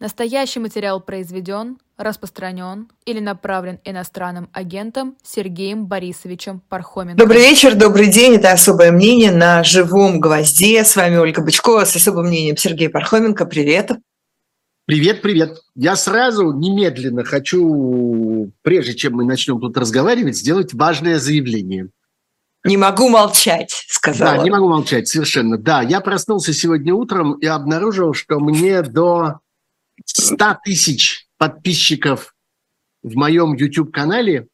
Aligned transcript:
Настоящий 0.00 0.60
материал 0.60 0.98
произведен, 0.98 1.76
распространен 1.98 2.88
или 3.04 3.20
направлен 3.20 3.80
иностранным 3.84 4.48
агентом 4.54 5.14
Сергеем 5.22 5.84
Борисовичем 5.84 6.62
Пархоменко. 6.70 7.18
Добрый 7.18 7.42
вечер, 7.42 7.74
добрый 7.74 8.06
день. 8.06 8.36
Это 8.36 8.50
«Особое 8.50 8.92
мнение» 8.92 9.30
на 9.30 9.62
живом 9.62 10.18
гвозде. 10.18 10.82
С 10.84 10.96
вами 10.96 11.16
Ольга 11.16 11.42
Бычкова 11.42 11.84
с 11.84 11.94
особым 11.94 12.28
мнением 12.28 12.56
Сергей 12.56 12.88
Пархоменко. 12.88 13.44
Привет. 13.44 13.90
Привет, 14.86 15.20
привет. 15.20 15.58
Я 15.74 15.96
сразу 15.96 16.50
немедленно 16.50 17.22
хочу, 17.22 18.52
прежде 18.62 18.94
чем 18.94 19.16
мы 19.16 19.26
начнем 19.26 19.60
тут 19.60 19.76
разговаривать, 19.76 20.34
сделать 20.34 20.72
важное 20.72 21.18
заявление. 21.18 21.90
Не 22.64 22.78
могу 22.78 23.10
молчать, 23.10 23.84
сказала. 23.86 24.38
Да, 24.38 24.42
не 24.44 24.50
могу 24.50 24.66
молчать, 24.66 25.08
совершенно. 25.08 25.58
Да, 25.58 25.82
я 25.82 26.00
проснулся 26.00 26.54
сегодня 26.54 26.94
утром 26.94 27.34
и 27.34 27.44
обнаружил, 27.44 28.14
что 28.14 28.40
мне 28.40 28.80
до 28.80 29.40
100 30.04 30.58
тысяч 30.64 31.26
подписчиков 31.38 32.34
в 33.02 33.14
моем 33.16 33.54
YouTube-канале 33.54 34.46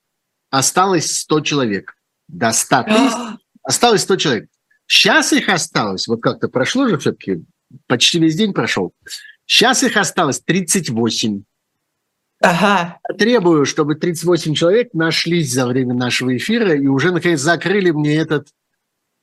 осталось 0.50 1.20
100 1.20 1.40
человек. 1.40 1.96
До 2.28 2.52
100 2.52 2.82
тысяч 2.84 3.12
осталось 3.62 4.02
100 4.02 4.16
человек. 4.16 4.50
Сейчас 4.86 5.32
их 5.32 5.48
осталось, 5.48 6.06
вот 6.06 6.22
как-то 6.22 6.48
прошло 6.48 6.88
же 6.88 6.98
все-таки, 6.98 7.42
почти 7.86 8.20
весь 8.20 8.36
день 8.36 8.52
прошел. 8.52 8.92
Сейчас 9.46 9.82
их 9.82 9.96
осталось 9.96 10.40
38. 10.40 11.42
Ага. 12.40 12.98
Требую, 13.18 13.64
чтобы 13.64 13.94
38 13.94 14.54
человек 14.54 14.92
нашлись 14.92 15.52
за 15.52 15.66
время 15.66 15.94
нашего 15.94 16.36
эфира 16.36 16.74
и 16.74 16.86
уже, 16.86 17.10
наконец, 17.10 17.40
закрыли 17.40 17.90
мне 17.90 18.16
этот 18.16 18.48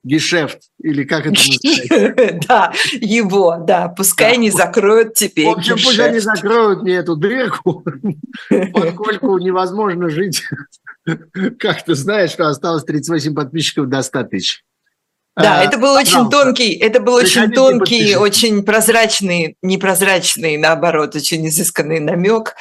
гешефт, 0.03 0.59
или 0.81 1.03
как 1.03 1.25
это 1.25 1.39
называется? 1.39 2.39
Да, 2.48 2.73
его, 2.94 3.57
да, 3.59 3.89
пускай 3.89 4.38
не 4.38 4.52
закроют 4.52 5.13
теперь 5.13 5.48
В 5.48 5.52
общем, 5.52 5.75
пусть 5.75 5.99
они 5.99 6.20
закроют 6.20 6.84
мне 6.84 6.95
эту 6.95 7.16
дырку, 7.16 7.84
поскольку 8.73 9.38
невозможно 9.38 10.09
жить. 10.09 10.44
Как 11.59 11.83
ты 11.83 11.95
знаешь, 11.95 12.31
что 12.31 12.47
осталось 12.47 12.83
38 12.83 13.33
подписчиков 13.33 13.89
до 13.89 14.02
100 14.02 14.23
тысяч. 14.23 14.63
Да, 15.36 15.61
а, 15.61 15.63
это 15.63 15.80
был 15.80 15.94
очень 15.94 16.30
тонкий, 16.30 16.73
это 16.73 17.00
был 17.00 17.16
очень 17.16 17.52
тонкий, 17.52 18.16
очень 18.16 18.63
прозрачный, 18.63 19.58
непрозрачный, 19.63 20.58
наоборот, 20.58 21.16
очень 21.16 21.47
изысканный 21.47 22.00
намек 22.00 22.56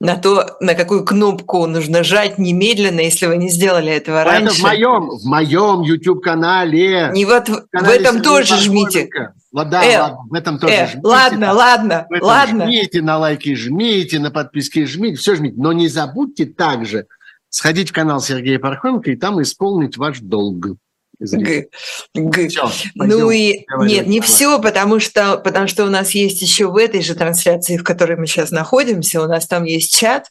на 0.00 0.16
то, 0.16 0.56
на 0.60 0.74
какую 0.74 1.04
кнопку 1.04 1.66
нужно 1.66 2.04
жать 2.04 2.38
немедленно, 2.38 3.00
если 3.00 3.26
вы 3.26 3.36
не 3.36 3.48
сделали 3.48 3.92
этого 3.92 4.22
раньше. 4.22 4.52
Это 4.52 4.54
в 4.54 4.62
моем, 4.62 5.08
в 5.08 5.24
моем 5.24 5.82
YouTube-канале. 5.82 7.10
Не 7.12 7.24
вот 7.24 7.48
в, 7.48 7.66
этом 7.72 8.22
тоже 8.22 8.56
жмите. 8.58 9.10
Да, 9.52 9.84
э, 9.84 9.98
ладно, 9.98 10.18
в 10.28 10.34
этом 10.34 10.58
тоже 10.58 10.74
э, 10.74 10.86
жмите. 10.86 11.00
Ладно, 11.02 11.52
ладно, 11.52 12.06
ладно. 12.20 12.64
Жмите 12.66 13.02
на 13.02 13.18
лайки, 13.18 13.54
жмите, 13.54 14.20
на 14.20 14.30
подписки 14.30 14.84
жмите, 14.84 15.16
все 15.16 15.34
жмите. 15.34 15.56
Но 15.58 15.72
не 15.72 15.88
забудьте 15.88 16.46
также 16.46 17.06
сходить 17.48 17.90
в 17.90 17.92
канал 17.92 18.20
Сергея 18.20 18.60
Пархоменко 18.60 19.10
и 19.10 19.16
там 19.16 19.42
исполнить 19.42 19.96
ваш 19.96 20.20
долг. 20.20 20.76
Г. 21.20 21.66
Г. 22.14 22.48
Все, 22.48 22.70
ну 22.94 23.30
и 23.30 23.64
нет, 23.80 24.06
не 24.06 24.20
все, 24.20 24.60
потому 24.60 25.00
что, 25.00 25.36
потому 25.38 25.66
что 25.66 25.84
у 25.84 25.90
нас 25.90 26.12
есть 26.12 26.40
еще 26.42 26.68
в 26.68 26.76
этой 26.76 27.02
же 27.02 27.14
трансляции, 27.14 27.76
в 27.76 27.84
которой 27.84 28.16
мы 28.16 28.26
сейчас 28.26 28.50
находимся, 28.50 29.20
у 29.20 29.26
нас 29.26 29.46
там 29.46 29.64
есть 29.64 29.98
чат, 29.98 30.30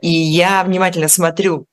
и 0.00 0.10
я 0.10 0.64
внимательно 0.64 1.08
смотрю. 1.08 1.66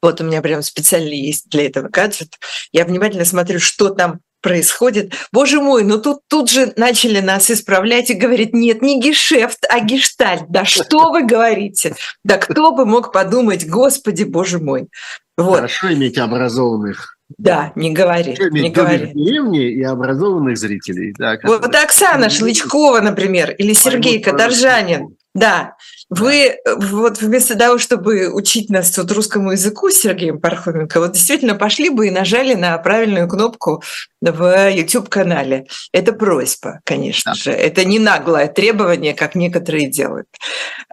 Вот 0.00 0.20
у 0.20 0.24
меня 0.24 0.42
прям 0.42 0.62
специально 0.62 1.12
есть 1.12 1.48
для 1.48 1.66
этого 1.66 1.88
гаджет. 1.88 2.38
Я 2.72 2.84
внимательно 2.84 3.24
смотрю, 3.24 3.60
что 3.60 3.90
там 3.90 4.20
происходит. 4.40 5.14
Боже 5.30 5.60
мой, 5.60 5.84
ну 5.84 6.00
тут, 6.00 6.22
тут 6.28 6.50
же 6.50 6.72
начали 6.76 7.20
нас 7.20 7.48
исправлять 7.50 8.10
и 8.10 8.14
говорить, 8.14 8.52
нет, 8.52 8.82
не 8.82 9.00
гешефт, 9.00 9.64
а 9.68 9.78
гештальт. 9.78 10.46
Да 10.48 10.64
что 10.64 11.10
вы 11.10 11.24
говорите? 11.24 11.94
Да 12.24 12.38
кто 12.38 12.72
бы 12.72 12.84
мог 12.84 13.12
подумать, 13.12 13.68
господи, 13.68 14.24
боже 14.24 14.58
мой. 14.58 14.88
Вот. 15.36 15.56
Хорошо 15.56 15.92
иметь 15.92 16.18
образованных 16.18 17.18
да, 17.38 17.72
не 17.74 17.92
говори. 17.92 18.36
Не 18.50 18.70
говори. 18.70 19.12
деревни 19.14 19.70
и 19.70 19.82
образованных 19.82 20.56
зрителей. 20.56 21.14
Да, 21.18 21.38
вот, 21.44 21.62
вот 21.62 21.74
Оксана 21.74 22.30
Шлычкова, 22.30 23.00
например, 23.00 23.52
или 23.52 23.72
Сергей 23.72 24.20
Каторжанин. 24.20 25.16
Да, 25.34 25.76
вы 26.10 26.58
вот 26.76 27.22
вместо 27.22 27.56
того, 27.56 27.78
чтобы 27.78 28.30
учить 28.30 28.68
нас 28.68 28.90
тут 28.90 29.10
русскому 29.12 29.52
языку 29.52 29.88
с 29.88 29.94
Сергеем 29.94 30.38
Пархоменко, 30.38 31.00
вот 31.00 31.12
действительно 31.12 31.54
пошли 31.54 31.88
бы 31.88 32.08
и 32.08 32.10
нажали 32.10 32.52
на 32.52 32.76
правильную 32.76 33.26
кнопку 33.28 33.82
в 34.20 34.70
YouTube-канале. 34.70 35.66
Это 35.90 36.12
просьба, 36.12 36.80
конечно 36.84 37.32
да. 37.32 37.40
же. 37.40 37.50
Это 37.50 37.86
не 37.86 37.98
наглое 37.98 38.46
требование, 38.48 39.14
как 39.14 39.34
некоторые 39.34 39.88
делают. 39.88 40.28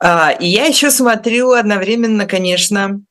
А, 0.02 0.32
и 0.32 0.48
я 0.48 0.66
еще 0.66 0.90
смотрю 0.90 1.52
одновременно, 1.52 2.26
конечно, 2.26 3.02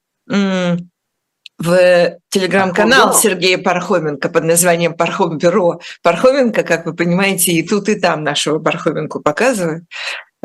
в 1.58 2.18
телеграм-канал 2.28 3.14
Сергея 3.14 3.58
Пархоменко 3.58 4.28
под 4.28 4.44
названием 4.44 4.94
Пархом 4.94 5.38
Бюро. 5.38 5.80
Пархоменко, 6.02 6.62
как 6.62 6.86
вы 6.86 6.94
понимаете, 6.94 7.52
и 7.52 7.66
тут, 7.66 7.88
и 7.88 7.96
там 7.96 8.22
нашего 8.22 8.58
Пархоменку 8.58 9.20
показывают. 9.20 9.84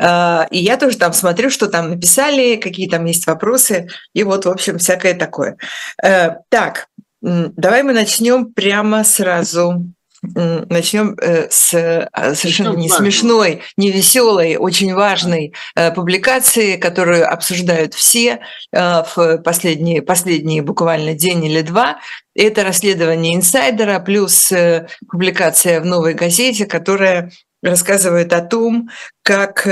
А, 0.00 0.48
и 0.50 0.58
я 0.58 0.76
тоже 0.76 0.98
там 0.98 1.12
смотрю, 1.12 1.50
что 1.50 1.68
там 1.68 1.90
написали, 1.90 2.56
какие 2.56 2.88
там 2.88 3.04
есть 3.04 3.26
вопросы, 3.26 3.88
и 4.12 4.24
вот, 4.24 4.44
в 4.44 4.50
общем, 4.50 4.78
всякое 4.78 5.14
такое. 5.14 5.56
Э, 6.02 6.30
так, 6.48 6.88
давай 7.20 7.84
мы 7.84 7.92
начнем 7.92 8.52
прямо 8.52 9.04
сразу 9.04 9.84
Начнем 10.34 11.16
э, 11.20 11.48
с 11.50 11.74
а, 12.12 12.34
совершенно 12.34 12.76
не 12.76 12.88
смешной, 12.88 13.62
не 13.76 13.90
веселой, 13.90 14.56
очень 14.56 14.94
важной 14.94 15.54
э, 15.74 15.92
публикации, 15.92 16.76
которую 16.76 17.30
обсуждают 17.30 17.94
все 17.94 18.40
э, 18.72 19.02
в 19.14 19.38
последние, 19.38 20.02
последние 20.02 20.62
буквально 20.62 21.14
день 21.14 21.44
или 21.44 21.60
два. 21.60 21.98
Это 22.34 22.64
расследование 22.64 23.34
инсайдера 23.34 24.00
плюс 24.00 24.52
публикация 25.10 25.80
в 25.80 25.86
новой 25.86 26.14
газете, 26.14 26.66
которая 26.66 27.30
рассказывает 27.62 28.32
о 28.32 28.40
том, 28.40 28.88
как 29.22 29.66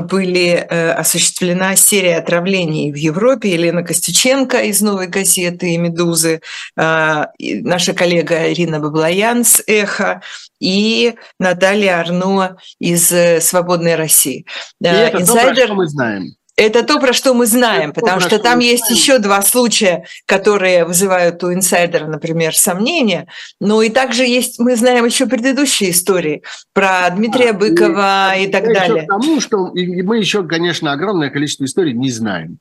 были 0.00 0.66
э, 0.68 0.92
осуществлена 0.92 1.76
серия 1.76 2.18
отравлений 2.18 2.92
в 2.92 2.96
Европе. 2.96 3.52
Елена 3.52 3.82
Костюченко 3.82 4.62
из 4.62 4.80
«Новой 4.80 5.08
газеты» 5.08 5.74
и 5.74 5.76
«Медузы», 5.76 6.40
э, 6.76 7.24
наша 7.38 7.92
коллега 7.92 8.50
Ирина 8.52 8.80
Баблоян 8.80 9.44
с 9.44 9.62
«Эхо» 9.66 10.22
и 10.60 11.14
Наталья 11.38 11.98
Арно 11.98 12.56
из 12.78 13.12
э, 13.12 13.40
«Свободной 13.40 13.96
России». 13.96 14.46
И 14.80 14.86
это 14.86 15.20
Инсайдер... 15.20 15.54
то, 15.54 15.64
что 15.64 15.74
мы 15.74 15.88
знаем. 15.88 16.34
Это 16.62 16.84
то, 16.84 17.00
про 17.00 17.12
что 17.12 17.34
мы 17.34 17.46
знаем, 17.46 17.90
это 17.90 18.00
потому 18.00 18.20
то, 18.20 18.26
что 18.28 18.38
там 18.38 18.60
есть 18.60 18.84
знаем. 18.84 18.96
еще 18.96 19.18
два 19.18 19.42
случая, 19.42 20.06
которые 20.26 20.84
вызывают 20.84 21.42
у 21.42 21.52
инсайдера, 21.52 22.06
например, 22.06 22.54
сомнения. 22.54 23.26
Но 23.60 23.82
и 23.82 23.88
также 23.88 24.22
есть, 24.22 24.60
мы 24.60 24.76
знаем 24.76 25.04
еще 25.04 25.26
предыдущие 25.26 25.90
истории 25.90 26.44
про 26.72 27.10
Дмитрия 27.10 27.50
а, 27.50 27.52
Быкова 27.52 28.36
и, 28.36 28.44
и 28.44 28.46
так 28.46 28.72
далее. 28.72 29.08
Потому 29.08 29.40
что 29.40 29.72
мы 29.74 30.18
еще, 30.18 30.46
конечно, 30.46 30.92
огромное 30.92 31.30
количество 31.30 31.64
историй 31.64 31.94
не 31.94 32.12
знаем. 32.12 32.58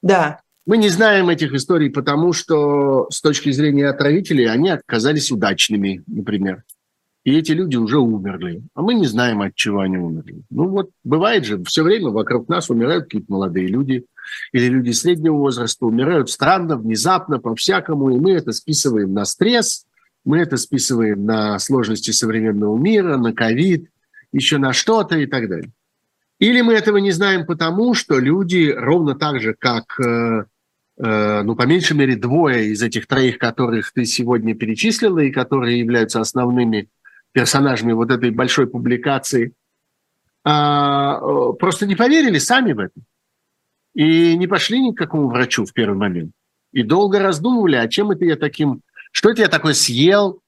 Да. 0.00 0.40
Мы 0.64 0.78
не 0.78 0.88
знаем 0.88 1.28
этих 1.28 1.52
историй, 1.52 1.90
потому 1.90 2.32
что 2.32 3.06
с 3.10 3.20
точки 3.20 3.50
зрения 3.50 3.88
отравителей 3.88 4.50
они 4.50 4.70
оказались 4.70 5.30
удачными, 5.30 6.02
например 6.06 6.62
и 7.24 7.36
эти 7.36 7.52
люди 7.52 7.76
уже 7.76 7.98
умерли, 7.98 8.62
а 8.74 8.82
мы 8.82 8.94
не 8.94 9.06
знаем, 9.06 9.42
от 9.42 9.54
чего 9.54 9.80
они 9.80 9.96
умерли. 9.96 10.42
Ну 10.50 10.68
вот 10.68 10.90
бывает 11.04 11.44
же, 11.44 11.62
все 11.64 11.84
время 11.84 12.10
вокруг 12.10 12.48
нас 12.48 12.68
умирают 12.68 13.04
какие-то 13.04 13.30
молодые 13.30 13.68
люди 13.68 14.04
или 14.52 14.66
люди 14.66 14.90
среднего 14.90 15.36
возраста, 15.36 15.86
умирают 15.86 16.30
странно, 16.30 16.76
внезапно, 16.76 17.38
по-всякому, 17.38 18.10
и 18.10 18.18
мы 18.18 18.32
это 18.32 18.52
списываем 18.52 19.14
на 19.14 19.24
стресс, 19.24 19.84
мы 20.24 20.38
это 20.38 20.56
списываем 20.56 21.24
на 21.24 21.58
сложности 21.58 22.10
современного 22.10 22.76
мира, 22.76 23.16
на 23.16 23.32
ковид, 23.32 23.88
еще 24.32 24.58
на 24.58 24.72
что-то 24.72 25.18
и 25.18 25.26
так 25.26 25.48
далее. 25.48 25.70
Или 26.38 26.60
мы 26.60 26.74
этого 26.74 26.96
не 26.96 27.12
знаем 27.12 27.46
потому, 27.46 27.94
что 27.94 28.18
люди 28.18 28.74
ровно 28.76 29.14
так 29.14 29.40
же, 29.40 29.54
как, 29.56 29.84
э, 30.00 30.44
э, 30.98 31.42
ну, 31.42 31.54
по 31.54 31.66
меньшей 31.66 31.96
мере, 31.96 32.16
двое 32.16 32.66
из 32.66 32.82
этих 32.82 33.06
троих, 33.06 33.38
которых 33.38 33.92
ты 33.92 34.04
сегодня 34.06 34.56
перечислила 34.56 35.20
и 35.20 35.30
которые 35.30 35.78
являются 35.78 36.20
основными 36.20 36.88
персонажами 37.32 37.92
вот 37.92 38.10
этой 38.10 38.30
большой 38.30 38.66
публикации, 38.66 39.52
а, 40.44 41.18
просто 41.52 41.86
не 41.86 41.96
поверили 41.96 42.38
сами 42.38 42.72
в 42.72 42.78
это. 42.78 43.00
И 43.94 44.36
не 44.36 44.46
пошли 44.46 44.80
ни 44.80 44.92
к 44.92 44.98
какому 44.98 45.28
врачу 45.28 45.64
в 45.64 45.72
первый 45.72 45.96
момент. 45.96 46.32
И 46.72 46.82
долго 46.82 47.18
раздумывали, 47.18 47.76
а 47.76 47.88
чем 47.88 48.10
это 48.10 48.24
я 48.24 48.36
таким... 48.36 48.80
Что 49.12 49.30
это 49.30 49.42
я 49.42 49.48
такое 49.48 49.74
съел? 49.74 50.40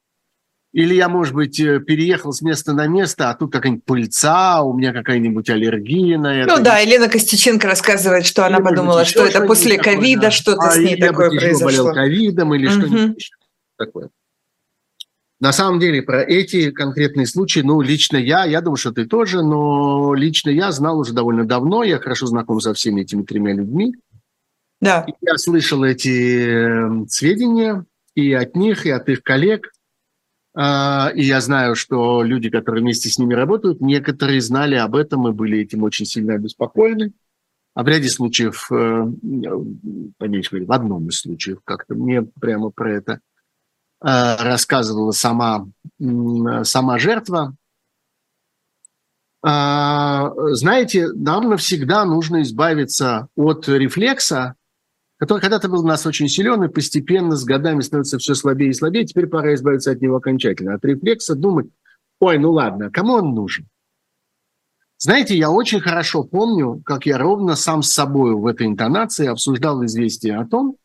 Или 0.73 0.95
я, 0.95 1.09
может 1.09 1.35
быть, 1.35 1.61
э, 1.61 1.79
переехал 1.79 2.33
с 2.33 2.43
места 2.43 2.73
на 2.73 2.89
место, 2.89 3.31
а 3.31 3.35
тут 3.35 3.53
какая-нибудь 3.53 3.85
пыльца, 3.85 4.63
у 4.63 4.73
меня 4.77 4.93
какая-нибудь 4.93 5.49
аллергия 5.49 6.19
на 6.19 6.35
это. 6.35 6.57
Ну 6.57 6.65
да, 6.65 6.79
Елена 6.79 7.09
Костюченко 7.09 7.69
рассказывает, 7.69 8.27
что 8.27 8.43
или, 8.43 8.55
она 8.55 8.61
подумала, 8.61 9.01
быть, 9.01 9.09
что 9.09 9.25
это 9.25 9.43
после 9.43 9.79
ковида 9.79 10.33
что-то 10.33 10.67
а, 10.67 10.71
с 10.73 10.79
ней 10.79 10.97
такое 10.97 11.31
произошло. 11.31 11.67
болел 11.67 11.93
ковидом 11.93 12.55
или 12.55 12.67
угу. 12.67 12.73
что-нибудь 12.73 13.31
такое. 13.77 14.11
На 15.45 15.53
самом 15.53 15.79
деле 15.79 16.01
про 16.01 16.23
эти 16.23 16.71
конкретные 16.71 17.27
случаи, 17.27 17.61
ну, 17.61 17.83
лично 17.83 18.17
я, 18.17 18.47
я 18.47 18.63
думаю, 18.63 18.79
что 18.79 18.93
ты 18.93 19.05
тоже, 19.05 19.43
но 19.43 20.15
лично 20.15 20.49
я 20.49 20.73
знал 20.73 20.99
уже 20.99 21.13
довольно 21.13 21.45
давно, 21.45 21.85
я 21.85 21.99
хорошо 21.99 22.25
знаком 22.25 22.61
со 22.61 22.73
всеми 22.73 23.03
этими 23.03 23.25
тремя 23.25 23.53
людьми. 23.53 23.95
Да. 24.81 25.05
И 25.07 25.13
я 25.21 25.37
слышал 25.37 25.85
эти 25.85 26.49
эм, 26.49 27.07
сведения 27.09 27.85
и 28.15 28.33
от 28.33 28.57
них, 28.57 28.87
и 28.87 28.91
от 28.91 29.11
их 29.11 29.23
коллег. 29.23 29.71
А, 30.57 31.13
и 31.15 31.25
я 31.25 31.43
знаю, 31.43 31.75
что 31.75 32.23
люди, 32.23 32.49
которые 32.49 32.81
вместе 32.81 33.11
с 33.11 33.19
ними 33.19 33.35
работают, 33.35 33.83
некоторые 33.83 34.41
знали 34.41 34.77
об 34.77 34.97
этом 34.97 35.29
и 35.29 35.33
были 35.33 35.59
этим 35.59 35.83
очень 35.83 36.07
сильно 36.07 36.37
обеспокоены. 36.37 37.13
А 37.75 37.83
в 37.83 37.89
ряде 37.89 38.09
случаев, 38.09 38.67
э, 38.73 38.75
по 40.17 40.25
меньшей 40.25 40.55
мере, 40.55 40.65
в 40.65 40.73
одном 40.73 41.09
из 41.09 41.19
случаев, 41.19 41.59
как-то 41.65 41.95
мне 41.95 42.23
прямо 42.23 42.71
про 42.71 42.95
это 42.95 43.21
рассказывала 44.05 45.13
сама, 45.13 45.67
сама 46.63 46.99
жертва. 46.99 47.57
А, 49.47 50.33
знаете, 50.53 51.09
нам 51.09 51.51
навсегда 51.51 52.05
нужно 52.05 52.43
избавиться 52.43 53.29
от 53.37 53.69
рефлекса, 53.69 54.55
который 55.19 55.41
когда-то 55.41 55.69
был 55.69 55.81
у 55.81 55.87
нас 55.87 56.07
очень 56.07 56.29
силен 56.29 56.65
и 56.65 56.69
постепенно 56.69 57.37
с 57.37 57.45
годами 57.45 57.81
становится 57.81 58.19
все 58.19 58.35
слабее 58.35 58.71
и 58.71 58.75
слабее. 58.75 59.05
Теперь 59.05 59.27
пора 59.27 59.55
избавиться 59.55 59.91
от 59.91 60.01
него 60.01 60.17
окончательно. 60.17 60.75
От 60.75 60.85
рефлекса 60.85 61.35
думать, 61.35 61.67
ой, 62.21 62.39
ну 62.39 62.53
ладно, 62.53 62.91
кому 62.91 63.15
он 63.15 63.35
нужен? 63.35 63.69
Знаете, 64.99 65.37
я 65.37 65.51
очень 65.51 65.81
хорошо 65.81 66.25
помню, 66.25 66.81
как 66.85 67.05
я 67.05 67.19
ровно 67.19 67.57
сам 67.57 67.83
с 67.83 67.93
собой 67.93 68.35
в 68.35 68.47
этой 68.47 68.67
интонации 68.67 69.27
обсуждал 69.27 69.85
известие 69.85 70.39
о 70.39 70.47
том, 70.47 70.77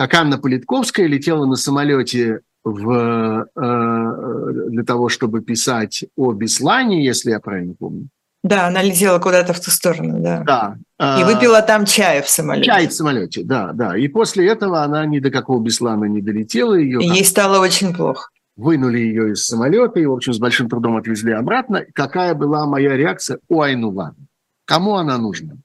как 0.00 0.14
Анна 0.14 0.38
Политковская 0.38 1.06
летела 1.06 1.44
на 1.44 1.56
самолете 1.56 2.40
в, 2.64 3.46
э, 3.54 4.70
для 4.70 4.82
того, 4.82 5.10
чтобы 5.10 5.42
писать 5.42 6.06
о 6.16 6.32
Беслане, 6.32 7.04
если 7.04 7.32
я 7.32 7.38
правильно 7.38 7.74
помню. 7.78 8.08
Да, 8.42 8.68
она 8.68 8.82
летела 8.82 9.18
куда-то 9.18 9.52
в 9.52 9.60
ту 9.60 9.70
сторону, 9.70 10.18
да. 10.20 10.78
Да. 10.98 11.20
И 11.20 11.24
выпила 11.24 11.60
там 11.60 11.84
чая 11.84 12.22
в 12.22 12.30
самолете. 12.30 12.64
Чай 12.64 12.88
в 12.88 12.94
самолете, 12.94 13.44
да, 13.44 13.72
да. 13.74 13.94
И 13.94 14.08
после 14.08 14.48
этого 14.48 14.84
она 14.84 15.04
ни 15.04 15.18
до 15.18 15.30
какого 15.30 15.62
Беслана 15.62 16.06
не 16.06 16.22
долетела. 16.22 16.72
Ее 16.76 17.02
и 17.02 17.06
ей 17.06 17.24
стало 17.26 17.60
очень 17.60 17.94
плохо. 17.94 18.30
Вынули 18.56 19.00
ее 19.00 19.32
из 19.32 19.44
самолета 19.44 20.00
и, 20.00 20.06
в 20.06 20.12
общем, 20.12 20.32
с 20.32 20.38
большим 20.38 20.70
трудом 20.70 20.96
отвезли 20.96 21.32
обратно. 21.32 21.84
Какая 21.92 22.32
была 22.32 22.64
моя 22.64 22.96
реакция? 22.96 23.38
Ой, 23.50 23.76
ну 23.76 23.90
ладно. 23.90 24.24
Кому 24.64 24.94
она 24.94 25.18
нужна? 25.18 25.56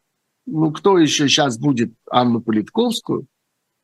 Ну, 0.46 0.74
кто 0.74 0.98
еще 0.98 1.30
сейчас 1.30 1.58
будет 1.58 1.94
Анну 2.12 2.42
Политковскую 2.42 3.28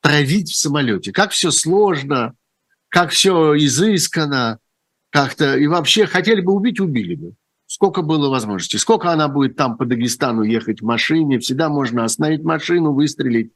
травить 0.02 0.52
в 0.52 0.56
самолете. 0.56 1.12
Как 1.12 1.32
все 1.32 1.52
сложно, 1.52 2.34
как 2.90 3.12
все 3.12 3.56
изысканно, 3.58 4.60
как-то. 5.10 5.56
И 5.58 5.68
вообще 5.68 6.06
хотели 6.06 6.42
бы 6.42 6.54
убить, 6.54 6.80
убили 6.80 7.16
бы. 7.16 7.34
Сколько 7.68 8.02
было 8.02 8.30
возможностей. 8.30 8.78
Сколько 8.78 9.12
она 9.12 9.30
будет 9.30 9.56
там 9.56 9.78
по 9.78 9.86
Дагестану 9.86 10.44
ехать 10.44 10.82
в 10.82 10.86
машине. 10.86 11.40
Всегда 11.40 11.70
можно 11.70 12.04
остановить 12.04 12.44
машину, 12.44 12.92
выстрелить, 12.92 13.54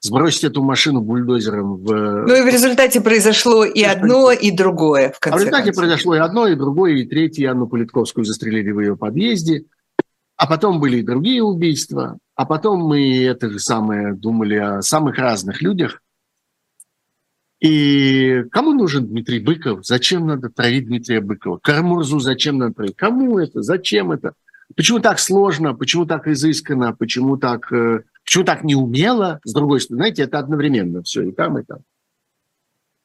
сбросить 0.00 0.42
эту 0.42 0.64
машину 0.64 1.00
бульдозером 1.00 1.76
в... 1.76 2.26
Ну 2.26 2.34
и 2.34 2.42
в 2.42 2.52
результате 2.52 3.00
произошло 3.00 3.64
и 3.64 3.82
одно, 3.82 4.32
и 4.32 4.50
другое. 4.50 5.12
В, 5.12 5.20
конце 5.20 5.34
а 5.34 5.38
в 5.38 5.40
результате 5.40 5.64
концов. 5.66 5.80
произошло 5.84 6.16
и 6.16 6.18
одно, 6.18 6.48
и 6.48 6.56
другое, 6.56 6.94
и 6.94 7.06
третье. 7.06 7.52
Анну 7.52 7.68
Политковскую 7.68 8.24
застрелили 8.24 8.72
в 8.72 8.80
ее 8.80 8.96
подъезде. 8.96 9.66
А 10.36 10.48
потом 10.48 10.80
были 10.80 10.98
и 10.98 11.02
другие 11.02 11.40
убийства. 11.44 12.18
А 12.34 12.46
потом 12.46 12.80
мы 12.80 13.24
это 13.24 13.50
же 13.50 13.58
самое 13.58 14.14
думали 14.14 14.56
о 14.56 14.82
самых 14.82 15.18
разных 15.18 15.60
людях. 15.60 16.02
И 17.60 18.44
кому 18.50 18.72
нужен 18.72 19.06
Дмитрий 19.06 19.38
Быков? 19.38 19.86
Зачем 19.86 20.26
надо 20.26 20.48
травить 20.48 20.86
Дмитрия 20.86 21.20
Быкова? 21.20 21.58
Кармурзу 21.62 22.18
зачем 22.18 22.58
надо 22.58 22.74
травить? 22.74 22.96
Кому 22.96 23.38
это? 23.38 23.62
Зачем 23.62 24.10
это? 24.10 24.34
Почему 24.74 24.98
так 24.98 25.18
сложно? 25.18 25.74
Почему 25.74 26.06
так 26.06 26.26
изысканно? 26.26 26.94
Почему 26.94 27.36
так, 27.36 27.70
э, 27.72 28.02
почему 28.24 28.44
так 28.44 28.64
неумело? 28.64 29.40
С 29.44 29.52
другой 29.52 29.80
стороны, 29.80 30.02
знаете, 30.02 30.22
это 30.22 30.38
одновременно 30.38 31.02
все 31.02 31.22
и 31.22 31.32
там, 31.32 31.58
и 31.58 31.62
там. 31.62 31.80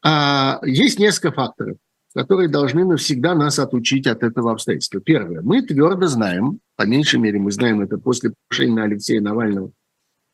А, 0.01 0.59
есть 0.63 0.97
несколько 0.97 1.31
факторов 1.31 1.77
которые 2.17 2.49
должны 2.49 2.83
навсегда 2.83 3.35
нас 3.35 3.59
отучить 3.59 4.07
от 4.07 4.23
этого 4.23 4.51
обстоятельства. 4.51 4.99
Первое. 4.99 5.43
Мы 5.43 5.61
твердо 5.61 6.07
знаем, 6.07 6.59
по 6.75 6.81
меньшей 6.81 7.19
мере 7.19 7.37
мы 7.37 7.51
знаем 7.51 7.79
это 7.81 7.99
после 7.99 8.31
покушения 8.31 8.81
Алексея 8.81 9.21
Навального 9.21 9.71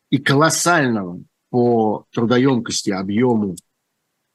и 0.09 0.17
колоссального 0.17 1.21
по 1.49 2.05
трудоемкости, 2.13 2.89
объему, 2.91 3.57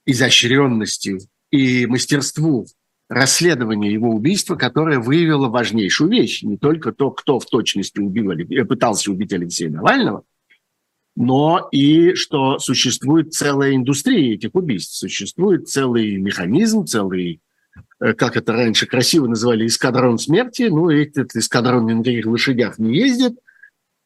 изощренности 0.04 1.20
и 1.50 1.86
мастерству 1.86 2.66
расследования 3.08 3.94
его 3.94 4.10
убийства, 4.10 4.54
которое 4.54 4.98
выявило 4.98 5.48
важнейшую 5.48 6.10
вещь. 6.10 6.42
Не 6.42 6.58
только 6.58 6.92
то, 6.92 7.10
кто 7.10 7.40
в 7.40 7.46
точности 7.46 7.98
убил, 7.98 8.30
э, 8.30 8.64
пытался 8.66 9.10
убить 9.10 9.32
Алексея 9.32 9.70
Навального, 9.70 10.22
но 11.20 11.68
и 11.72 12.14
что 12.14 12.60
существует 12.60 13.32
целая 13.32 13.74
индустрия 13.74 14.34
этих 14.34 14.54
убийств, 14.54 14.94
существует 14.94 15.68
целый 15.68 16.16
механизм, 16.16 16.86
целый, 16.86 17.40
э, 17.98 18.12
как 18.12 18.36
это 18.36 18.52
раньше 18.52 18.86
красиво 18.86 19.26
называли, 19.26 19.66
эскадрон 19.66 20.18
смерти. 20.18 20.68
Ну, 20.70 20.90
этот 20.90 21.34
эскадрон 21.34 21.86
на 21.86 21.90
никаких 21.90 22.26
лошадях 22.26 22.78
не 22.78 22.96
ездит, 22.96 23.36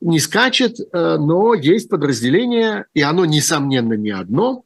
не 0.00 0.20
скачет, 0.20 0.80
э, 0.80 1.16
но 1.18 1.52
есть 1.52 1.90
подразделение, 1.90 2.86
и 2.94 3.02
оно, 3.02 3.26
несомненно, 3.26 3.92
не 3.92 4.10
одно. 4.10 4.64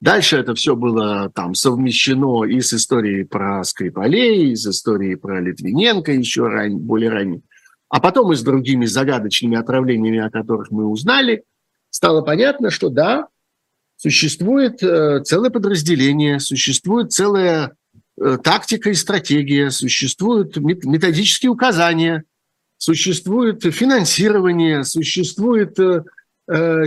Дальше 0.00 0.36
это 0.36 0.54
все 0.54 0.76
было 0.76 1.28
там 1.34 1.56
совмещено 1.56 2.44
и 2.44 2.60
с 2.60 2.72
историей 2.72 3.24
про 3.24 3.64
Скрипалей, 3.64 4.52
и 4.52 4.54
с 4.54 4.64
историей 4.68 5.16
про 5.16 5.40
Литвиненко 5.40 6.12
еще 6.12 6.46
ран, 6.46 6.78
более 6.78 7.10
ранее. 7.10 7.42
А 7.92 8.00
потом 8.00 8.32
и 8.32 8.36
с 8.36 8.42
другими 8.42 8.86
загадочными 8.86 9.58
отравлениями, 9.58 10.18
о 10.18 10.30
которых 10.30 10.70
мы 10.70 10.86
узнали, 10.86 11.44
стало 11.90 12.22
понятно, 12.22 12.70
что 12.70 12.88
да, 12.88 13.28
существует 13.98 14.82
э, 14.82 15.22
целое 15.24 15.50
подразделение, 15.50 16.40
существует 16.40 17.12
целая 17.12 17.76
э, 18.18 18.38
тактика 18.42 18.88
и 18.88 18.94
стратегия, 18.94 19.70
существуют 19.70 20.56
методические 20.56 21.50
указания, 21.50 22.24
существует 22.78 23.62
финансирование, 23.62 24.84
существует 24.84 25.78
э, 25.78 26.04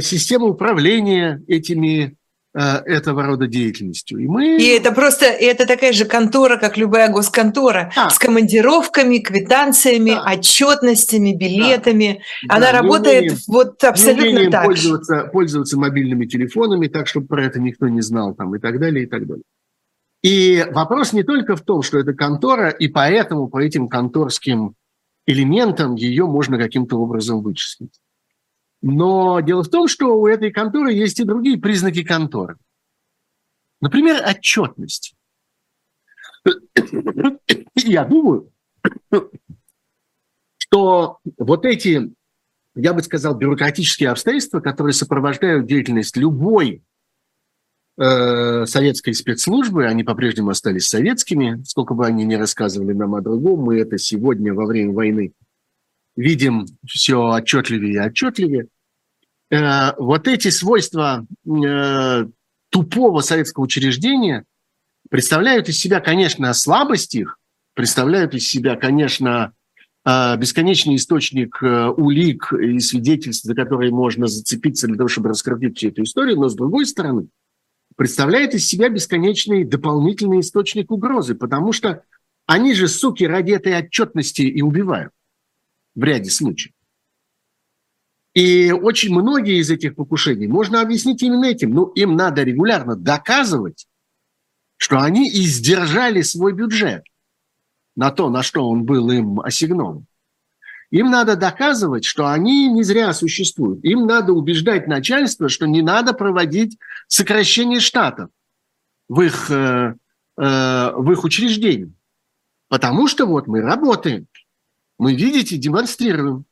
система 0.01 0.47
управления 0.47 1.43
этими 1.47 2.17
этого 2.55 3.23
рода 3.23 3.47
деятельностью. 3.47 4.19
И, 4.19 4.27
мы... 4.27 4.57
и 4.57 4.65
это 4.67 4.91
просто 4.93 5.25
это 5.25 5.67
такая 5.67 5.91
же 5.91 6.05
контора, 6.05 6.57
как 6.57 6.77
любая 6.77 7.11
госконтора, 7.11 7.91
а. 7.95 8.09
с 8.09 8.17
командировками, 8.17 9.17
квитанциями, 9.17 10.11
да. 10.11 10.23
отчетностями, 10.23 11.33
билетами. 11.33 12.21
Да. 12.47 12.55
Она 12.55 12.71
да, 12.71 12.81
работает 12.81 13.23
умеем, 13.23 13.37
вот 13.47 13.83
абсолютно 13.83 14.49
так 14.49 14.65
пользоваться, 14.65 15.15
же. 15.15 15.29
пользоваться 15.31 15.77
мобильными 15.77 16.25
телефонами 16.25 16.87
так, 16.87 17.07
чтобы 17.07 17.27
про 17.27 17.45
это 17.45 17.59
никто 17.59 17.89
не 17.89 18.01
знал, 18.01 18.33
там, 18.33 18.55
и 18.55 18.59
так 18.59 18.79
далее, 18.79 19.03
и 19.03 19.07
так 19.07 19.27
далее. 19.27 19.43
И 20.23 20.65
вопрос 20.71 21.13
не 21.13 21.23
только 21.23 21.55
в 21.55 21.61
том, 21.61 21.81
что 21.81 21.99
это 21.99 22.13
контора, 22.13 22.69
и 22.69 22.87
поэтому 22.87 23.47
по 23.47 23.61
этим 23.61 23.87
конторским 23.87 24.75
элементам 25.27 25.95
ее 25.95 26.25
можно 26.25 26.57
каким-то 26.57 26.97
образом 26.97 27.41
вычислить. 27.41 27.91
Но 28.87 29.39
дело 29.39 29.63
в 29.63 29.69
том, 29.69 29.87
что 29.87 30.15
у 30.15 30.27
этой 30.27 30.51
конторы 30.51 30.93
есть 30.93 31.19
и 31.19 31.23
другие 31.23 31.57
признаки 31.57 32.03
конторы. 32.03 32.57
Например, 33.81 34.23
отчетность. 34.23 35.15
Я 37.73 38.05
думаю, 38.05 38.51
что 40.59 41.17
вот 41.35 41.65
эти, 41.65 42.13
я 42.75 42.93
бы 42.93 43.01
сказал, 43.01 43.33
бюрократические 43.33 44.09
обстоятельства, 44.09 44.59
которые 44.59 44.93
сопровождают 44.93 45.65
деятельность 45.65 46.15
любой 46.15 46.83
э, 47.97 48.67
советской 48.67 49.15
спецслужбы, 49.15 49.87
они 49.87 50.03
по-прежнему 50.03 50.51
остались 50.51 50.89
советскими, 50.89 51.63
сколько 51.63 51.95
бы 51.95 52.05
они 52.05 52.23
ни 52.23 52.35
рассказывали 52.35 52.93
нам 52.93 53.15
о 53.15 53.21
другом, 53.21 53.61
мы 53.61 53.79
это 53.79 53.97
сегодня 53.97 54.53
во 54.53 54.67
время 54.67 54.93
войны 54.93 55.33
видим 56.15 56.67
все 56.85 57.31
отчетливее 57.31 57.93
и 57.93 57.97
отчетливее. 57.97 58.67
Э, 59.51 59.93
вот 59.97 60.27
эти 60.27 60.49
свойства 60.49 61.25
э, 61.45 62.25
тупого 62.69 63.21
советского 63.21 63.63
учреждения 63.63 64.45
представляют 65.09 65.69
из 65.69 65.79
себя, 65.79 65.99
конечно, 65.99 66.53
слабость 66.53 67.15
их, 67.15 67.39
представляют 67.73 68.33
из 68.33 68.47
себя, 68.47 68.75
конечно, 68.75 69.53
э, 70.03 70.37
бесконечный 70.37 70.95
источник 70.95 71.61
улик 71.61 72.53
и 72.53 72.79
свидетельств, 72.79 73.45
за 73.45 73.55
которые 73.55 73.91
можно 73.91 74.27
зацепиться 74.27 74.87
для 74.87 74.97
того, 74.97 75.07
чтобы 75.07 75.29
раскрутить 75.29 75.77
всю 75.77 75.89
эту 75.89 76.03
историю, 76.03 76.37
но 76.37 76.49
с 76.49 76.55
другой 76.55 76.85
стороны, 76.85 77.27
представляет 77.95 78.53
из 78.53 78.67
себя 78.67 78.89
бесконечный 78.89 79.63
дополнительный 79.63 80.41
источник 80.41 80.91
угрозы, 80.91 81.35
потому 81.35 81.71
что 81.71 82.03
они 82.47 82.73
же, 82.73 82.87
суки, 82.87 83.23
ради 83.23 83.53
этой 83.53 83.77
отчетности 83.77 84.41
и 84.41 84.61
убивают 84.61 85.11
в 85.95 86.03
ряде 86.03 86.29
случаев. 86.29 86.74
И 88.35 88.73
очень 88.73 89.13
многие 89.13 89.59
из 89.61 89.71
этих 89.71 89.95
покушений 89.95 90.47
можно 90.47 90.81
объяснить 90.81 91.23
именно 91.23 91.45
этим. 91.45 91.71
Ну, 91.71 91.85
им 91.93 92.17
надо 92.17 92.43
регулярно 92.43 92.97
доказывать, 92.97 93.87
что 94.75 94.99
они 94.99 95.29
издержали 95.29 96.21
свой 96.21 96.51
бюджет 96.51 97.05
на 97.95 98.11
то, 98.11 98.29
на 98.29 98.43
что 98.43 98.69
он 98.69 98.83
был 98.83 99.09
им 99.09 99.39
ассигнован. 99.39 100.05
Им 100.91 101.09
надо 101.11 101.37
доказывать, 101.37 102.03
что 102.03 102.27
они 102.27 102.67
не 102.67 102.83
зря 102.83 103.13
существуют. 103.13 103.83
Им 103.85 104.05
надо 104.05 104.33
убеждать 104.33 104.85
начальство, 104.85 105.47
что 105.47 105.65
не 105.65 105.81
надо 105.81 106.13
проводить 106.13 106.77
сокращение 107.07 107.79
штатов 107.79 108.29
в 109.07 109.21
их, 109.21 109.49
э, 109.49 109.95
э, 110.37 110.91
в 110.91 111.11
их 111.11 111.23
учреждениях. 111.23 111.91
Потому 112.67 113.07
что 113.07 113.25
вот 113.25 113.47
мы 113.47 113.61
работаем. 113.61 114.27
Мы, 114.99 115.15
видите, 115.15 115.57
демонстрируем. 115.57 116.45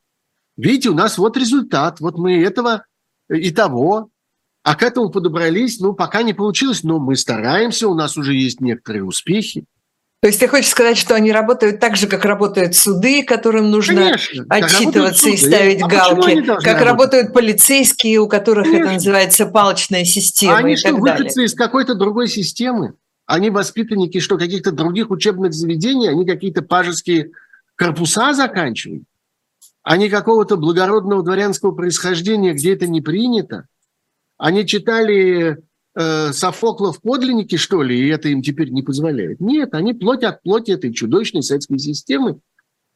Видите, 0.57 0.89
у 0.89 0.93
нас 0.93 1.17
вот 1.17 1.37
результат. 1.37 1.99
Вот 1.99 2.17
мы 2.17 2.41
этого 2.43 2.85
и 3.29 3.51
того. 3.51 4.09
А 4.63 4.75
к 4.75 4.83
этому 4.83 5.09
подобрались, 5.09 5.79
ну, 5.79 5.93
пока 5.93 6.23
не 6.23 6.33
получилось, 6.33 6.83
но 6.83 6.97
мы 6.97 7.17
стараемся, 7.17 7.89
у 7.89 7.95
нас 7.95 8.15
уже 8.15 8.33
есть 8.33 8.61
некоторые 8.61 9.03
успехи. 9.03 9.65
То 10.21 10.27
есть 10.27 10.39
ты 10.39 10.47
хочешь 10.47 10.69
сказать, 10.69 10.97
что 10.97 11.15
они 11.15 11.33
работают 11.33 11.81
так 11.81 11.97
же, 11.97 12.07
как 12.07 12.23
работают 12.23 12.75
суды, 12.75 13.23
которым 13.23 13.69
нужно 13.71 13.95
Конечно, 13.95 14.45
отчитываться 14.47 15.27
и 15.27 15.35
ставить 15.35 15.81
а 15.81 15.87
галки, 15.87 16.45
как 16.45 16.47
работать? 16.47 16.81
работают 16.85 17.33
полицейские, 17.33 18.19
у 18.19 18.29
которых 18.29 18.63
Конечно. 18.63 18.83
это 18.85 18.93
называется 18.93 19.45
палочная 19.47 20.05
система. 20.05 20.59
Они 20.59 20.73
и 20.73 20.77
что, 20.77 20.91
так 20.91 20.99
выходцы 20.99 21.43
из 21.43 21.53
какой-то 21.53 21.95
другой 21.95 22.29
системы? 22.29 22.93
Они 23.25 23.49
воспитанники 23.49 24.19
что, 24.19 24.37
каких-то 24.37 24.71
других 24.71 25.11
учебных 25.11 25.51
заведений? 25.51 26.07
Они 26.07 26.25
какие-то 26.25 26.61
пажеские 26.61 27.31
корпуса 27.75 28.31
заканчивают? 28.31 29.03
Они 29.83 30.09
какого-то 30.09 30.55
благородного 30.55 31.23
дворянского 31.23 31.73
происхождения, 31.73 32.53
где 32.53 32.73
это 32.73 32.87
не 32.87 33.01
принято? 33.01 33.67
Они 34.37 34.65
читали 34.65 35.57
э, 35.95 36.31
Софокла 36.31 36.93
в 36.93 37.01
подлиннике, 37.01 37.57
что 37.57 37.83
ли, 37.83 37.99
и 37.99 38.07
это 38.07 38.29
им 38.29 38.41
теперь 38.41 38.69
не 38.69 38.81
позволяет. 38.81 39.41
Нет, 39.41 39.73
они 39.73 39.93
плоть 39.93 40.23
от 40.23 40.41
плоти 40.41 40.71
этой 40.71 40.93
чудовищной 40.93 41.43
советской 41.43 41.79
системы 41.79 42.39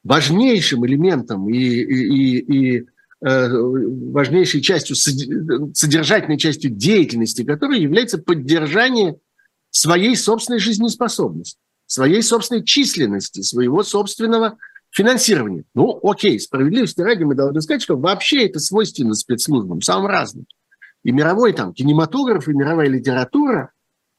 важнейшим 0.03 0.85
элементом 0.85 1.49
и, 1.49 1.57
и, 1.57 2.39
и, 2.39 2.77
и 2.77 2.85
э, 3.25 3.49
важнейшей 3.49 4.61
частью, 4.61 4.95
содержательной 4.95 6.37
частью 6.37 6.71
деятельности, 6.71 7.43
которой 7.43 7.81
является 7.81 8.17
поддержание 8.17 9.17
своей 9.71 10.15
собственной 10.15 10.59
жизнеспособности, 10.59 11.59
своей 11.85 12.21
собственной 12.21 12.63
численности, 12.63 13.41
своего 13.41 13.83
собственного 13.83 14.57
финансирования. 14.91 15.63
Ну, 15.73 15.99
окей, 16.03 16.39
справедливости 16.39 17.01
ради 17.01 17.23
мы 17.23 17.35
должны 17.35 17.61
сказать, 17.61 17.81
что 17.81 17.97
вообще 17.97 18.45
это 18.45 18.59
свойственно 18.59 19.13
спецслужбам, 19.13 19.81
самым 19.81 20.07
разным 20.07 20.45
и 21.07 21.11
мировой 21.13 21.53
там 21.53 21.73
кинематограф, 21.73 22.49
и 22.49 22.53
мировая 22.53 22.89
литература, 22.89 23.71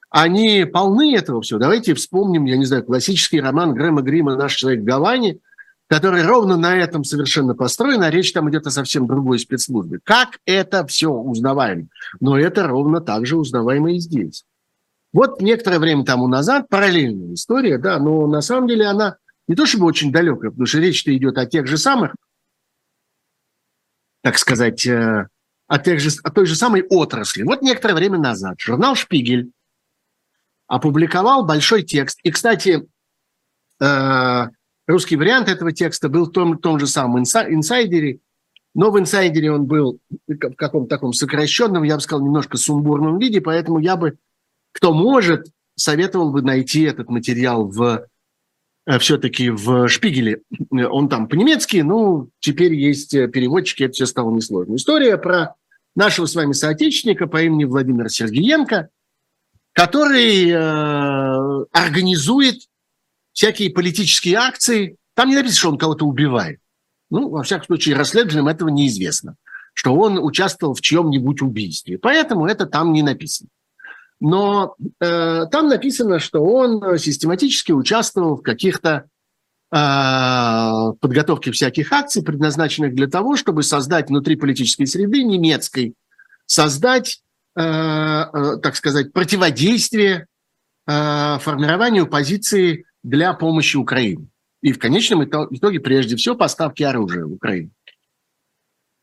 они 0.09 0.65
полны 0.65 1.15
этого 1.15 1.43
всего. 1.43 1.59
Давайте 1.59 1.93
вспомним, 1.93 2.47
я 2.47 2.57
не 2.57 2.65
знаю, 2.65 2.83
классический 2.83 3.43
роман 3.43 3.75
Грэма 3.75 4.01
Грима 4.01 4.37
«Наш 4.37 4.55
человек 4.55 4.81
в 4.81 4.85
Гаване», 4.85 5.39
который 5.87 6.23
ровно 6.23 6.57
на 6.57 6.75
этом 6.77 7.05
совершенно 7.05 7.55
построен, 7.55 8.03
а 8.03 8.11
речь 8.11 8.33
там 8.33 8.49
идет 8.49 8.67
о 8.67 8.71
совсем 8.71 9.07
другой 9.07 9.39
спецслужбе. 9.39 9.99
Как 10.03 10.39
это 10.47 10.87
все 10.87 11.11
узнаваемо? 11.11 11.89
Но 12.21 12.39
это 12.39 12.67
ровно 12.67 13.03
так 13.03 13.27
же 13.27 13.37
узнаваемо 13.37 13.93
и 13.93 13.99
здесь. 13.99 14.45
Вот 15.13 15.43
некоторое 15.43 15.81
время 15.81 16.07
тому 16.07 16.27
назад 16.27 16.71
параллельная 16.71 17.35
история, 17.35 17.77
да, 17.77 17.99
но 17.99 18.27
на 18.27 18.41
самом 18.41 18.67
деле 18.67 18.87
она 18.87 19.17
не 19.49 19.55
то 19.55 19.67
чтобы 19.67 19.87
очень 19.87 20.13
далекая, 20.13 20.51
потому 20.51 20.67
что 20.67 20.79
речь-то 20.79 21.15
идет 21.17 21.39
о 21.39 21.47
тех 21.47 21.67
же 21.67 21.79
самых, 21.79 22.15
так 24.23 24.39
сказать, 24.39 24.87
э, 24.87 25.27
о, 25.67 25.79
тех 25.79 26.01
же, 26.01 26.11
о 26.23 26.31
той 26.31 26.47
же 26.47 26.55
самой 26.55 26.83
отрасли. 26.83 27.43
Вот 27.43 27.63
некоторое 27.63 27.95
время 27.95 28.19
назад 28.19 28.61
журнал 28.61 28.95
«Шпигель» 28.95 29.51
опубликовал 30.67 31.47
большой 31.47 31.83
текст. 31.83 32.21
И, 32.23 32.31
кстати, 32.31 32.87
э, 33.81 34.45
русский 34.87 35.17
вариант 35.17 35.49
этого 35.49 35.73
текста 35.73 36.11
был 36.11 36.27
в 36.27 36.33
том, 36.33 36.59
том 36.59 36.79
же 36.79 36.87
самом 36.87 37.21
инсайдере, 37.21 38.21
но 38.75 38.91
в 38.91 38.99
инсайдере 38.99 39.51
он 39.51 39.65
был 39.65 39.99
в 40.27 40.37
каком-то 40.37 40.91
таком 40.91 41.15
сокращенном, 41.15 41.85
я 41.85 41.95
бы 41.95 42.03
сказал, 42.03 42.25
немножко 42.25 42.59
сумбурном 42.59 43.19
виде, 43.19 43.41
поэтому 43.41 43.79
я 43.79 43.97
бы, 43.97 44.19
кто 44.73 44.93
может, 44.93 45.47
советовал 45.75 46.33
бы 46.33 46.43
найти 46.43 46.83
этот 46.83 47.09
материал 47.09 47.67
в 47.67 48.07
все-таки 48.99 49.51
в 49.51 49.89
Шпигеле. 49.89 50.41
Он 50.71 51.09
там 51.09 51.29
по-немецки, 51.29 51.79
ну, 51.79 52.31
теперь 52.41 52.75
есть 52.75 53.11
переводчики, 53.11 53.83
это 53.83 53.93
все 53.93 54.07
стало 54.07 54.35
несложно. 54.35 54.77
История 54.77 55.19
про 55.19 55.55
нашего 55.95 56.27
с 56.27 56.35
вами 56.35 56.53
соотечественника 56.53 57.27
по 57.27 57.43
имени 57.43 57.65
Владимир 57.65 58.09
Сергеенко, 58.09 58.89
который 59.73 60.49
э, 60.49 61.65
организует 61.73 62.63
всякие 63.33 63.71
политические 63.71 64.37
акции. 64.37 64.97
Там 65.15 65.29
не 65.29 65.37
написано, 65.37 65.59
что 65.59 65.69
он 65.71 65.79
кого-то 65.79 66.07
убивает. 66.07 66.61
Ну, 67.11 67.29
во 67.29 67.43
всяком 67.43 67.67
случае, 67.67 67.97
расследователям 67.97 68.49
этого 68.49 68.69
неизвестно, 68.69 69.37
что 69.75 69.95
он 69.95 70.19
участвовал 70.19 70.75
в 70.75 70.81
чьем-нибудь 70.81 71.43
убийстве. 71.43 71.99
Поэтому 71.99 72.47
это 72.47 72.67
там 72.67 72.93
не 72.93 73.03
написано. 73.03 73.49
Но 74.21 74.75
э, 75.01 75.47
там 75.51 75.69
написано, 75.69 76.19
что 76.19 76.45
он 76.45 76.99
систематически 76.99 77.73
участвовал 77.73 78.37
в 78.37 78.43
каких-то 78.43 79.09
а, 79.71 80.93
подготовки 81.01 81.51
всяких 81.51 81.93
акций, 81.93 82.23
предназначенных 82.23 82.95
для 82.95 83.07
того, 83.07 83.37
чтобы 83.37 83.63
создать 83.63 84.09
внутри 84.09 84.37
политической 84.37 84.87
среды 84.87 85.23
немецкой, 85.25 85.95
создать, 86.47 87.21
э, 87.55 87.61
э, 87.63 88.57
так 88.63 88.77
сказать, 88.77 89.13
противодействие 89.13 90.27
э, 90.87 91.39
формированию 91.41 92.07
позиции 92.07 92.87
для 93.03 93.35
помощи 93.35 93.77
Украине. 93.77 94.29
И 94.63 94.73
в 94.73 94.79
конечном 94.79 95.25
итоге, 95.25 95.81
прежде 95.81 96.17
всего, 96.17 96.35
поставки 96.35 96.83
оружия 96.83 97.27
в 97.27 97.33
Украину. 97.35 97.71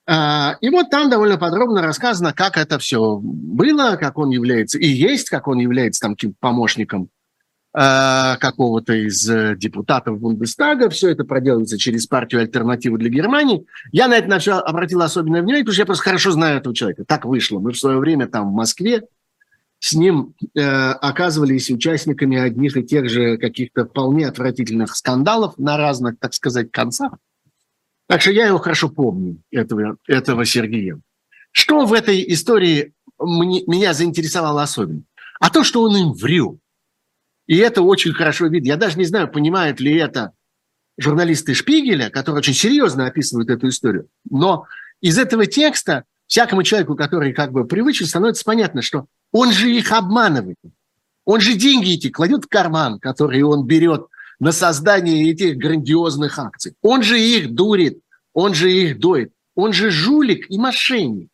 А, 0.07 0.57
и 0.61 0.69
вот 0.69 0.89
там 0.89 1.09
довольно 1.09 1.37
подробно 1.37 1.81
рассказано, 1.81 2.33
как 2.33 2.57
это 2.57 2.77
все 2.79 3.19
было, 3.21 3.95
как 3.95 4.17
он 4.17 4.29
является, 4.29 4.77
и 4.77 4.87
есть, 4.87 5.29
как 5.29 5.47
он 5.47 5.59
является 5.59 6.01
там 6.01 6.15
помощником 6.39 7.09
Э, 7.77 8.37
какого-то 8.39 8.93
из 8.93 9.29
э, 9.29 9.57
депутатов 9.57 10.17
Бундестага. 10.21 10.89
Все 10.89 11.09
это 11.09 11.25
проделывается 11.25 11.77
через 11.77 12.07
партию 12.07 12.39
«Альтернативу 12.39 12.97
для 12.97 13.09
Германии». 13.09 13.65
Я 13.91 14.07
на 14.07 14.13
это 14.13 14.29
на 14.29 14.39
все 14.39 14.53
обратил 14.53 15.01
особенное 15.01 15.41
внимание, 15.41 15.65
потому 15.65 15.73
что 15.73 15.81
я 15.81 15.85
просто 15.85 16.03
хорошо 16.05 16.31
знаю 16.31 16.59
этого 16.59 16.73
человека. 16.73 17.03
Так 17.03 17.25
вышло. 17.25 17.59
Мы 17.59 17.73
в 17.73 17.77
свое 17.77 17.97
время 17.97 18.27
там 18.27 18.49
в 18.49 18.53
Москве 18.53 19.03
с 19.79 19.93
ним 19.93 20.35
э, 20.55 20.61
оказывались 20.61 21.69
участниками 21.69 22.37
одних 22.37 22.77
и 22.77 22.83
тех 22.83 23.09
же 23.09 23.37
каких-то 23.37 23.83
вполне 23.83 24.29
отвратительных 24.29 24.95
скандалов 24.95 25.57
на 25.57 25.75
разных, 25.75 26.17
так 26.17 26.33
сказать, 26.33 26.71
концах. 26.71 27.15
Так 28.07 28.21
что 28.21 28.31
я 28.31 28.47
его 28.47 28.59
хорошо 28.59 28.89
помню, 28.89 29.41
этого, 29.51 29.97
этого 30.07 30.45
Сергея. 30.45 30.99
Что 31.51 31.85
в 31.85 31.93
этой 31.93 32.23
истории 32.33 32.93
мне, 33.19 33.63
меня 33.65 33.93
заинтересовало 33.93 34.61
особенно? 34.61 35.03
А 35.39 35.49
то, 35.49 35.63
что 35.63 35.81
он 35.81 35.95
им 35.95 36.13
врет. 36.13 36.57
И 37.47 37.57
это 37.57 37.81
очень 37.81 38.13
хорошо 38.13 38.47
видно. 38.47 38.67
Я 38.67 38.77
даже 38.77 38.97
не 38.97 39.05
знаю, 39.05 39.31
понимают 39.31 39.79
ли 39.79 39.95
это 39.95 40.33
журналисты 40.97 41.53
Шпигеля, 41.53 42.09
которые 42.09 42.39
очень 42.39 42.53
серьезно 42.53 43.07
описывают 43.07 43.49
эту 43.49 43.69
историю. 43.69 44.07
Но 44.29 44.65
из 45.01 45.17
этого 45.17 45.45
текста 45.45 46.05
всякому 46.27 46.63
человеку, 46.63 46.95
который 46.95 47.33
как 47.33 47.51
бы 47.51 47.65
привычен, 47.65 48.05
становится 48.05 48.43
понятно, 48.43 48.81
что 48.81 49.07
он 49.31 49.51
же 49.51 49.69
их 49.71 49.91
обманывает. 49.91 50.57
Он 51.25 51.41
же 51.41 51.55
деньги 51.55 51.93
эти 51.93 52.09
кладет 52.09 52.45
в 52.45 52.47
карман, 52.47 52.99
которые 52.99 53.45
он 53.45 53.65
берет 53.65 54.07
на 54.39 54.51
создание 54.51 55.31
этих 55.31 55.57
грандиозных 55.57 56.37
акций. 56.39 56.75
Он 56.81 57.03
же 57.03 57.19
их 57.19 57.53
дурит, 57.53 57.99
он 58.33 58.53
же 58.53 58.71
их 58.71 58.99
доит. 58.99 59.31
Он 59.55 59.71
же 59.71 59.89
жулик 59.89 60.51
и 60.51 60.57
мошенник, 60.57 61.29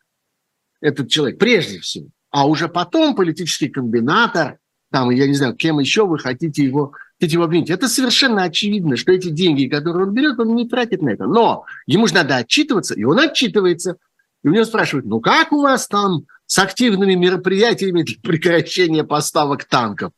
этот 0.80 1.08
человек, 1.08 1.38
прежде 1.38 1.80
всего. 1.80 2.06
А 2.30 2.46
уже 2.46 2.68
потом 2.68 3.16
политический 3.16 3.68
комбинатор– 3.68 4.58
там, 4.92 5.08
я 5.08 5.26
не 5.26 5.32
знаю, 5.32 5.56
кем 5.56 5.80
еще 5.80 6.06
вы 6.06 6.18
хотите 6.18 6.62
его, 6.62 6.92
хотите 7.18 7.34
его 7.34 7.44
обвинить. 7.44 7.70
Это 7.70 7.88
совершенно 7.88 8.42
очевидно, 8.42 8.96
что 8.96 9.10
эти 9.10 9.30
деньги, 9.30 9.66
которые 9.66 10.06
он 10.06 10.12
берет, 10.12 10.38
он 10.38 10.54
не 10.54 10.68
тратит 10.68 11.00
на 11.00 11.08
это. 11.08 11.24
Но 11.24 11.64
ему 11.86 12.06
же 12.06 12.14
надо 12.14 12.36
отчитываться, 12.36 12.94
и 12.94 13.02
он 13.02 13.18
отчитывается. 13.18 13.96
И 14.44 14.48
у 14.48 14.52
него 14.52 14.64
спрашивают, 14.64 15.06
ну 15.06 15.20
как 15.20 15.50
у 15.52 15.62
вас 15.62 15.88
там 15.88 16.26
с 16.44 16.58
активными 16.58 17.14
мероприятиями 17.14 18.02
для 18.02 18.16
прекращения 18.22 19.02
поставок 19.02 19.64
танков? 19.64 20.12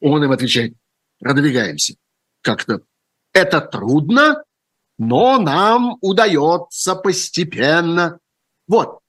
Он 0.00 0.22
им 0.22 0.32
отвечает, 0.32 0.74
продвигаемся. 1.18 1.94
Как-то 2.42 2.80
это 3.32 3.60
трудно, 3.60 4.42
но 4.98 5.38
нам 5.38 5.96
удается 6.00 6.94
постепенно. 6.94 8.18
Вот, 8.66 9.00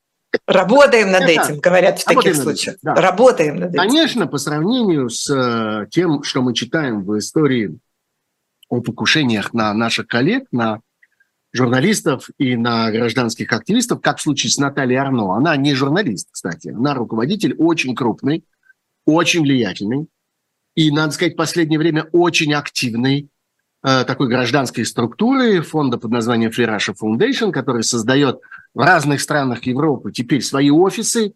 Работаем 0.47 1.11
над 1.11 1.23
это, 1.23 1.31
этим, 1.31 1.59
говорят 1.59 2.00
в 2.00 2.05
таких 2.05 2.35
случаях. 2.35 2.77
да. 2.81 2.95
Работаем 2.95 3.57
над 3.57 3.71
этим. 3.71 3.79
Конечно, 3.79 4.27
по 4.27 4.38
сравнению 4.38 5.09
с 5.09 5.29
э, 5.29 5.88
тем, 5.89 6.23
что 6.23 6.41
мы 6.41 6.53
читаем 6.53 7.03
в 7.03 7.17
истории 7.17 7.77
о 8.69 8.79
покушениях 8.81 9.53
на 9.53 9.73
наших 9.73 10.07
коллег, 10.07 10.45
на 10.51 10.79
журналистов 11.51 12.29
и 12.38 12.55
на 12.55 12.89
гражданских 12.91 13.51
активистов, 13.51 14.00
как 14.01 14.19
в 14.19 14.21
случае 14.21 14.51
с 14.51 14.57
Натальей 14.57 14.97
Арно. 14.97 15.35
Она 15.35 15.57
не 15.57 15.73
журналист, 15.73 16.29
кстати, 16.31 16.69
она 16.69 16.93
руководитель 16.93 17.53
очень 17.57 17.93
крупный, 17.93 18.45
очень 19.05 19.41
влиятельный, 19.41 20.07
и, 20.75 20.92
надо 20.92 21.12
сказать, 21.13 21.34
в 21.34 21.38
последнее 21.38 21.80
время 21.80 22.08
очень 22.12 22.54
активной 22.54 23.30
э, 23.84 24.04
такой 24.06 24.30
гражданской 24.30 24.86
структуры 24.86 25.62
фонда 25.62 25.98
под 25.98 26.12
названием 26.12 26.51
Free 26.51 26.68
Russia 26.68 26.96
Foundation, 27.00 27.51
который 27.51 27.84
создает 27.84 28.40
в 28.74 28.80
разных 28.80 29.22
странах 29.22 29.63
Европы 29.63 30.12
теперь 30.12 30.42
свои 30.42 30.70
офисы. 30.70 31.34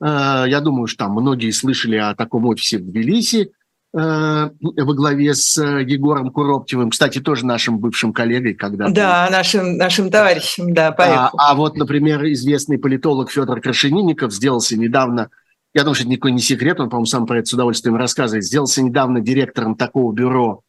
Э, 0.00 0.44
я 0.46 0.60
думаю, 0.60 0.86
что 0.86 1.04
там 1.04 1.12
многие 1.12 1.50
слышали 1.50 1.96
о 1.96 2.14
таком 2.14 2.46
офисе 2.46 2.78
в 2.78 2.82
Тбилиси 2.82 3.50
э, 3.92 4.50
во 4.60 4.94
главе 4.94 5.34
с 5.34 5.60
Егором 5.60 6.30
Куроптевым, 6.30 6.90
кстати, 6.90 7.20
тоже 7.20 7.44
нашим 7.44 7.80
бывшим 7.80 8.12
коллегой 8.12 8.54
когда 8.54 8.88
Да, 8.90 9.28
нашим, 9.32 9.76
нашим 9.76 10.08
товарищем, 10.08 10.72
да, 10.72 10.94
А, 10.96 11.30
а 11.36 11.54
вот, 11.56 11.76
например, 11.76 12.24
известный 12.26 12.78
политолог 12.78 13.32
Федор 13.32 13.60
Крашенинников 13.60 14.32
сделался 14.32 14.76
недавно 14.78 15.30
я 15.78 15.84
думаю, 15.84 15.94
что 15.94 16.02
это 16.02 16.10
никакой 16.10 16.32
не 16.32 16.40
секрет, 16.40 16.80
он, 16.80 16.90
по-моему, 16.90 17.06
сам 17.06 17.24
про 17.24 17.38
это 17.38 17.48
с 17.48 17.52
удовольствием 17.52 17.94
рассказывает, 17.94 18.44
сделался 18.44 18.82
недавно 18.82 19.20
директором 19.20 19.76
такого 19.76 20.12
бюро 20.12 20.62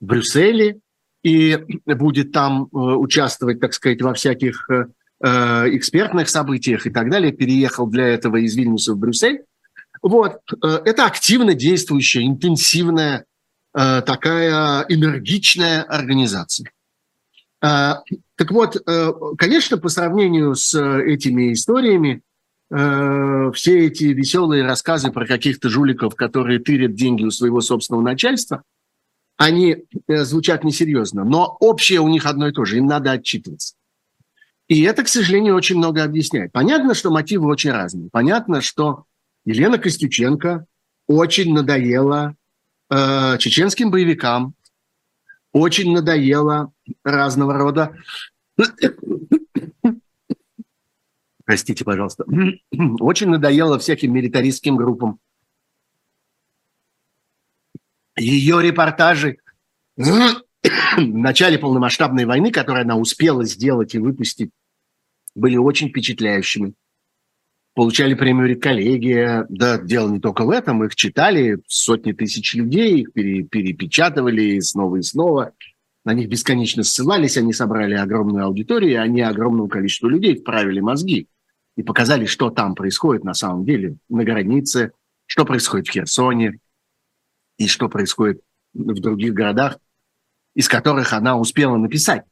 в 0.00 0.04
Брюсселе 0.04 0.80
и 1.22 1.56
будет 1.86 2.32
там 2.32 2.64
э, 2.64 2.76
участвовать, 2.76 3.60
так 3.60 3.74
сказать, 3.74 4.02
во 4.02 4.12
всяких 4.12 4.68
э, 4.68 4.86
э, 5.20 5.76
экспертных 5.76 6.28
событиях 6.28 6.84
и 6.84 6.90
так 6.90 7.08
далее, 7.10 7.30
переехал 7.30 7.86
для 7.86 8.08
этого 8.08 8.38
из 8.38 8.56
Вильнюса 8.56 8.94
в 8.94 8.98
Брюссель. 8.98 9.44
Вот, 10.02 10.40
это 10.60 11.06
активно 11.06 11.54
действующая, 11.54 12.26
интенсивная, 12.26 13.24
такая 13.72 14.84
энергичная 14.88 15.82
организация. 15.82 16.70
Так 17.60 18.50
вот, 18.50 18.76
конечно, 19.38 19.78
по 19.78 19.88
сравнению 19.88 20.54
с 20.54 20.78
этими 20.78 21.54
историями, 21.54 22.22
Э, 22.68 23.50
все 23.54 23.86
эти 23.86 24.04
веселые 24.04 24.64
рассказы 24.64 25.12
про 25.12 25.26
каких-то 25.26 25.68
жуликов, 25.68 26.16
которые 26.16 26.58
тырят 26.58 26.94
деньги 26.94 27.24
у 27.24 27.30
своего 27.30 27.60
собственного 27.60 28.02
начальства, 28.02 28.62
они 29.36 29.84
э, 30.08 30.24
звучат 30.24 30.64
несерьезно. 30.64 31.24
Но 31.24 31.56
общее 31.60 32.00
у 32.00 32.08
них 32.08 32.26
одно 32.26 32.48
и 32.48 32.52
то 32.52 32.64
же, 32.64 32.78
им 32.78 32.86
надо 32.86 33.12
отчитываться. 33.12 33.74
И 34.66 34.82
это, 34.82 35.04
к 35.04 35.08
сожалению, 35.08 35.54
очень 35.54 35.76
много 35.76 36.02
объясняет. 36.02 36.50
Понятно, 36.50 36.94
что 36.94 37.10
мотивы 37.10 37.46
очень 37.46 37.70
разные. 37.70 38.08
Понятно, 38.10 38.60
что 38.60 39.04
Елена 39.44 39.78
Костюченко 39.78 40.66
очень 41.06 41.54
надоела 41.54 42.34
э, 42.90 43.38
чеченским 43.38 43.92
боевикам, 43.92 44.54
очень 45.52 45.92
надоела 45.92 46.72
разного 47.04 47.54
рода 47.54 47.96
простите, 51.46 51.84
пожалуйста, 51.84 52.26
очень 53.00 53.28
надоело 53.28 53.78
всяким 53.78 54.12
милитаристским 54.12 54.76
группам. 54.76 55.18
Ее 58.18 58.62
репортажи 58.62 59.38
в 59.96 60.42
начале 60.96 61.58
полномасштабной 61.58 62.24
войны, 62.26 62.50
которые 62.50 62.82
она 62.82 62.96
успела 62.96 63.44
сделать 63.44 63.94
и 63.94 63.98
выпустить, 63.98 64.50
были 65.34 65.56
очень 65.56 65.88
впечатляющими. 65.88 66.74
Получали 67.74 68.14
премию 68.14 68.48
«Реколлегия». 68.48 69.44
Да, 69.50 69.76
дело 69.78 70.10
не 70.10 70.18
только 70.18 70.46
в 70.46 70.50
этом. 70.50 70.82
Их 70.84 70.96
читали 70.96 71.58
сотни 71.66 72.12
тысяч 72.12 72.54
людей, 72.54 73.02
их 73.02 73.12
перепечатывали 73.12 74.58
снова 74.60 74.96
и 74.96 75.02
снова. 75.02 75.52
На 76.02 76.14
них 76.14 76.28
бесконечно 76.28 76.82
ссылались, 76.82 77.36
они 77.36 77.52
собрали 77.52 77.92
огромную 77.92 78.46
аудиторию, 78.46 79.02
они 79.02 79.20
огромному 79.20 79.68
количеству 79.68 80.08
людей 80.08 80.36
вправили 80.36 80.80
мозги 80.80 81.28
и 81.76 81.82
показали, 81.82 82.24
что 82.24 82.50
там 82.50 82.74
происходит 82.74 83.24
на 83.24 83.34
самом 83.34 83.64
деле 83.64 83.96
на 84.08 84.24
границе, 84.24 84.92
что 85.26 85.44
происходит 85.44 85.86
в 85.86 85.90
Херсоне 85.90 86.58
и 87.58 87.68
что 87.68 87.88
происходит 87.88 88.40
в 88.74 89.00
других 89.00 89.34
городах, 89.34 89.78
из 90.54 90.68
которых 90.68 91.12
она 91.12 91.38
успела 91.38 91.76
написать. 91.76 92.24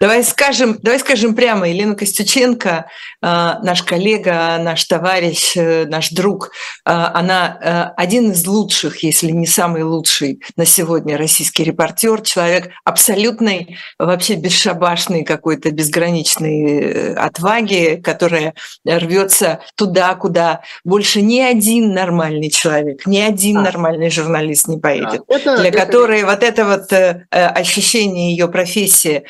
Давай 0.00 0.24
скажем, 0.24 0.78
давай 0.80 0.98
скажем 0.98 1.34
прямо, 1.34 1.68
Елена 1.68 1.94
Костюченко, 1.94 2.86
а, 3.20 3.58
наш 3.62 3.82
коллега, 3.82 4.56
наш 4.58 4.82
товарищ, 4.86 5.54
э, 5.56 5.84
наш 5.84 6.08
друг, 6.08 6.52
а, 6.86 7.12
она 7.14 7.58
э, 7.60 8.00
один 8.00 8.30
из 8.30 8.46
лучших, 8.46 9.02
если 9.02 9.30
не 9.30 9.46
самый 9.46 9.82
лучший 9.82 10.40
на 10.56 10.64
сегодня 10.64 11.18
российский 11.18 11.64
репортер, 11.64 12.22
человек 12.22 12.70
абсолютной, 12.82 13.76
вообще 13.98 14.36
бесшабашной 14.36 15.22
какой-то 15.22 15.70
безграничной 15.70 16.62
э, 16.62 17.14
отваги, 17.16 18.00
которая 18.02 18.54
рвется 18.86 19.60
туда, 19.74 20.14
куда 20.14 20.62
больше 20.82 21.20
ни 21.20 21.40
один 21.40 21.92
нормальный 21.92 22.48
человек, 22.48 23.06
ни 23.06 23.18
один 23.18 23.58
а. 23.58 23.62
нормальный 23.64 24.08
журналист 24.08 24.66
не 24.66 24.78
поедет. 24.78 25.20
Это, 25.28 25.58
для 25.58 25.68
это... 25.68 25.78
которой 25.78 26.24
вот 26.24 26.42
это 26.42 26.64
вот 26.64 26.90
ощущение 27.30 28.30
ее 28.30 28.48
профессии, 28.48 29.24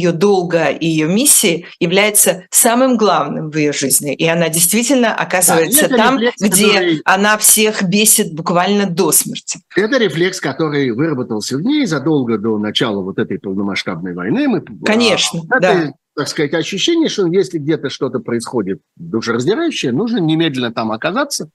ее 0.00 0.12
долга 0.12 0.66
и 0.66 0.86
ее 0.86 1.06
миссии 1.06 1.66
является 1.78 2.44
самым 2.50 2.96
главным 2.96 3.50
в 3.50 3.56
ее 3.56 3.72
жизни. 3.72 4.14
И 4.14 4.26
она 4.26 4.48
действительно 4.48 5.14
оказывается 5.14 5.88
да, 5.88 5.96
там, 5.96 6.18
рефлекс, 6.18 6.40
где 6.40 6.68
который... 6.68 7.02
она 7.04 7.38
всех 7.38 7.82
бесит 7.82 8.34
буквально 8.34 8.86
до 8.88 9.12
смерти. 9.12 9.60
Это 9.76 9.98
рефлекс, 9.98 10.40
который 10.40 10.90
выработался 10.90 11.56
в 11.56 11.62
ней 11.62 11.86
задолго 11.86 12.38
до 12.38 12.58
начала 12.58 13.02
вот 13.02 13.18
этой 13.18 13.38
полномасштабной 13.38 14.14
войны. 14.14 14.48
Мы, 14.48 14.64
Конечно, 14.84 15.42
а, 15.50 15.60
да. 15.60 15.72
Это, 15.72 15.92
так 16.16 16.28
сказать, 16.28 16.54
ощущение, 16.54 17.08
что 17.08 17.26
если 17.26 17.58
где-то 17.58 17.90
что-то 17.90 18.18
происходит 18.20 18.80
душераздирающее, 18.96 19.92
нужно 19.92 20.18
немедленно 20.18 20.72
там 20.72 20.92
оказаться 20.92 21.50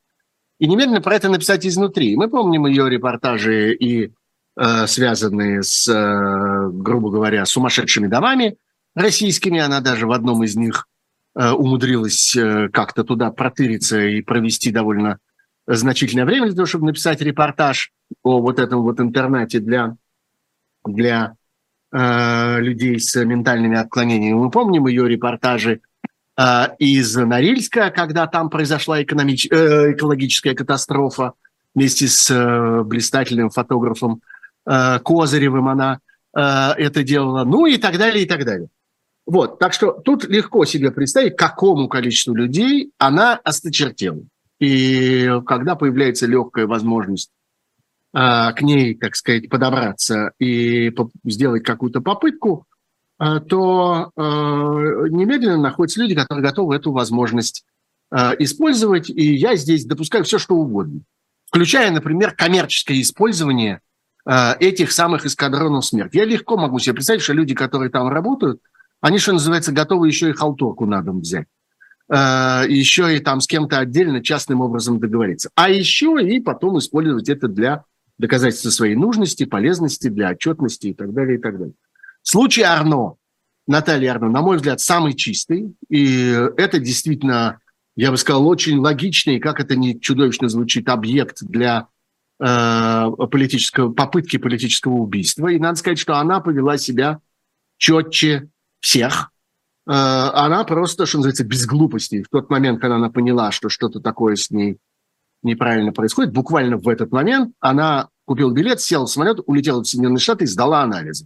и 0.60 0.68
немедленно 0.68 1.02
про 1.02 1.16
это 1.16 1.30
написать 1.30 1.66
изнутри. 1.66 2.16
Мы 2.16 2.30
помним 2.30 2.66
ее 2.66 2.90
репортажи 2.90 3.74
и 3.74 4.12
связанные 4.58 5.64
с, 5.64 5.88
э, 5.88 6.70
грубо 6.72 7.12
говоря, 7.12 7.46
сумасшедшими 7.46 8.08
домами 8.08 8.58
российскими. 8.96 9.60
Она 9.60 9.82
даже 9.82 10.08
в 10.08 10.12
одном 10.12 10.44
из 10.44 10.56
них 10.56 10.88
э, 11.36 11.52
умудрилась 11.52 12.38
как-то 12.72 13.04
туда 13.04 13.32
протыриться 13.32 14.00
и 14.00 14.22
провести 14.22 14.72
довольно 14.72 15.20
значительное 15.68 16.26
время 16.26 16.48
для 16.48 16.56
того, 16.56 16.66
чтобы 16.68 16.86
написать 16.86 17.22
репортаж 17.22 17.92
о 18.24 18.40
вот 18.40 18.60
этом 18.60 18.84
вот 18.84 19.00
интернате 19.00 19.60
для, 19.60 19.96
для 20.86 21.36
э, 21.92 22.60
людей 22.62 23.00
с 23.00 23.22
ментальными 23.26 23.78
отклонениями. 23.78 24.38
Мы 24.38 24.52
помним 24.52 24.88
ее 24.88 25.10
репортажи 25.10 25.82
э, 26.38 26.68
из 26.80 27.14
Норильска, 27.16 27.90
когда 27.90 28.28
там 28.28 28.50
произошла 28.50 29.04
экономич... 29.04 29.48
э, 29.52 29.92
экологическая 29.92 30.54
катастрофа 30.54 31.34
вместе 31.74 32.08
с 32.08 32.30
э, 32.32 32.84
блистательным 32.84 33.50
фотографом 33.50 34.22
Э, 34.22 34.35
Козыревым 34.66 35.68
она 35.68 36.00
э, 36.36 36.40
это 36.42 37.04
делала, 37.04 37.44
ну 37.44 37.66
и 37.66 37.78
так 37.78 37.98
далее, 37.98 38.24
и 38.24 38.28
так 38.28 38.44
далее. 38.46 38.70
Вот, 39.26 39.60
так 39.60 39.74
что 39.74 39.92
тут 39.92 40.26
легко 40.26 40.66
себе 40.66 40.92
представить, 40.92 41.36
какому 41.36 41.88
количеству 41.88 42.36
людей 42.36 42.92
она 42.98 43.36
осточертела. 43.36 44.24
И 44.60 45.30
когда 45.46 45.76
появляется 45.76 46.28
легкая 46.28 46.68
возможность 46.68 47.30
э, 48.14 48.18
к 48.18 48.62
ней, 48.62 48.96
так 48.96 49.16
сказать, 49.16 49.50
подобраться 49.50 50.32
и 50.40 50.94
сделать 51.24 51.64
какую-то 51.64 52.02
попытку, 52.02 52.66
то 53.18 54.12
немедленно 54.18 55.58
находятся 55.58 56.02
люди, 56.02 56.16
которые 56.16 56.44
готовы 56.44 56.76
эту 56.76 56.92
возможность 56.92 57.64
использовать. 58.12 59.10
И 59.10 59.36
я 59.36 59.56
здесь 59.56 59.86
допускаю 59.86 60.26
все, 60.26 60.38
что 60.38 60.56
угодно, 60.56 61.00
включая, 61.46 61.92
например, 61.92 62.32
коммерческое 62.36 63.00
использование 63.00 63.80
Э, 63.80 63.85
этих 64.28 64.92
самых 64.92 65.26
эскадронов 65.26 65.86
смерти. 65.86 66.18
Я 66.18 66.26
легко 66.26 66.58
могу 66.58 66.80
себе 66.80 66.96
представить, 66.96 67.22
что 67.22 67.34
люди, 67.34 67.54
которые 67.54 67.92
там 67.92 68.08
работают, 68.08 68.60
они, 69.02 69.20
что 69.20 69.34
называется, 69.34 69.72
готовы 69.72 70.08
еще 70.08 70.30
и 70.30 70.34
халтурку 70.34 70.88
на 70.88 71.02
дом 71.04 71.20
взять. 71.20 71.46
Э, 72.10 72.64
еще 72.68 73.16
и 73.16 73.20
там 73.20 73.42
с 73.42 73.48
кем-то 73.48 73.80
отдельно 73.80 74.24
частным 74.24 74.62
образом 74.62 75.00
договориться. 75.00 75.50
А 75.56 75.70
еще 75.70 76.18
и 76.22 76.40
потом 76.40 76.80
использовать 76.80 77.30
это 77.30 77.48
для 77.48 77.84
доказательства 78.18 78.70
своей 78.70 78.96
нужности, 78.96 79.46
полезности, 79.46 80.08
для 80.08 80.32
отчетности 80.32 80.88
и 80.88 80.94
так 80.94 81.14
далее, 81.14 81.38
и 81.38 81.42
так 81.42 81.58
далее. 81.58 81.76
Случай 82.22 82.64
Арно, 82.64 83.16
Наталья 83.68 84.12
Арно, 84.12 84.30
на 84.30 84.42
мой 84.42 84.58
взгляд, 84.58 84.80
самый 84.80 85.14
чистый. 85.14 85.76
И 85.90 86.36
это 86.58 86.80
действительно, 86.80 87.60
я 87.96 88.12
бы 88.12 88.18
сказал, 88.18 88.48
очень 88.48 88.80
логичный, 88.80 89.40
как 89.40 89.60
это 89.60 89.76
не 89.76 90.00
чудовищно 90.00 90.50
звучит, 90.50 90.90
объект 90.90 91.44
для 91.44 91.88
Э, 91.88 91.95
политического, 92.38 93.94
попытки 93.94 94.38
политического 94.38 94.94
убийства. 94.94 95.48
И 95.48 95.60
надо 95.60 95.78
сказать, 95.78 96.00
что 96.00 96.18
она 96.18 96.42
повела 96.42 96.78
себя 96.78 97.20
четче 97.78 98.50
всех. 98.82 99.32
Э, 99.88 99.92
она 99.94 100.64
просто, 100.64 101.06
что 101.06 101.18
называется, 101.18 101.46
без 101.46 101.66
глупостей. 101.66 102.24
В 102.24 102.30
тот 102.30 102.50
момент, 102.50 102.82
когда 102.82 102.96
она 102.98 103.10
поняла, 103.10 103.52
что 103.52 103.70
что-то 103.70 104.00
такое 104.00 104.36
с 104.36 104.52
ней 104.52 104.78
неправильно 105.44 105.92
происходит, 105.92 106.34
буквально 106.34 106.78
в 106.78 106.90
этот 106.90 107.12
момент 107.12 107.54
она 107.60 108.10
купила 108.26 108.52
билет, 108.52 108.82
села 108.82 109.06
в 109.06 109.12
самолет, 109.12 109.40
улетела 109.46 109.82
в 109.82 109.86
Соединенные 109.86 110.20
Штаты 110.20 110.46
и 110.46 110.48
сдала 110.48 110.82
анализы. 110.82 111.26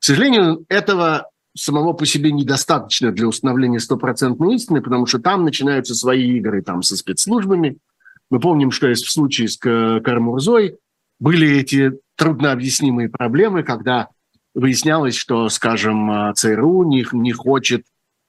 К 0.00 0.04
сожалению, 0.04 0.64
этого 0.68 1.30
самого 1.56 1.92
по 1.92 2.04
себе 2.04 2.32
недостаточно 2.32 3.12
для 3.12 3.28
установления 3.28 3.78
стопроцентной 3.78 4.56
истины, 4.56 4.82
потому 4.82 5.06
что 5.06 5.20
там 5.20 5.44
начинаются 5.44 5.94
свои 5.94 6.38
игры 6.38 6.62
там, 6.62 6.82
со 6.82 6.96
спецслужбами– 6.96 7.78
мы 8.32 8.40
помним, 8.40 8.70
что 8.70 8.90
в 8.90 8.96
случае 8.96 9.46
с 9.46 9.58
Кармурзой, 9.58 10.78
были 11.20 11.58
эти 11.58 11.92
труднообъяснимые 12.16 13.10
проблемы, 13.10 13.62
когда 13.62 14.08
выяснялось, 14.54 15.14
что, 15.14 15.50
скажем, 15.50 16.32
ЦРУ 16.34 16.84
не, 16.84 17.04
не 17.12 17.32
хочет 17.32 17.84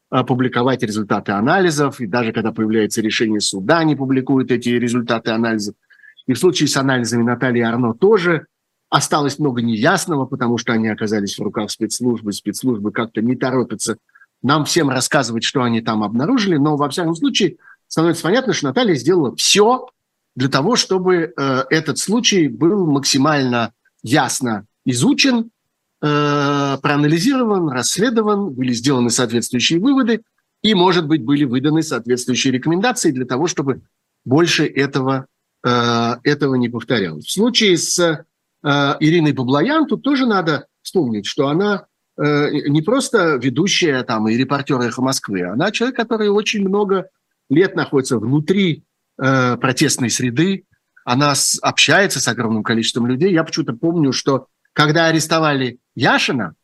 публиковать 0.10 0.84
результаты 0.84 1.32
анализов, 1.32 2.02
и 2.02 2.06
даже 2.06 2.34
когда 2.34 2.52
появляется 2.52 3.00
решение 3.00 3.40
суда, 3.40 3.82
не 3.86 3.96
публикуют 3.96 4.52
эти 4.52 4.70
результаты 4.70 5.32
анализов. 5.32 5.76
И 6.28 6.34
в 6.34 6.38
случае 6.38 6.68
с 6.68 6.76
анализами 6.76 7.24
Натальи 7.24 7.62
Арно 7.62 7.94
тоже 7.94 8.48
осталось 8.90 9.40
много 9.40 9.62
неясного, 9.62 10.26
потому 10.26 10.58
что 10.58 10.74
они 10.74 10.90
оказались 10.90 11.40
в 11.40 11.42
руках 11.42 11.72
спецслужбы, 11.72 12.34
спецслужбы 12.34 12.92
как-то 12.92 13.22
не 13.22 13.38
торопятся 13.38 13.96
нам 14.42 14.66
всем 14.66 14.90
рассказывать, 14.90 15.46
что 15.46 15.64
они 15.64 15.80
там 15.80 16.04
обнаружили, 16.04 16.58
но 16.58 16.76
во 16.76 16.90
всяком 16.90 17.16
случае 17.16 17.56
становится 17.94 18.24
понятно, 18.24 18.54
что 18.54 18.66
Наталья 18.66 18.96
сделала 18.96 19.36
все 19.36 19.88
для 20.36 20.50
того, 20.50 20.76
чтобы 20.76 21.32
э, 21.38 21.64
этот 21.70 22.00
случай 22.00 22.48
был 22.48 22.88
максимально 22.88 23.72
ясно 24.02 24.66
изучен, 24.84 25.52
э, 26.02 26.78
проанализирован, 26.82 27.70
расследован, 27.70 28.50
были 28.50 28.74
сделаны 28.74 29.12
соответствующие 29.12 29.80
выводы 29.80 30.24
и, 30.64 30.74
может 30.74 31.06
быть, 31.06 31.24
были 31.24 31.44
выданы 31.44 31.84
соответствующие 31.84 32.52
рекомендации 32.52 33.12
для 33.12 33.26
того, 33.26 33.46
чтобы 33.46 33.84
больше 34.26 34.66
этого, 34.66 35.28
э, 35.64 36.16
этого 36.24 36.56
не 36.56 36.70
повторялось. 36.70 37.26
В 37.26 37.32
случае 37.32 37.78
с 37.78 38.00
э, 38.00 38.18
Ириной 38.64 39.34
Баблоян 39.34 39.86
тут 39.86 40.02
тоже 40.02 40.26
надо 40.26 40.66
вспомнить, 40.82 41.28
что 41.28 41.48
она 41.48 41.86
Э, 42.16 42.50
не 42.52 42.82
просто 42.82 43.40
ведущая 43.42 44.04
там 44.04 44.28
и 44.28 44.36
репортер 44.36 44.80
«Эхо 44.82 45.02
Москвы», 45.02 45.44
она 45.44 45.72
человек, 45.72 45.96
который 45.96 46.30
очень 46.30 46.68
много 46.68 47.10
лет 47.56 47.76
находится 47.76 48.18
внутри 48.18 48.84
э, 49.22 49.58
протестной 49.58 50.10
среды, 50.10 50.66
она 51.06 51.36
с, 51.36 51.60
общается 51.62 52.20
с 52.20 52.28
огромным 52.28 52.64
количеством 52.64 53.08
людей. 53.08 53.32
Я 53.34 53.44
почему-то 53.44 53.74
помню, 53.74 54.14
что 54.14 54.48
когда 54.74 55.08
арестовали 55.08 55.80
Яшина, 55.96 56.56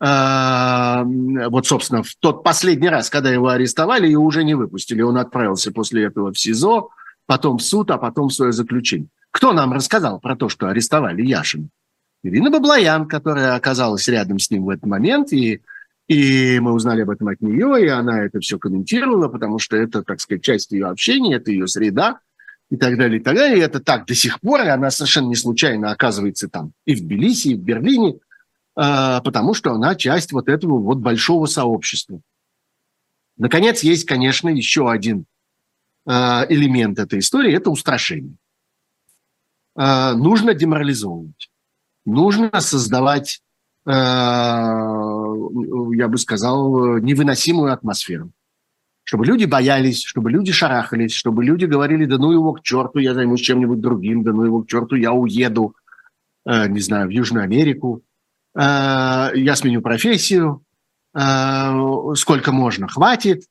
э, 0.00 1.02
вот, 1.48 1.66
собственно, 1.66 2.02
в 2.02 2.14
тот 2.16 2.44
последний 2.44 2.88
раз, 2.88 3.10
когда 3.10 3.30
его 3.30 3.48
арестовали 3.48 4.08
и 4.08 4.14
уже 4.14 4.44
не 4.44 4.54
выпустили, 4.54 5.02
он 5.02 5.18
отправился 5.18 5.72
после 5.72 6.04
этого 6.04 6.32
в 6.32 6.38
СИЗО, 6.38 6.90
потом 7.26 7.58
в 7.58 7.62
суд, 7.62 7.90
а 7.90 7.98
потом 7.98 8.28
в 8.28 8.34
свое 8.34 8.52
заключение. 8.52 9.08
Кто 9.30 9.52
нам 9.52 9.72
рассказал 9.72 10.20
про 10.20 10.36
то, 10.36 10.48
что 10.48 10.68
арестовали 10.68 11.22
Яшина? 11.22 11.68
Ирина 12.22 12.50
Баблоян, 12.50 13.08
которая 13.08 13.56
оказалась 13.56 14.06
рядом 14.06 14.38
с 14.38 14.50
ним 14.50 14.64
в 14.64 14.70
этот 14.70 14.86
момент, 14.86 15.32
и, 15.32 15.60
и 16.08 16.58
мы 16.60 16.72
узнали 16.72 17.02
об 17.02 17.10
этом 17.10 17.28
от 17.28 17.40
нее, 17.40 17.84
и 17.84 17.88
она 17.88 18.24
это 18.24 18.40
все 18.40 18.58
комментировала, 18.58 19.28
потому 19.28 19.58
что 19.58 19.76
это, 19.76 20.02
так 20.02 20.20
сказать, 20.20 20.42
часть 20.42 20.72
ее 20.72 20.86
общения, 20.86 21.36
это 21.36 21.50
ее 21.50 21.66
среда, 21.66 22.20
и 22.70 22.76
так 22.76 22.96
далее, 22.96 23.20
и 23.20 23.22
так 23.22 23.34
далее. 23.34 23.58
И 23.58 23.60
это 23.60 23.80
так 23.80 24.06
до 24.06 24.14
сих 24.14 24.40
пор, 24.40 24.62
и 24.62 24.68
она 24.68 24.90
совершенно 24.90 25.28
не 25.28 25.36
случайно 25.36 25.90
оказывается 25.90 26.48
там 26.48 26.72
и 26.84 26.94
в 26.94 27.02
Тбилиси, 27.02 27.48
и 27.48 27.54
в 27.54 27.60
Берлине, 27.60 28.18
а, 28.74 29.20
потому 29.20 29.54
что 29.54 29.72
она 29.72 29.94
часть 29.94 30.32
вот 30.32 30.48
этого 30.48 30.78
вот 30.78 30.98
большого 30.98 31.46
сообщества. 31.46 32.20
Наконец, 33.36 33.82
есть, 33.82 34.06
конечно, 34.06 34.48
еще 34.48 34.90
один 34.90 35.26
а, 36.06 36.46
элемент 36.48 36.98
этой 36.98 37.20
истории– 37.20 37.54
это 37.54 37.70
устрашение. 37.70 38.36
А, 39.74 40.14
нужно 40.14 40.54
деморализовывать 40.54 41.50
нужно 42.04 42.60
создавать, 42.60 43.42
я 43.84 45.34
бы 46.08 46.18
сказал, 46.18 46.98
невыносимую 46.98 47.72
атмосферу. 47.72 48.30
Чтобы 49.04 49.26
люди 49.26 49.44
боялись, 49.44 50.04
чтобы 50.04 50.30
люди 50.30 50.52
шарахались, 50.52 51.12
чтобы 51.12 51.44
люди 51.44 51.64
говорили, 51.64 52.04
да 52.04 52.18
ну 52.18 52.30
его 52.30 52.52
к 52.52 52.62
черту, 52.62 53.00
я 53.00 53.14
займусь 53.14 53.40
чем-нибудь 53.40 53.80
другим, 53.80 54.22
да 54.22 54.32
ну 54.32 54.44
его 54.44 54.62
к 54.62 54.68
черту, 54.68 54.94
я 54.94 55.12
уеду, 55.12 55.74
э, 56.46 56.68
не 56.68 56.78
знаю, 56.78 57.08
в 57.08 57.10
Южную 57.10 57.42
Америку, 57.42 58.02
э, 58.54 58.60
я 58.60 59.56
сменю 59.56 59.82
профессию, 59.82 60.62
сколько 61.14 62.52
можно, 62.52 62.88
хватит, 62.88 63.42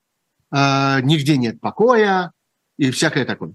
нигде 0.52 1.38
нет 1.38 1.62
покоя 1.62 2.32
и 2.80 2.90
всякое 2.90 3.24
такое 3.24 3.54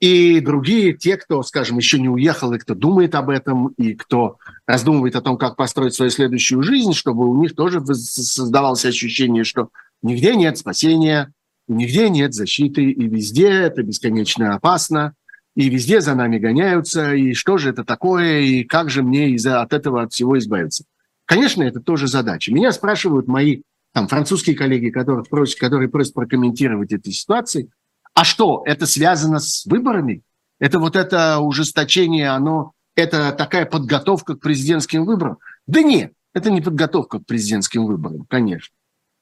и 0.00 0.40
другие, 0.40 0.92
те, 0.92 1.16
кто, 1.16 1.42
скажем, 1.42 1.78
еще 1.78 1.98
не 1.98 2.08
уехал, 2.08 2.52
и 2.52 2.58
кто 2.58 2.74
думает 2.74 3.14
об 3.14 3.30
этом, 3.30 3.68
и 3.76 3.94
кто 3.94 4.38
раздумывает 4.66 5.16
о 5.16 5.22
том, 5.22 5.36
как 5.36 5.56
построить 5.56 5.94
свою 5.94 6.10
следующую 6.10 6.62
жизнь, 6.62 6.92
чтобы 6.92 7.28
у 7.28 7.40
них 7.40 7.54
тоже 7.54 7.84
создавалось 7.84 8.84
ощущение, 8.84 9.42
что 9.42 9.70
нигде 10.02 10.36
нет 10.36 10.56
спасения, 10.56 11.32
нигде 11.66 12.10
нет 12.10 12.32
защиты, 12.32 12.84
и 12.84 13.08
везде 13.08 13.48
это 13.48 13.82
бесконечно 13.82 14.54
опасно, 14.54 15.14
и 15.56 15.68
везде 15.68 16.00
за 16.00 16.14
нами 16.14 16.38
гоняются, 16.38 17.14
и 17.14 17.34
что 17.34 17.58
же 17.58 17.70
это 17.70 17.82
такое, 17.82 18.40
и 18.40 18.62
как 18.62 18.90
же 18.90 19.02
мне 19.02 19.30
из 19.30 19.44
от 19.46 19.72
этого 19.72 20.02
от 20.02 20.12
всего 20.12 20.38
избавиться. 20.38 20.84
Конечно, 21.24 21.64
это 21.64 21.80
тоже 21.80 22.06
задача. 22.06 22.54
Меня 22.54 22.70
спрашивают 22.70 23.26
мои 23.26 23.62
там, 23.92 24.06
французские 24.06 24.54
коллеги, 24.54 24.90
которых 24.90 25.28
просят, 25.28 25.58
которые 25.58 25.88
просят 25.88 26.14
прокомментировать 26.14 26.92
эти 26.92 27.10
ситуации– 27.10 27.68
а 28.18 28.24
что, 28.24 28.64
это 28.66 28.84
связано 28.86 29.38
с 29.38 29.64
выборами? 29.64 30.22
Это 30.58 30.80
вот 30.80 30.96
это 30.96 31.38
ужесточение, 31.38 32.30
оно, 32.30 32.72
это 32.96 33.30
такая 33.30 33.64
подготовка 33.64 34.34
к 34.34 34.40
президентским 34.40 35.04
выборам? 35.04 35.38
Да 35.68 35.82
нет, 35.82 36.14
это 36.34 36.50
не 36.50 36.60
подготовка 36.60 37.20
к 37.20 37.26
президентским 37.26 37.86
выборам, 37.86 38.26
конечно. 38.28 38.74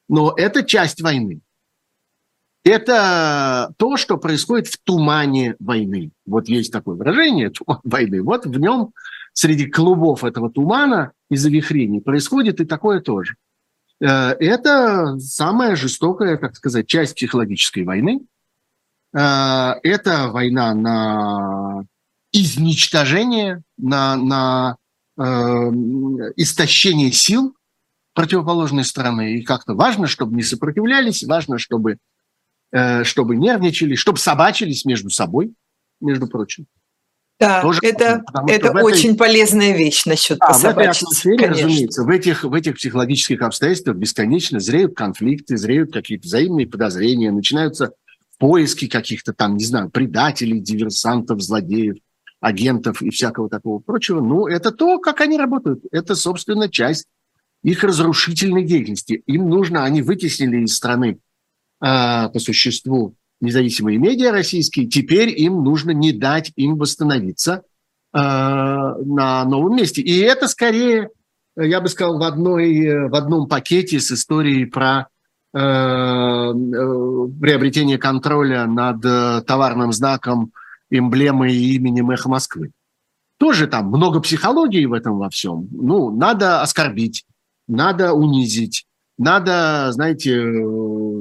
Но 0.08 0.32
это 0.34 0.62
часть 0.62 1.02
войны. 1.02 1.42
Это 2.64 3.74
то, 3.76 3.98
что 3.98 4.16
происходит 4.16 4.68
в 4.68 4.78
тумане 4.82 5.56
войны. 5.58 6.12
Вот 6.24 6.48
есть 6.48 6.72
такое 6.72 6.96
выражение, 6.96 7.50
туман 7.50 7.80
войны. 7.84 8.22
Вот 8.22 8.46
в 8.46 8.58
нем 8.58 8.94
среди 9.34 9.66
клубов 9.66 10.24
этого 10.24 10.50
тумана 10.50 11.12
и 11.28 11.36
завихрений 11.36 12.00
происходит 12.00 12.62
и 12.62 12.64
такое 12.64 13.02
тоже. 13.02 13.34
Э, 14.00 14.30
это 14.40 15.18
самая 15.18 15.76
жестокая, 15.76 16.38
так 16.38 16.56
сказать, 16.56 16.86
часть 16.86 17.14
психологической 17.14 17.84
войны– 17.84 18.22
это 19.18 20.28
война 20.28 20.74
на 20.74 21.84
изничтожение, 22.32 23.62
на, 23.78 24.16
на 24.16 24.76
э, 25.18 25.22
истощение 26.36 27.12
сил 27.12 27.54
противоположной 28.14 28.84
стороны. 28.84 29.36
И 29.36 29.42
как-то 29.42 29.74
важно, 29.74 30.06
чтобы 30.06 30.36
не 30.36 30.42
сопротивлялись, 30.42 31.24
важно, 31.24 31.58
чтобы, 31.58 31.98
э, 32.72 33.04
чтобы 33.04 33.36
нервничали, 33.36 33.94
чтобы 33.94 34.18
собачились 34.18 34.84
между 34.84 35.10
собой, 35.10 35.54
между 36.00 36.26
прочим. 36.26 36.66
Да, 37.38 37.60
Тоже 37.60 37.80
это, 37.82 38.22
это 38.48 38.72
очень 38.82 39.10
этой, 39.10 39.18
полезная 39.18 39.76
вещь 39.76 40.06
насчет 40.06 40.38
да, 40.38 40.48
пособачиться, 40.48 41.28
в 41.28 41.32
этой 41.32 41.48
разумеется, 41.48 42.02
в 42.02 42.08
этих, 42.08 42.44
в 42.44 42.54
этих 42.54 42.76
психологических 42.76 43.42
обстоятельствах 43.42 43.96
бесконечно 43.96 44.58
зреют 44.58 44.96
конфликты, 44.96 45.58
зреют 45.58 45.92
какие-то 45.92 46.26
взаимные 46.26 46.66
подозрения, 46.66 47.30
начинаются 47.30 47.92
поиски 48.38 48.88
каких-то 48.88 49.32
там, 49.32 49.56
не 49.56 49.64
знаю, 49.64 49.90
предателей, 49.90 50.60
диверсантов, 50.60 51.42
злодеев, 51.42 51.96
агентов 52.40 53.02
и 53.02 53.10
всякого 53.10 53.48
такого 53.48 53.78
прочего. 53.78 54.20
Ну, 54.20 54.46
это 54.46 54.70
то, 54.70 54.98
как 54.98 55.20
они 55.20 55.38
работают. 55.38 55.84
Это, 55.90 56.14
собственно, 56.14 56.68
часть 56.68 57.06
их 57.62 57.82
разрушительной 57.82 58.64
деятельности. 58.64 59.22
Им 59.26 59.48
нужно, 59.48 59.84
они 59.84 60.02
вытеснили 60.02 60.62
из 60.62 60.74
страны 60.74 61.18
э, 61.82 62.28
по 62.28 62.38
существу 62.38 63.16
независимые 63.40 63.98
медиа 63.98 64.32
российские, 64.32 64.86
теперь 64.86 65.28
им 65.28 65.62
нужно 65.62 65.90
не 65.90 66.12
дать 66.12 66.52
им 66.56 66.76
восстановиться 66.76 67.62
э, 68.12 68.18
на 68.18 69.44
новом 69.44 69.76
месте. 69.76 70.00
И 70.00 70.18
это 70.20 70.48
скорее, 70.48 71.10
я 71.56 71.80
бы 71.80 71.88
сказал, 71.88 72.18
в, 72.18 72.22
одной, 72.22 73.08
в 73.08 73.14
одном 73.14 73.48
пакете 73.48 74.00
с 74.00 74.10
историей 74.10 74.64
про 74.66 75.08
приобретение 77.40 77.98
контроля 77.98 78.66
над 78.66 79.04
э, 79.04 79.42
товарным 79.46 79.92
знаком, 79.92 80.52
эмблемой 80.90 81.54
и 81.54 81.76
именем 81.76 82.10
«Эхо 82.10 82.28
Москвы». 82.28 82.72
Тоже 83.38 83.66
там 83.66 83.88
много 83.88 84.20
психологии 84.20 84.84
в 84.86 84.92
этом 84.92 85.18
во 85.18 85.30
всем. 85.30 85.68
Ну, 85.70 86.10
надо 86.10 86.62
оскорбить, 86.62 87.24
надо 87.68 88.12
унизить, 88.12 88.86
надо, 89.18 89.92
знаете, 89.92 90.32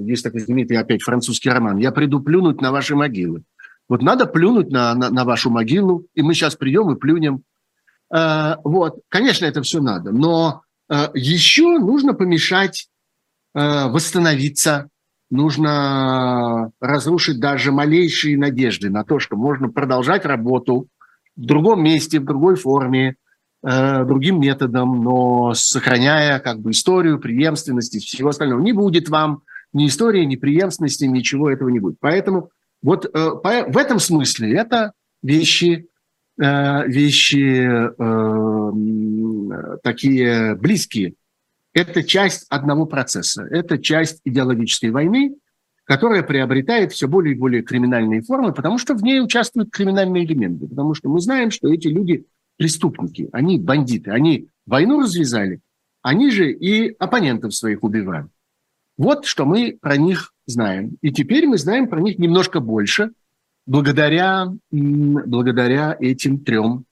есть 0.06 0.24
такой 0.24 0.42
знаменитый 0.42 0.78
опять 0.78 1.02
французский 1.02 1.50
роман 1.50 1.78
«Я 1.78 1.92
приду 1.92 2.20
плюнуть 2.20 2.62
на 2.62 2.72
ваши 2.72 2.96
могилы». 2.96 3.44
Вот 3.88 4.02
надо 4.02 4.26
плюнуть 4.26 4.70
на, 4.72 4.96
на, 4.96 5.10
на 5.12 5.24
вашу 5.26 5.50
могилу, 5.50 6.08
и 6.16 6.24
мы 6.24 6.34
сейчас 6.34 6.56
придем 6.56 6.92
и 6.92 7.00
плюнем. 7.00 7.44
Э, 8.14 8.56
вот, 8.64 9.00
конечно, 9.10 9.46
это 9.46 9.62
все 9.62 9.80
надо, 9.82 10.12
но 10.12 10.64
э, 10.90 11.10
еще 11.14 11.78
нужно 11.80 12.14
помешать 12.14 12.88
Э, 12.88 12.95
восстановиться, 13.56 14.90
нужно 15.30 16.72
разрушить 16.80 17.40
даже 17.40 17.72
малейшие 17.72 18.38
надежды 18.38 18.90
на 18.90 19.04
то, 19.04 19.20
что 19.20 19.36
можно 19.36 19.70
продолжать 19.70 20.26
работу 20.26 20.88
в 21.36 21.46
другом 21.46 21.84
месте, 21.84 22.20
в 22.20 22.26
другой 22.26 22.56
форме, 22.56 23.16
э, 23.66 24.06
другим 24.06 24.40
методом, 24.40 25.04
но 25.04 25.54
сохраняя 25.54 26.40
как 26.40 26.60
бы 26.60 26.72
историю, 26.72 27.20
преемственность 27.20 27.96
и 27.96 28.00
всего 28.00 28.30
остального. 28.30 28.62
Не 28.62 28.74
будет 28.74 29.10
вам 29.10 29.42
ни 29.74 29.88
истории, 29.88 30.24
ни 30.24 30.36
преемственности, 30.36 31.06
ничего 31.06 31.50
этого 31.50 31.70
не 31.70 31.80
будет. 31.80 31.98
Поэтому 32.00 32.50
вот 32.82 33.06
э, 33.06 33.10
в 33.14 33.78
этом 33.78 34.00
смысле 34.00 34.56
это 34.56 34.94
вещи 35.22 35.88
э, 36.42 36.88
вещи 36.88 37.68
э, 37.68 38.72
такие 39.84 40.56
близкие. 40.56 41.16
Это 41.76 42.04
часть 42.04 42.46
одного 42.50 42.86
процесса, 42.86 43.44
это 43.44 43.78
часть 43.78 44.22
идеологической 44.24 44.92
войны, 44.92 45.36
которая 45.84 46.24
приобретает 46.24 46.94
все 46.94 47.08
более 47.10 47.36
и 47.36 47.38
более 47.38 47.64
криминальные 47.64 48.22
формы, 48.22 48.54
потому 48.54 48.78
что 48.78 48.96
в 48.96 49.04
ней 49.04 49.22
участвуют 49.22 49.72
криминальные 49.72 50.24
элементы, 50.24 50.68
потому 50.68 50.94
что 50.94 51.10
мы 51.10 51.20
знаем, 51.20 51.52
что 51.52 51.68
эти 51.68 51.90
люди 51.90 52.26
преступники, 52.58 53.28
они 53.34 53.60
бандиты, 53.60 54.12
они 54.12 54.48
войну 54.66 55.02
развязали, 55.02 55.60
они 56.02 56.32
же 56.32 56.50
и 56.50 56.96
оппонентов 56.98 57.54
своих 57.54 57.84
убивают. 57.84 58.32
Вот 58.98 59.26
что 59.26 59.44
мы 59.44 59.78
про 59.80 59.98
них 59.98 60.32
знаем. 60.46 60.98
И 61.02 61.12
теперь 61.12 61.46
мы 61.46 61.58
знаем 61.58 61.90
про 61.90 62.00
них 62.00 62.18
немножко 62.18 62.62
больше, 62.62 63.12
благодаря, 63.66 64.48
благодаря 64.72 65.98
этим 66.00 66.40
трем 66.40 66.86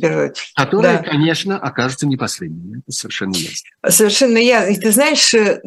первую 0.00 0.30
очередь. 0.30 0.52
Которые, 0.56 0.98
да. 0.98 1.02
конечно, 1.02 1.58
окажутся 1.58 2.06
не 2.06 2.16
последними. 2.16 2.78
Это 2.78 2.92
совершенно 2.92 3.34
ясно. 3.34 3.68
Совершенно 3.88 4.38
ясно. 4.38 4.72
И 4.72 4.76
ты 4.80 4.90
знаешь, 4.92 5.34
э, 5.34 5.60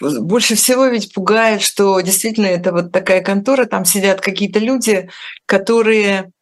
больше 0.00 0.54
всего 0.54 0.86
ведь 0.86 1.12
пугает, 1.12 1.60
что 1.60 2.00
действительно 2.00 2.46
это 2.46 2.72
вот 2.72 2.92
такая 2.92 3.22
контора, 3.22 3.66
там 3.66 3.84
сидят 3.84 4.20
какие-то 4.20 4.58
люди, 4.58 5.10
которые 5.46 6.32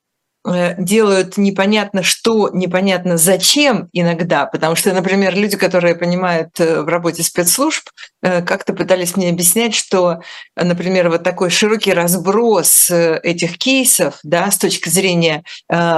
делают 0.45 1.37
непонятно 1.37 2.03
что, 2.03 2.51
непонятно 2.53 3.17
зачем 3.17 3.89
иногда, 3.93 4.47
потому 4.47 4.77
что, 4.77 4.93
например, 4.93 5.37
люди, 5.37 5.57
которые 5.57 5.95
понимают 5.95 6.59
э, 6.61 6.83
в 6.83 6.87
работе 6.87 7.23
спецслужб, 7.23 7.89
э, 8.23 8.43
как-то 8.43 8.73
пытались 8.73 9.17
мне 9.17 9.31
объяснять, 9.31 9.75
что, 9.75 10.21
например, 10.57 11.11
вот 11.11 11.23
такой 11.23 11.51
широкий 11.51 11.93
разброс 11.93 12.91
этих 12.91 13.59
кейсов, 13.59 14.21
да, 14.23 14.51
с 14.51 14.57
точки 14.57 14.89
зрения 14.89 15.43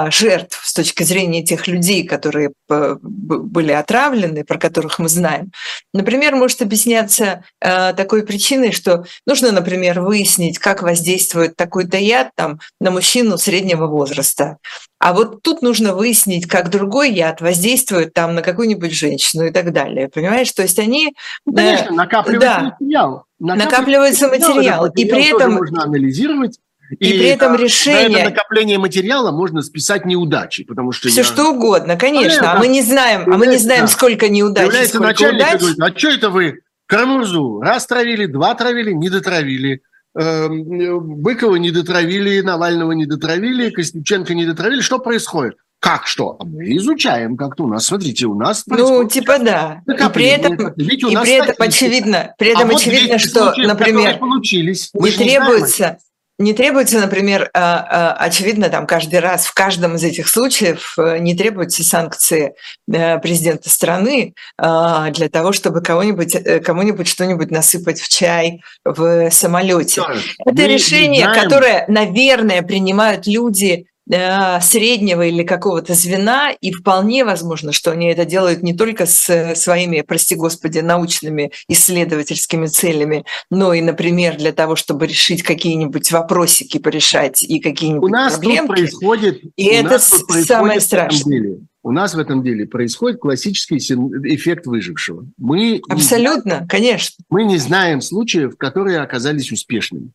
жертв, 0.08 0.60
с 0.64 0.72
точки 0.72 1.02
зрения 1.02 1.44
тех 1.44 1.68
людей, 1.68 2.04
которые 2.04 2.52
были 2.68 3.72
отравлены, 3.72 4.44
про 4.44 4.58
которых 4.58 4.98
мы 4.98 5.08
знаем, 5.08 5.52
например, 5.92 6.34
может 6.34 6.62
объясняться 6.62 7.44
такой 7.60 8.24
причиной, 8.24 8.72
что 8.72 9.04
нужно, 9.26 9.52
например, 9.52 10.00
выяснить, 10.00 10.58
как 10.58 10.82
воздействует 10.82 11.56
такой-то 11.56 11.98
яд 11.98 12.30
там, 12.34 12.60
на 12.80 12.90
мужчину 12.90 13.38
среднего 13.38 13.86
возраста 13.86 14.29
возраста. 14.30 14.58
А 14.98 15.12
вот 15.12 15.42
тут 15.42 15.62
нужно 15.62 15.94
выяснить, 15.94 16.46
как 16.46 16.70
другой 16.70 17.12
яд 17.12 17.40
воздействует 17.40 18.12
там 18.12 18.34
на 18.34 18.42
какую-нибудь 18.42 18.92
женщину 18.92 19.46
и 19.46 19.50
так 19.50 19.72
далее. 19.72 20.08
Понимаешь? 20.08 20.52
То 20.52 20.62
есть 20.62 20.78
они... 20.78 21.14
Ну, 21.46 21.54
конечно, 21.54 21.92
накапливается 21.92 22.40
да, 22.40 22.76
материал. 22.78 23.24
Накапливается 23.38 24.28
материал. 24.28 24.54
материал. 24.54 24.86
И 24.86 25.04
при 25.06 25.34
этом... 25.34 25.52
Можно 25.54 25.84
анализировать. 25.84 26.58
И, 26.98 27.08
и 27.08 27.18
при 27.18 27.28
этом 27.28 27.54
решение... 27.54 28.08
На 28.08 28.16
это 28.16 28.30
накопление 28.30 28.78
материала 28.78 29.30
можно 29.30 29.62
списать 29.62 30.04
неудачи, 30.04 30.64
потому 30.64 30.92
что... 30.92 31.08
Все 31.08 31.20
я... 31.20 31.24
что 31.24 31.52
угодно, 31.52 31.96
конечно. 31.96 32.52
А, 32.52 32.56
а 32.56 32.58
мы 32.58 32.66
не 32.66 32.82
знаем, 32.82 33.32
а 33.32 33.38
мы 33.38 33.46
не 33.46 33.58
знаем, 33.58 33.86
сколько 33.86 34.28
неудач, 34.28 34.64
Появляется 34.64 34.96
сколько 34.96 35.12
начальник 35.12 35.40
удач. 35.40 35.60
говорит, 35.60 35.80
а 35.80 35.98
что 35.98 36.08
это 36.08 36.30
вы 36.30 36.60
Карамурзу 36.86 37.60
раз 37.60 37.86
травили, 37.86 38.26
два 38.26 38.56
травили, 38.56 38.90
не 38.90 39.08
дотравили. 39.08 39.82
Эм, 40.18 41.22
Быкова 41.22 41.56
не 41.56 41.70
дотравили, 41.70 42.40
Навального 42.40 42.92
не 42.92 43.06
дотравили, 43.06 43.70
Костюченко 43.70 44.34
не 44.34 44.44
дотравили. 44.44 44.80
Что 44.80 44.98
происходит? 44.98 45.56
Как 45.78 46.06
что? 46.06 46.36
А 46.38 46.44
мы 46.44 46.76
изучаем 46.76 47.36
как-то 47.36 47.64
у 47.64 47.68
нас. 47.68 47.86
Смотрите, 47.86 48.26
у 48.26 48.34
нас 48.34 48.64
Ну, 48.66 49.08
типа 49.08 49.38
да. 49.38 49.82
И 49.86 50.12
при 50.12 50.26
этом, 50.26 50.74
ведь 50.76 51.02
и 51.02 51.16
при 51.16 51.32
этом 51.32 51.54
очевидно, 51.58 52.34
при 52.38 52.50
этом 52.50 52.70
а 52.70 52.74
очевидно, 52.74 53.12
вот 53.12 53.20
что, 53.20 53.44
случаев, 53.44 53.68
например, 53.68 54.18
получились. 54.18 54.90
не 54.92 55.10
требуется, 55.12 55.84
не 55.84 56.09
требуется, 56.54 56.98
например, 56.98 57.50
а, 57.52 58.14
а, 58.14 58.24
очевидно, 58.24 58.70
там 58.70 58.86
каждый 58.86 59.20
раз 59.20 59.44
в 59.44 59.52
каждом 59.52 59.96
из 59.96 60.04
этих 60.04 60.26
случаев 60.26 60.94
э, 60.96 61.18
не 61.18 61.34
требуются 61.36 61.84
санкции 61.84 62.54
э, 62.90 63.18
президента 63.18 63.68
страны 63.68 64.32
для 64.58 65.28
того, 65.30 65.52
чтобы 65.52 65.82
кого-нибудь, 65.82 66.34
э, 66.34 66.60
кому-нибудь 66.60 67.08
что-нибудь 67.08 67.50
насыпать 67.50 68.00
в 68.00 68.08
чай 68.08 68.62
в 68.86 69.30
самолете. 69.30 70.02
Это 70.46 70.64
решение, 70.64 71.26
которое, 71.26 71.84
наверное, 71.88 72.62
принимают 72.62 73.26
люди 73.26 73.84
Э, 73.84 73.89
среднего 74.10 75.26
или 75.26 75.44
какого-то 75.44 75.94
звена, 75.94 76.50
и 76.50 76.72
вполне 76.72 77.24
возможно, 77.24 77.72
что 77.72 77.92
они 77.92 78.08
это 78.08 78.24
делают 78.24 78.62
не 78.62 78.74
только 78.74 79.06
с 79.06 79.54
своими, 79.54 80.00
прости 80.00 80.34
господи, 80.34 80.80
научными 80.80 81.52
исследовательскими 81.68 82.66
целями, 82.66 83.24
но 83.50 83.72
и, 83.72 83.80
например, 83.80 84.36
для 84.36 84.52
того, 84.52 84.74
чтобы 84.76 85.06
решить 85.06 85.42
какие-нибудь 85.42 86.10
вопросики 86.10 86.78
порешать 86.78 87.42
и 87.42 87.60
какие-нибудь 87.60 88.10
у 88.10 88.12
нас 88.12 88.34
проблемки. 88.34 88.66
Тут 88.66 88.76
происходит, 88.76 89.40
и 89.56 89.64
это 89.66 89.98
самое 89.98 90.80
страшное. 90.80 91.58
У 91.82 91.92
нас 91.92 92.14
в 92.14 92.18
этом 92.18 92.42
деле 92.42 92.66
происходит 92.66 93.20
классический 93.20 93.78
эффект 93.78 94.66
выжившего. 94.66 95.26
Мы 95.38 95.80
Абсолютно, 95.88 96.60
не, 96.60 96.66
конечно. 96.66 97.24
Мы 97.30 97.44
не 97.44 97.56
знаем 97.56 98.02
случаев, 98.02 98.56
которые 98.58 98.98
оказались 98.98 99.50
успешными. 99.50 100.10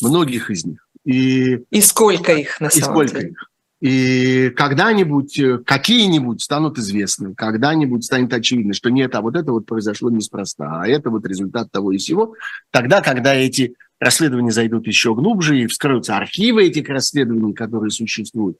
Многих 0.00 0.48
из 0.50 0.64
них. 0.64 0.87
И, 1.08 1.64
и 1.70 1.80
сколько 1.80 2.34
их 2.34 2.60
на 2.60 2.68
самом 2.68 2.82
и 2.82 2.84
сколько 2.84 3.20
деле? 3.20 3.30
Их. 3.30 3.50
И 3.80 4.50
когда-нибудь 4.50 5.38
э, 5.38 5.58
какие-нибудь 5.64 6.42
станут 6.42 6.76
известны, 6.76 7.34
когда-нибудь 7.34 8.04
станет 8.04 8.34
очевидно, 8.34 8.74
что 8.74 8.90
нет, 8.90 9.14
а 9.14 9.22
вот 9.22 9.34
это 9.34 9.52
вот 9.52 9.64
произошло 9.64 10.10
неспроста, 10.10 10.82
а 10.82 10.86
это 10.86 11.08
вот 11.08 11.24
результат 11.24 11.72
того 11.72 11.92
и 11.92 11.96
всего. 11.96 12.34
Тогда, 12.70 13.00
когда 13.00 13.34
эти 13.34 13.74
расследования 13.98 14.50
зайдут 14.50 14.86
еще 14.86 15.14
глубже 15.14 15.58
и 15.58 15.66
вскроются 15.66 16.14
архивы 16.14 16.66
этих 16.66 16.86
расследований, 16.90 17.54
которые 17.54 17.90
существуют, 17.90 18.58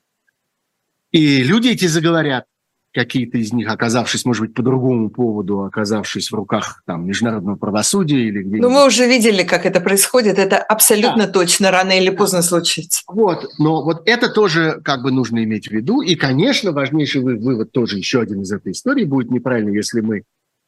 и 1.12 1.42
люди 1.42 1.68
эти 1.68 1.86
заговорят, 1.86 2.46
какие-то 2.94 3.38
из 3.38 3.52
них, 3.52 3.70
оказавшись, 3.70 4.24
может 4.24 4.42
быть, 4.42 4.54
по 4.54 4.62
другому 4.62 5.10
поводу, 5.10 5.62
оказавшись 5.64 6.30
в 6.30 6.34
руках 6.34 6.82
там, 6.86 7.06
международного 7.06 7.56
правосудия 7.56 8.20
или 8.26 8.42
где 8.42 8.58
Ну, 8.58 8.70
мы 8.70 8.86
уже 8.86 9.06
видели, 9.06 9.42
как 9.42 9.66
это 9.66 9.80
происходит. 9.80 10.38
Это 10.38 10.56
абсолютно 10.58 11.26
да. 11.26 11.32
точно 11.32 11.70
рано 11.70 11.98
или 11.98 12.10
поздно 12.10 12.42
случится. 12.42 13.02
Вот, 13.06 13.46
но 13.58 13.84
вот 13.84 14.02
это 14.06 14.28
тоже 14.30 14.80
как 14.82 15.02
бы 15.02 15.10
нужно 15.10 15.44
иметь 15.44 15.68
в 15.68 15.72
виду. 15.72 16.00
И, 16.00 16.14
конечно, 16.14 16.72
важнейший 16.72 17.22
вывод 17.22 17.72
тоже 17.72 17.98
еще 17.98 18.20
один 18.20 18.42
из 18.42 18.52
этой 18.52 18.72
истории 18.72 19.04
будет 19.04 19.30
неправильно, 19.30 19.70
если 19.70 20.00
мы 20.00 20.22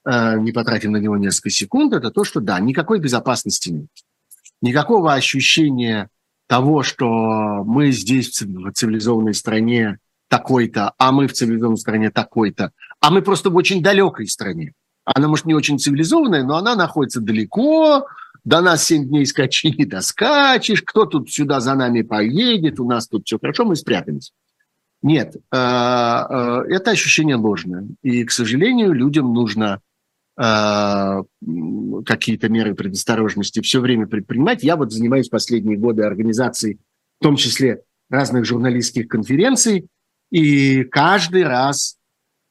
э, 0.04 0.38
не 0.38 0.52
потратим 0.52 0.92
на 0.92 0.98
него 0.98 1.16
несколько 1.16 1.50
секунд. 1.50 1.94
Это 1.94 2.10
то, 2.10 2.24
что 2.24 2.40
да, 2.40 2.60
никакой 2.60 3.00
безопасности 3.00 3.70
нет. 3.70 3.88
Никакого 4.60 5.14
ощущения 5.14 6.10
того, 6.46 6.82
что 6.82 7.64
мы 7.64 7.92
здесь 7.92 8.42
в 8.42 8.72
цивилизованной 8.72 9.34
стране 9.34 9.98
такой-то, 10.30 10.94
а 10.96 11.10
мы 11.10 11.26
в 11.26 11.32
цивилизованной 11.32 11.76
стране 11.76 12.10
такой-то, 12.10 12.70
а 13.00 13.10
мы 13.10 13.20
просто 13.20 13.50
в 13.50 13.56
очень 13.56 13.82
далекой 13.82 14.28
стране. 14.28 14.72
Она, 15.04 15.26
может, 15.26 15.44
не 15.44 15.54
очень 15.54 15.78
цивилизованная, 15.78 16.44
но 16.44 16.56
она 16.56 16.76
находится 16.76 17.20
далеко, 17.20 18.06
до 18.44 18.60
нас 18.60 18.84
7 18.84 19.08
дней 19.08 19.26
скачи 19.26 19.74
не 19.76 19.84
доскачешь, 19.84 20.82
кто 20.82 21.04
тут 21.04 21.30
сюда 21.30 21.58
за 21.58 21.74
нами 21.74 22.02
поедет, 22.02 22.78
у 22.78 22.86
нас 22.86 23.08
тут 23.08 23.26
все 23.26 23.38
хорошо, 23.40 23.64
мы 23.64 23.74
спрятаемся. 23.74 24.32
Нет, 25.02 25.34
э, 25.34 25.40
э, 25.50 26.62
это 26.68 26.92
ощущение 26.92 27.36
ложное. 27.36 27.88
И, 28.02 28.22
к 28.24 28.30
сожалению, 28.30 28.92
людям 28.92 29.34
нужно 29.34 29.80
э, 30.40 31.22
какие-то 32.06 32.48
меры 32.48 32.74
предосторожности 32.76 33.60
все 33.62 33.80
время 33.80 34.06
предпринимать. 34.06 34.62
Я 34.62 34.76
вот 34.76 34.92
занимаюсь 34.92 35.28
последние 35.28 35.76
годы 35.76 36.04
организацией, 36.04 36.78
в 37.18 37.24
том 37.24 37.34
числе 37.36 37.82
разных 38.10 38.44
журналистских 38.44 39.08
конференций, 39.08 39.88
и 40.30 40.84
каждый 40.84 41.44
раз 41.44 41.96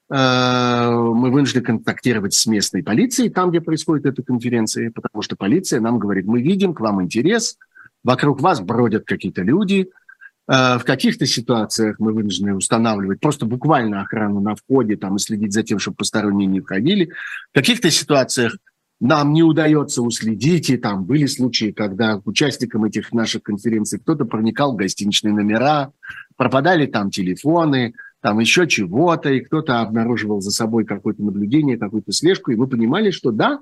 э, 0.09 0.15
мы 0.15 1.31
вынуждены 1.31 1.63
контактировать 1.63 2.33
с 2.33 2.45
местной 2.45 2.83
полицией, 2.83 3.29
там, 3.29 3.49
где 3.49 3.61
происходит 3.61 4.05
эта 4.05 4.21
конференция, 4.23 4.91
потому 4.91 5.21
что 5.21 5.35
полиция 5.35 5.79
нам 5.79 5.99
говорит, 5.99 6.25
мы 6.25 6.41
видим 6.41 6.73
к 6.73 6.81
вам 6.81 7.01
интерес, 7.01 7.57
вокруг 8.03 8.41
вас 8.41 8.59
бродят 8.59 9.05
какие-то 9.05 9.41
люди, 9.41 9.89
э, 10.47 10.77
в 10.77 10.83
каких-то 10.83 11.25
ситуациях 11.25 11.95
мы 11.99 12.11
вынуждены 12.11 12.55
устанавливать 12.55 13.19
просто 13.21 13.45
буквально 13.45 14.01
охрану 14.01 14.41
на 14.41 14.55
входе 14.55 14.97
там, 14.97 15.15
и 15.15 15.19
следить 15.19 15.53
за 15.53 15.63
тем, 15.63 15.79
чтобы 15.79 15.97
посторонние 15.97 16.47
не 16.47 16.59
входили. 16.59 17.11
В 17.51 17.55
каких-то 17.55 17.89
ситуациях 17.89 18.57
нам 18.99 19.31
не 19.33 19.43
удается 19.43 20.01
уследить, 20.01 20.69
и 20.69 20.77
там 20.77 21.05
были 21.05 21.25
случаи, 21.25 21.71
когда 21.71 22.21
участникам 22.25 22.83
этих 22.83 23.13
наших 23.13 23.43
конференций 23.43 23.99
кто-то 23.99 24.25
проникал 24.25 24.73
в 24.73 24.75
гостиничные 24.75 25.33
номера, 25.33 25.91
пропадали 26.35 26.85
там 26.85 27.09
телефоны, 27.09 27.93
там 28.21 28.39
еще 28.39 28.67
чего-то, 28.67 29.29
и 29.29 29.39
кто-то 29.39 29.79
обнаруживал 29.79 30.41
за 30.41 30.51
собой 30.51 30.83
какое-то 30.85 31.23
наблюдение, 31.23 31.77
какую-то 31.77 32.11
слежку, 32.11 32.51
и 32.51 32.55
вы 32.55 32.67
понимали, 32.67 33.11
что 33.11 33.31
да, 33.31 33.59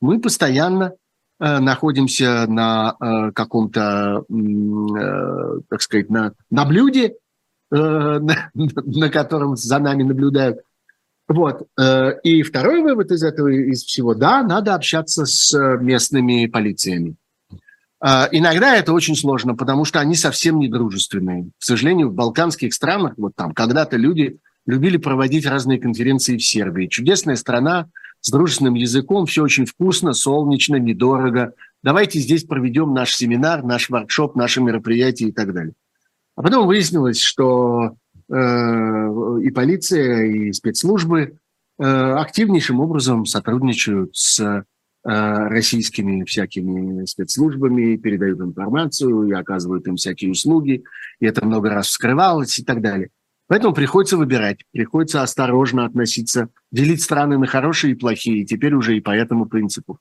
мы 0.00 0.20
постоянно 0.20 0.92
э, 1.40 1.58
находимся 1.58 2.46
на 2.46 2.96
э, 3.00 3.32
каком-то, 3.32 4.24
э, 4.28 5.60
так 5.70 5.80
сказать, 5.80 6.10
на, 6.10 6.32
на 6.50 6.66
блюде, 6.66 7.14
э, 7.70 7.76
на, 7.76 8.50
на 8.54 9.08
котором 9.08 9.56
за 9.56 9.78
нами 9.78 10.02
наблюдают. 10.02 10.58
Вот. 11.28 11.66
Э, 11.78 12.12
и 12.22 12.42
второй 12.42 12.82
вывод 12.82 13.10
из 13.10 13.22
этого, 13.22 13.48
из 13.48 13.84
всего, 13.84 14.14
да, 14.14 14.42
надо 14.42 14.74
общаться 14.74 15.24
с 15.24 15.56
местными 15.80 16.46
полициями. 16.46 17.16
А, 18.06 18.28
иногда 18.30 18.76
это 18.76 18.92
очень 18.92 19.16
сложно, 19.16 19.54
потому 19.54 19.86
что 19.86 19.98
они 19.98 20.14
совсем 20.14 20.58
не 20.58 20.68
дружественные. 20.68 21.44
К 21.58 21.62
сожалению, 21.62 22.10
в 22.10 22.14
балканских 22.14 22.74
странах, 22.74 23.14
вот 23.16 23.32
там 23.34 23.54
когда-то 23.54 23.96
люди 23.96 24.36
любили 24.66 24.98
проводить 24.98 25.46
разные 25.46 25.78
конференции 25.78 26.36
в 26.36 26.44
Сербии. 26.44 26.86
Чудесная 26.86 27.36
страна 27.36 27.88
с 28.20 28.30
дружественным 28.30 28.74
языком, 28.74 29.24
все 29.24 29.42
очень 29.42 29.64
вкусно, 29.64 30.12
солнечно, 30.12 30.76
недорого. 30.76 31.54
Давайте 31.82 32.18
здесь 32.18 32.44
проведем 32.44 32.92
наш 32.92 33.14
семинар, 33.14 33.62
наш 33.62 33.88
воркшоп, 33.88 34.36
наше 34.36 34.60
мероприятие 34.60 35.30
и 35.30 35.32
так 35.32 35.54
далее. 35.54 35.72
А 36.36 36.42
потом 36.42 36.66
выяснилось, 36.66 37.20
что 37.20 37.84
э, 37.86 37.90
и 38.28 39.50
полиция, 39.50 40.24
и 40.24 40.52
спецслужбы 40.52 41.38
э, 41.78 41.84
активнейшим 41.84 42.80
образом 42.80 43.26
сотрудничают 43.26 44.16
с 44.16 44.64
Э, 45.06 45.48
российскими 45.48 46.24
всякими 46.24 47.04
спецслужбами, 47.04 47.96
передают 47.96 48.40
информацию 48.40 49.24
и 49.24 49.32
оказывают 49.32 49.86
им 49.86 49.96
всякие 49.96 50.30
услуги, 50.30 50.82
и 51.20 51.26
это 51.26 51.44
много 51.44 51.68
раз 51.68 51.88
вскрывалось 51.88 52.58
и 52.58 52.64
так 52.64 52.80
далее. 52.80 53.10
Поэтому 53.46 53.74
приходится 53.74 54.16
выбирать, 54.16 54.60
приходится 54.72 55.20
осторожно 55.20 55.84
относиться, 55.84 56.48
делить 56.72 57.02
страны 57.02 57.36
на 57.36 57.46
хорошие 57.46 57.92
и 57.92 57.96
плохие, 57.96 58.46
теперь 58.46 58.72
уже 58.72 58.96
и 58.96 59.02
по 59.02 59.10
этому 59.10 59.44
принципу. 59.44 59.98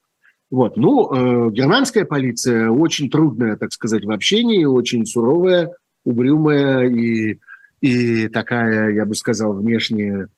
Вот. 0.49 0.77
Ну, 0.77 1.11
э, 1.11 1.51
германская 1.51 2.05
полиция 2.05 2.69
очень 2.69 3.09
трудная, 3.09 3.57
так 3.57 3.73
сказать, 3.73 4.05
в 4.05 4.11
общении, 4.11 4.63
очень 4.63 5.05
суровая, 5.05 5.73
угрюмая 6.05 6.87
и, 6.87 7.39
и 7.83 8.29
такая, 8.29 8.91
я 8.93 9.05
бы 9.05 9.13
сказал, 9.13 9.53
внешне, 9.53 10.29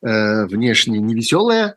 э, 0.00 0.46
внешне 0.46 1.00
невеселая, 1.00 1.76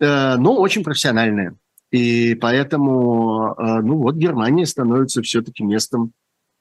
э, 0.00 0.36
но 0.36 0.56
очень 0.56 0.82
профессиональная. 0.82 1.54
И 1.92 2.34
поэтому, 2.34 3.54
э, 3.56 3.80
ну 3.82 3.98
вот, 3.98 4.16
Германия 4.16 4.66
становится 4.66 5.22
все-таки 5.22 5.62
местом 5.62 6.12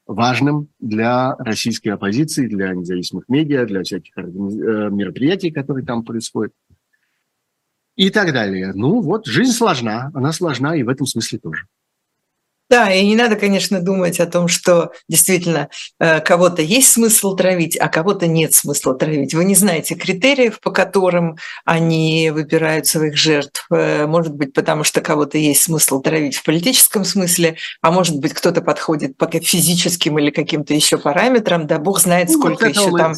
важным 0.06 0.68
для 0.80 1.36
российской 1.40 1.90
оппозиции, 1.90 2.46
для 2.46 2.76
независимых 2.76 3.28
медиа, 3.30 3.66
для 3.66 3.82
всяких 3.82 4.16
э, 4.16 4.22
мероприятий, 4.22 5.50
которые 5.50 5.84
там 5.84 6.04
происходят 6.04 6.54
и 7.96 8.12
так 8.12 8.32
далее. 8.32 8.74
Ну 8.76 9.02
вот, 9.02 9.26
жизнь 9.26 9.54
сложна, 9.54 10.12
она 10.14 10.34
сложна 10.34 10.76
и 10.76 10.84
в 10.84 10.90
этом 10.90 11.08
смысле 11.08 11.40
тоже. 11.40 11.66
Да, 12.74 12.92
и 12.92 13.06
не 13.06 13.16
надо, 13.16 13.36
конечно, 13.36 13.82
думать 13.82 14.20
о 14.20 14.26
том, 14.26 14.48
что 14.48 14.94
действительно 15.08 15.70
э, 16.00 16.22
кого-то 16.22 16.64
есть 16.64 16.92
смысл 16.92 17.36
травить, 17.36 17.78
а 17.78 17.88
кого-то 17.88 18.26
нет 18.26 18.56
смысла 18.56 18.96
травить. 18.96 19.36
Вы 19.36 19.46
не 19.46 19.54
знаете 19.54 19.94
критериев, 19.94 20.60
по 20.60 20.72
которым 20.72 21.38
они 21.66 22.32
выбирают 22.34 22.88
своих 22.88 23.16
жертв. 23.16 23.68
Э, 23.70 24.08
может 24.08 24.34
быть, 24.34 24.54
потому 24.54 24.84
что 24.84 25.02
кого-то 25.02 25.38
есть 25.38 25.62
смысл 25.62 26.02
травить 26.02 26.36
в 26.36 26.44
политическом 26.44 27.06
смысле, 27.06 27.58
а 27.84 27.92
может 27.92 28.18
быть, 28.18 28.34
кто-то 28.34 28.62
подходит 28.62 29.18
по 29.18 29.30
физическим 29.30 30.18
или 30.18 30.32
каким-то 30.32 30.74
еще 30.74 30.98
параметрам. 30.98 31.68
Да, 31.68 31.78
бог 31.78 32.00
знает, 32.00 32.30
ну, 32.30 32.40
сколько 32.40 32.70
еще 32.70 32.88
мы, 32.88 32.98
там 32.98 33.14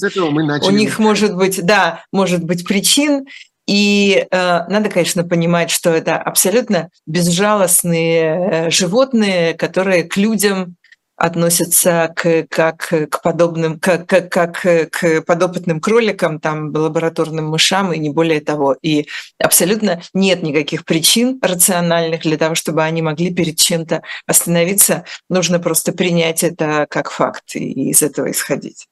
у 0.67 0.71
них 0.71 0.99
может 0.99 1.33
быть, 1.33 1.65
да, 1.65 2.03
может 2.11 2.43
быть 2.43 2.67
причин. 2.67 3.25
И 3.67 4.27
э, 4.29 4.37
надо, 4.67 4.89
конечно, 4.89 5.23
понимать, 5.23 5.71
что 5.71 5.89
это 5.89 6.17
абсолютно 6.17 6.89
безжалостные 7.07 8.67
э, 8.67 8.69
животные, 8.69 9.53
которые 9.55 10.03
к 10.03 10.17
людям 10.17 10.75
относятся 11.17 12.11
к, 12.15 12.45
как 12.49 12.89
к 13.09 13.21
подобным, 13.21 13.79
как, 13.79 14.05
как, 14.07 14.29
как 14.29 14.61
к 14.91 15.21
подопытным 15.21 15.79
кроликам, 15.79 16.39
там, 16.39 16.73
лабораторным 16.75 17.47
мышам 17.47 17.93
и 17.93 17.99
не 17.99 18.09
более 18.09 18.41
того. 18.41 18.75
И 18.81 19.07
абсолютно 19.39 20.01
нет 20.13 20.43
никаких 20.43 20.83
причин 20.83 21.39
рациональных 21.41 22.21
для 22.21 22.37
того, 22.37 22.55
чтобы 22.55 22.83
они 22.83 23.01
могли 23.01 23.33
перед 23.33 23.57
чем-то 23.57 24.03
остановиться. 24.27 25.05
Нужно 25.29 25.59
просто 25.59 25.93
принять 25.93 26.43
это 26.43 26.85
как 26.89 27.09
факт 27.09 27.55
и 27.55 27.91
из 27.91 28.01
этого 28.01 28.29
исходить. 28.29 28.87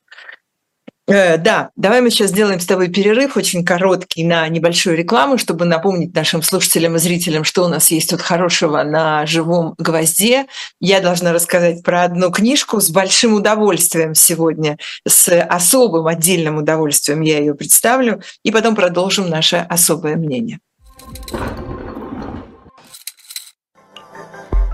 Э, 1.06 1.38
да, 1.38 1.72
давай 1.76 2.00
мы 2.00 2.10
сейчас 2.10 2.30
сделаем 2.30 2.62
с 2.62 2.66
тобой 2.66 2.88
перерыв 2.88 3.36
очень 3.36 3.66
короткий 3.66 4.24
на 4.24 4.48
небольшую 4.48 4.96
рекламу, 4.96 5.38
чтобы 5.38 5.66
напомнить 5.66 6.16
нашим 6.16 6.42
слушателям 6.42 6.96
и 6.96 7.00
зрителям, 7.00 7.44
что 7.44 7.66
у 7.66 7.68
нас 7.68 7.92
есть 7.92 8.10
тут 8.10 8.22
хорошего 8.22 8.84
на 8.84 9.26
живом 9.26 9.76
гвозде. 9.78 10.46
Я 10.80 11.02
должна 11.02 11.34
рассказать 11.34 11.84
про 11.84 12.04
одну 12.04 12.32
книжку 12.32 12.80
с 12.80 12.90
большим 12.90 13.34
удовольствием 13.34 14.16
сегодня, 14.16 14.78
с 15.06 15.28
особым 15.42 16.08
отдельным 16.08 16.58
удовольствием 16.58 17.20
я 17.20 17.40
ее 17.40 17.54
представлю, 17.54 18.22
и 18.44 18.52
потом 18.52 18.74
продолжим 18.74 19.30
наше 19.30 19.58
особое 19.58 20.16
мнение. 20.16 20.60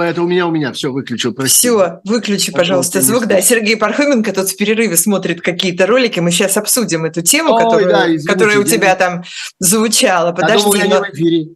Это 0.00 0.22
у 0.22 0.26
меня, 0.26 0.46
у 0.46 0.50
меня, 0.50 0.72
все, 0.72 0.90
выключил. 0.92 1.34
Все, 1.44 2.00
выключи, 2.04 2.52
пожалуйста, 2.52 3.00
звук. 3.00 3.26
Да, 3.26 3.40
Сергей 3.40 3.76
Пархоменко 3.76 4.32
тут 4.32 4.48
в 4.48 4.56
перерыве 4.56 4.96
смотрит 4.96 5.40
какие-то 5.40 5.86
ролики. 5.86 6.20
Мы 6.20 6.30
сейчас 6.30 6.56
обсудим 6.56 7.04
эту 7.04 7.22
тему, 7.22 7.54
Ой, 7.54 7.62
которую, 7.62 7.90
да, 7.90 8.06
извините, 8.06 8.28
которая 8.28 8.58
у 8.58 8.64
тебя 8.64 8.94
там 8.96 9.24
звучала. 9.58 10.32
Подожди, 10.32 10.64
думал, 10.64 10.74
я 10.74 10.84
но... 10.84 10.98
не 10.98 11.10
в 11.10 11.14
эфире. 11.14 11.46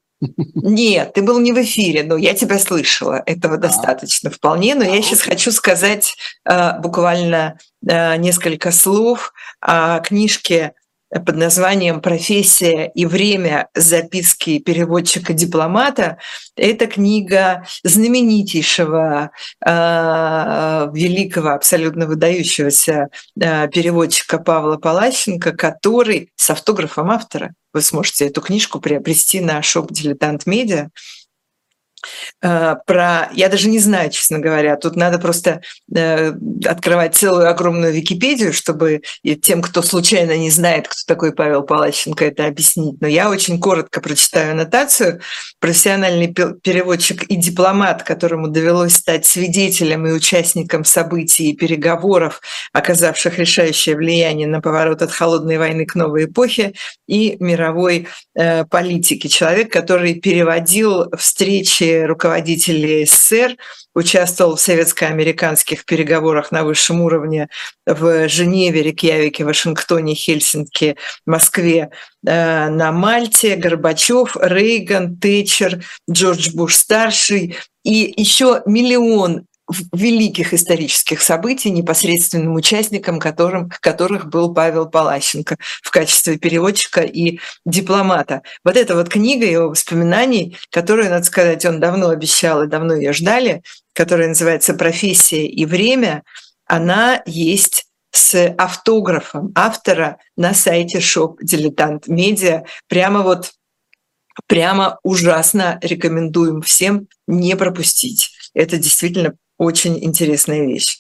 Нет, 0.55 1.13
ты 1.15 1.23
был 1.23 1.39
не 1.39 1.53
в 1.53 1.63
эфире, 1.63 2.03
но 2.03 2.17
я 2.17 2.35
тебя 2.35 2.59
слышала. 2.59 3.23
Этого 3.27 3.55
а. 3.55 3.59
достаточно 3.59 4.31
вполне. 4.31 4.75
Но 4.75 4.83
а, 4.83 4.89
я 4.89 5.03
сейчас 5.03 5.21
хочу 5.21 5.53
сказать 5.53 6.17
э, 6.45 6.79
буквально 6.81 7.59
э, 7.87 8.17
несколько 8.17 8.73
слов 8.73 9.33
о 9.61 10.01
книжке 10.01 10.73
под 11.11 11.37
названием 11.37 12.01
«Профессия 12.01 12.91
и 12.95 13.07
время. 13.07 13.69
Записки 13.75 14.59
переводчика-дипломата». 14.59 16.19
Это 16.57 16.87
книга 16.87 17.65
знаменитейшего, 17.83 19.31
э, 19.65 19.71
великого, 20.93 21.51
абсолютно 21.51 22.07
выдающегося 22.07 23.09
э, 23.41 23.69
переводчика 23.69 24.39
Павла 24.39 24.77
Палащенко, 24.77 25.53
который 25.53 26.31
с 26.37 26.51
автографом 26.51 27.11
автора. 27.11 27.55
Вы 27.73 27.83
сможете 27.83 28.27
эту 28.27 28.41
книжку 28.41 28.81
приобрести 28.81 29.41
на 29.41 29.63
шоп 29.63 29.93
«Дилетант 29.93 30.47
Медиа». 30.47 30.89
Э, 32.43 32.77
про... 32.87 33.31
Я 33.33 33.49
даже 33.49 33.69
не 33.69 33.79
знаю, 33.79 34.11
честно 34.11 34.39
говоря. 34.39 34.77
Тут 34.77 34.97
надо 34.97 35.19
просто 35.19 35.61
э, 35.95 36.33
открывать 36.65 37.15
целую 37.15 37.49
огромную 37.49 37.93
Википедию, 37.93 38.53
чтобы 38.53 39.03
тем, 39.43 39.63
кто 39.63 39.83
случайно 39.83 40.37
не 40.37 40.51
знает, 40.51 40.89
кто 40.89 41.01
такой 41.07 41.33
Павел 41.33 41.63
Палащенко, 41.63 42.25
это 42.25 42.47
объяснить. 42.47 43.01
Но 43.01 43.09
я 43.09 43.31
очень 43.31 43.61
коротко 43.61 44.01
прочитаю 44.01 44.53
аннотацию. 44.53 45.21
Профессиональный 45.61 46.33
переводчик 46.33 47.25
и 47.25 47.37
дипломат, 47.37 48.03
которому 48.03 48.49
довелось 48.49 48.95
стать 48.95 49.27
свидетелем 49.27 50.07
и 50.07 50.13
участником 50.13 50.85
событий 50.85 51.51
и 51.51 51.57
переговоров, 51.57 52.41
оказавших 52.73 53.39
решающее 53.39 53.97
влияние 53.97 54.47
на 54.47 54.61
поворот 54.61 55.03
от 55.03 55.11
холодной 55.11 55.59
войны 55.59 55.87
к 55.87 55.95
новой 55.95 56.27
эпохе 56.27 56.73
и 57.07 57.37
мировой 57.41 58.07
э, 58.35 58.65
политики. 58.65 59.27
Человек, 59.27 59.73
который 59.73 60.15
переводил 60.15 61.11
встречи 61.17 61.88
руководителей 61.97 63.05
СССР, 63.05 63.57
участвовал 63.95 64.57
в 64.57 64.61
советско-американских 64.61 65.85
переговорах 65.85 66.53
на 66.53 66.63
высшем 66.65 67.01
уровне 67.01 67.49
в 67.85 68.29
Женеве, 68.29 68.83
Рикьявике, 68.83 69.45
Вашингтоне, 69.45 70.15
Хельсинки, 70.15 70.97
Москве, 71.27 71.91
э, 72.25 72.69
на 72.69 72.93
Мальте, 72.93 73.57
Горбачев, 73.57 74.37
Рейган, 74.41 75.17
Тэтчер, 75.17 75.85
Джордж 76.09 76.51
Буш-старший 76.55 77.57
и 77.83 78.15
еще 78.17 78.63
миллион 78.67 79.48
великих 79.93 80.55
исторических 80.55 81.21
событий, 81.21 81.71
непосредственным 81.71 82.55
участником 82.55 83.19
которым, 83.19 83.71
которых 83.81 84.29
был 84.29 84.55
Павел 84.55 84.89
Палащенко 84.89 85.57
в 85.83 85.91
качестве 85.91 86.39
переводчика 86.39 87.03
и 87.03 87.39
дипломата. 87.65 88.43
Вот 88.65 88.77
эта 88.77 88.95
вот 88.95 89.09
книга 89.09 89.47
его 89.47 89.69
воспоминаний, 89.69 90.57
которую, 90.71 91.11
надо 91.11 91.25
сказать, 91.25 91.65
он 91.65 91.81
давно 91.81 92.09
обещал 92.09 92.63
и 92.63 92.69
давно 92.69 92.95
ее 92.95 93.13
ждали, 93.13 93.63
которая 93.93 94.29
называется 94.29 94.75
«Профессия 94.75 95.47
и 95.47 95.65
время», 95.65 96.23
она 96.67 97.23
есть 97.27 97.87
с 98.11 98.55
автографом 98.57 99.53
автора 99.55 100.19
на 100.37 100.55
сайте 100.55 100.99
Shop 100.99 101.37
Дилетант 101.41 102.09
Медиа. 102.09 102.65
Прямо 102.89 103.23
вот 103.23 103.53
прямо 104.47 104.99
ужасно 105.03 105.79
рекомендуем 105.83 106.63
всем 106.63 107.09
не 107.27 107.57
пропустить. 107.57 108.31
Это 108.55 108.77
действительно 108.77 109.35
очень 109.59 110.03
интересная 110.03 110.65
вещь. 110.67 110.99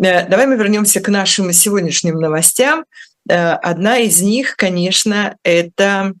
Э, 0.00 0.26
давай 0.28 0.46
мы 0.46 0.56
вернемся 0.56 1.00
к 1.00 1.08
нашим 1.08 1.52
сегодняшним 1.52 2.16
новостям. 2.16 2.84
Э, 3.28 3.52
одна 3.52 3.98
из 3.98 4.22
них, 4.22 4.56
конечно, 4.56 5.36
это 5.42 6.14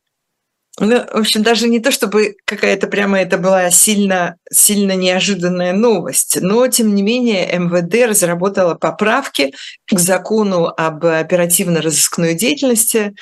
ну, 0.80 0.96
в 0.96 1.18
общем, 1.18 1.42
даже 1.42 1.68
не 1.68 1.80
то, 1.80 1.90
чтобы 1.90 2.36
какая-то 2.44 2.86
прямо 2.86 3.18
это 3.20 3.36
была 3.36 3.70
сильно, 3.70 4.36
сильно 4.52 4.92
неожиданная 4.92 5.72
новость, 5.72 6.38
но, 6.40 6.68
тем 6.68 6.94
не 6.94 7.02
менее, 7.02 7.50
МВД 7.52 8.08
разработала 8.08 8.74
поправки 8.74 9.52
к 9.92 9.98
закону 9.98 10.66
об 10.66 11.04
оперативно-розыскной 11.04 12.34
деятельности, 12.34 13.14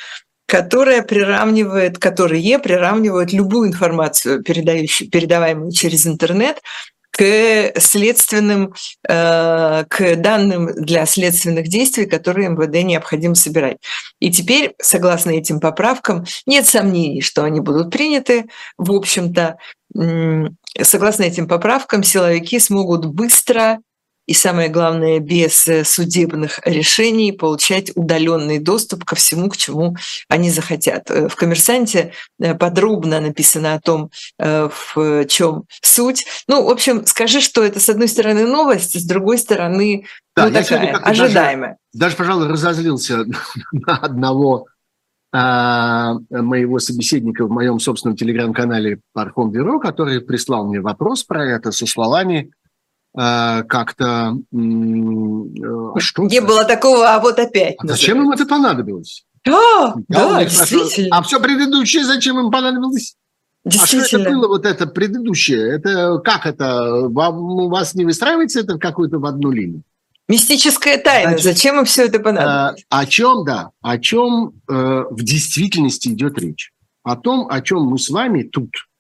которая 0.47 1.03
приравнивает, 1.03 1.99
которые 1.99 2.59
приравнивают 2.59 3.33
любую 3.33 3.69
информацию, 3.69 4.43
передающую, 4.43 5.11
передаваемую 5.11 5.73
через 5.73 6.07
интернет, 6.07 6.61
к 7.17 7.73
следственным, 7.81 8.75
э, 9.09 9.85
к 9.89 10.17
данным 10.17 10.69
для 10.75 11.07
следственных 11.07 11.69
действий, 11.69 12.05
которые 12.05 12.51
МВД 12.51 12.85
необходимо 12.85 13.35
собирать. 13.35 13.79
И 14.21 14.31
теперь, 14.31 14.75
согласно 14.81 15.31
этим 15.31 15.59
поправкам, 15.59 16.27
нет 16.45 16.67
сомнений, 16.67 17.23
что 17.23 17.45
они 17.45 17.61
будут 17.61 17.91
приняты. 17.91 18.45
В 18.77 18.93
общем-то, 18.93 19.57
согласно 20.83 21.23
этим 21.23 21.49
поправкам, 21.49 22.03
силовики 22.03 22.59
смогут 22.59 23.07
быстро 23.07 23.79
и 24.27 24.35
самое 24.35 24.69
главное, 24.69 25.21
без 25.21 25.69
э, 25.69 25.85
судебных 25.85 26.61
решений 26.65 27.31
получать 27.31 27.93
удаленный 27.95 28.59
доступ 28.59 29.05
ко 29.05 29.15
всему, 29.15 29.49
к 29.49 29.57
чему 29.57 29.97
они 30.29 30.51
захотят. 30.51 31.11
Э, 31.11 31.29
в 31.29 31.37
«Коммерсанте» 31.37 32.13
э, 32.41 32.55
подробно 32.55 33.21
написано 33.21 33.75
о 33.75 33.81
том, 33.81 34.11
в 34.39 35.25
чем 35.29 35.65
суть. 35.81 36.27
Ну, 36.49 36.65
в 36.65 36.71
общем, 36.71 37.07
скажи, 37.07 37.41
что 37.41 37.63
это, 37.63 37.79
с 37.79 37.89
одной 37.89 38.09
стороны, 38.09 38.47
новость, 38.47 39.01
с 39.01 39.05
другой 39.05 39.39
стороны, 39.39 40.07
да, 40.35 40.49
ну, 40.49 40.53
такая, 40.53 40.97
ожидаемая. 40.97 41.79
Даже, 41.93 42.15
даже, 42.15 42.17
пожалуй, 42.17 42.49
разозлился 42.49 43.25
на 43.73 43.97
одного 43.97 44.67
а, 45.33 46.15
моего 46.31 46.79
собеседника 46.79 47.47
в 47.47 47.51
моем 47.51 47.79
собственном 47.79 48.17
телеграм-канале 48.17 49.01
Парком 49.13 49.51
Бюро, 49.51 49.79
который 49.79 50.21
прислал 50.21 50.67
мне 50.67 50.81
вопрос 50.81 51.23
про 51.23 51.45
это 51.45 51.71
со 51.71 51.87
словами– 51.87 52.51
как-то... 53.17 54.37
Э, 54.53 55.99
что 55.99 56.25
Не 56.25 56.41
было 56.41 56.65
такого, 56.65 57.09
а 57.09 57.19
вот 57.19 57.39
опять. 57.39 57.77
А 57.79 57.87
зачем 57.87 58.23
им 58.23 58.31
это 58.31 58.45
понадобилось? 58.45 59.25
Да, 59.45 59.95
да, 60.09 60.35
да 60.35 60.45
действительно. 60.45 61.17
А 61.17 61.23
все 61.23 61.41
предыдущее 61.41 62.05
зачем 62.05 62.39
им 62.39 62.51
понадобилось? 62.51 63.17
Действительно. 63.65 64.03
А 64.03 64.07
что 64.07 64.19
это 64.19 64.31
было 64.31 64.49
вот 64.49 64.67
это 64.67 64.87
предыдущее? 64.87 65.77
Это 65.77 66.19
как 66.19 66.47
это? 66.47 67.09
Вам, 67.09 67.39
у 67.39 67.69
вас 67.69 67.95
не 67.95 68.05
выстраивается 68.05 68.61
это 68.61 68.75
в 68.75 68.79
какую-то 68.79 69.19
в 69.19 69.25
одну 69.25 69.51
линию? 69.51 69.83
Мистическая 70.29 70.99
тайна. 70.99 71.31
Значит, 71.31 71.45
зачем 71.45 71.79
им 71.79 71.85
все 71.85 72.07
это 72.07 72.19
понадобилось? 72.19 72.83
Э, 72.83 72.85
о 72.91 73.07
чем, 73.07 73.45
да, 73.45 73.71
о 73.81 73.99
чем 73.99 74.53
э, 74.69 75.05
в 75.11 75.23
действительности 75.23 76.09
идет 76.09 76.39
речь? 76.39 76.73
О 77.03 77.17
том, 77.17 77.47
о 77.49 77.61
чем 77.63 77.85
мы 77.85 77.99
с 77.99 78.11
вами 78.11 78.43
тут 78.43 78.71
Э, 78.73 78.96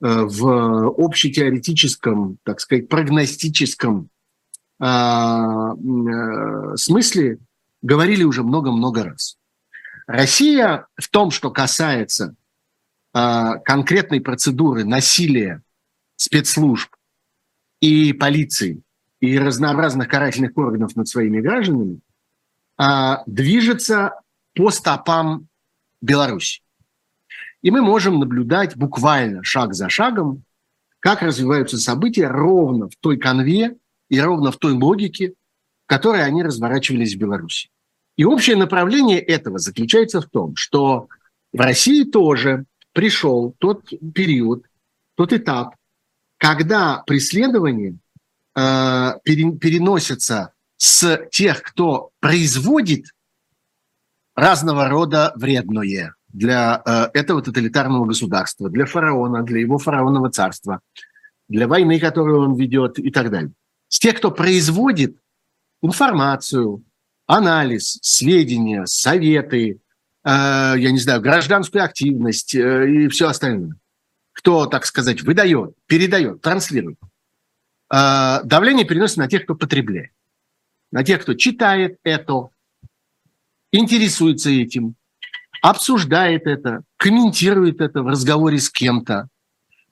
в 0.00 0.94
общетеоретическом, 0.98 2.38
так 2.42 2.60
сказать, 2.60 2.88
прогностическом 2.88 4.10
а, 4.78 5.72
э, 5.74 6.76
смысле 6.76 7.38
говорили 7.82 8.24
уже 8.24 8.42
много-много 8.42 9.04
раз. 9.04 9.38
Россия 10.06 10.86
в 10.96 11.08
том, 11.08 11.30
что 11.30 11.50
касается 11.50 12.34
а, 13.12 13.58
конкретной 13.58 14.20
процедуры 14.20 14.84
насилия 14.84 15.62
спецслужб 16.16 16.94
и 17.80 18.12
полиции 18.12 18.82
и 19.20 19.38
разнообразных 19.38 20.08
карательных 20.08 20.56
органов 20.56 20.96
над 20.96 21.08
своими 21.08 21.40
гражданами, 21.40 22.00
а, 22.76 23.22
движется 23.26 24.20
по 24.54 24.70
стопам 24.70 25.48
Беларуси. 26.00 26.62
И 27.64 27.70
мы 27.70 27.80
можем 27.80 28.20
наблюдать 28.20 28.76
буквально 28.76 29.42
шаг 29.42 29.72
за 29.72 29.88
шагом, 29.88 30.44
как 31.00 31.22
развиваются 31.22 31.78
события 31.78 32.26
ровно 32.28 32.90
в 32.90 32.96
той 33.00 33.16
конве 33.16 33.78
и 34.10 34.20
ровно 34.20 34.52
в 34.52 34.58
той 34.58 34.74
логике, 34.74 35.32
в 35.86 35.88
которой 35.88 36.22
они 36.22 36.42
разворачивались 36.42 37.14
в 37.14 37.18
Беларуси. 37.18 37.70
И 38.16 38.24
общее 38.26 38.56
направление 38.56 39.18
этого 39.18 39.58
заключается 39.58 40.20
в 40.20 40.26
том, 40.26 40.56
что 40.56 41.08
в 41.54 41.58
России 41.58 42.04
тоже 42.04 42.66
пришел 42.92 43.54
тот 43.58 43.88
период, 44.14 44.66
тот 45.14 45.32
этап, 45.32 45.74
когда 46.36 47.02
преследование 47.06 47.96
э, 48.54 49.12
переносится 49.24 50.52
с 50.76 51.18
тех, 51.32 51.62
кто 51.62 52.10
производит 52.20 53.06
разного 54.34 54.86
рода 54.90 55.32
вредное 55.36 56.14
для 56.34 56.82
э, 56.84 57.18
этого 57.18 57.40
тоталитарного 57.40 58.06
государства, 58.06 58.68
для 58.68 58.86
фараона, 58.86 59.44
для 59.44 59.60
его 59.60 59.78
фараонового 59.78 60.30
царства, 60.30 60.80
для 61.48 61.68
войны, 61.68 62.00
которую 62.00 62.40
он 62.40 62.56
ведет 62.56 62.98
и 62.98 63.10
так 63.10 63.30
далее. 63.30 63.52
С 63.88 64.00
тех, 64.00 64.16
кто 64.16 64.32
производит 64.32 65.16
информацию, 65.80 66.82
анализ, 67.26 67.98
сведения, 68.02 68.84
советы, 68.86 69.78
э, 70.24 70.28
я 70.76 70.90
не 70.90 70.98
знаю, 70.98 71.20
гражданскую 71.20 71.84
активность 71.84 72.56
э, 72.56 72.90
и 72.90 73.08
все 73.08 73.28
остальное. 73.28 73.76
Кто, 74.32 74.66
так 74.66 74.86
сказать, 74.86 75.22
выдает, 75.22 75.76
передает, 75.86 76.40
транслирует. 76.40 76.98
Э, 77.92 78.40
давление 78.42 78.84
переносится 78.84 79.20
на 79.20 79.28
тех, 79.28 79.44
кто 79.44 79.54
потребляет. 79.54 80.10
На 80.90 81.04
тех, 81.04 81.22
кто 81.22 81.34
читает 81.34 81.98
это, 82.02 82.48
интересуется 83.70 84.50
этим, 84.50 84.96
обсуждает 85.64 86.46
это, 86.46 86.82
комментирует 86.98 87.80
это 87.80 88.02
в 88.02 88.08
разговоре 88.08 88.58
с 88.58 88.68
кем-то, 88.68 89.28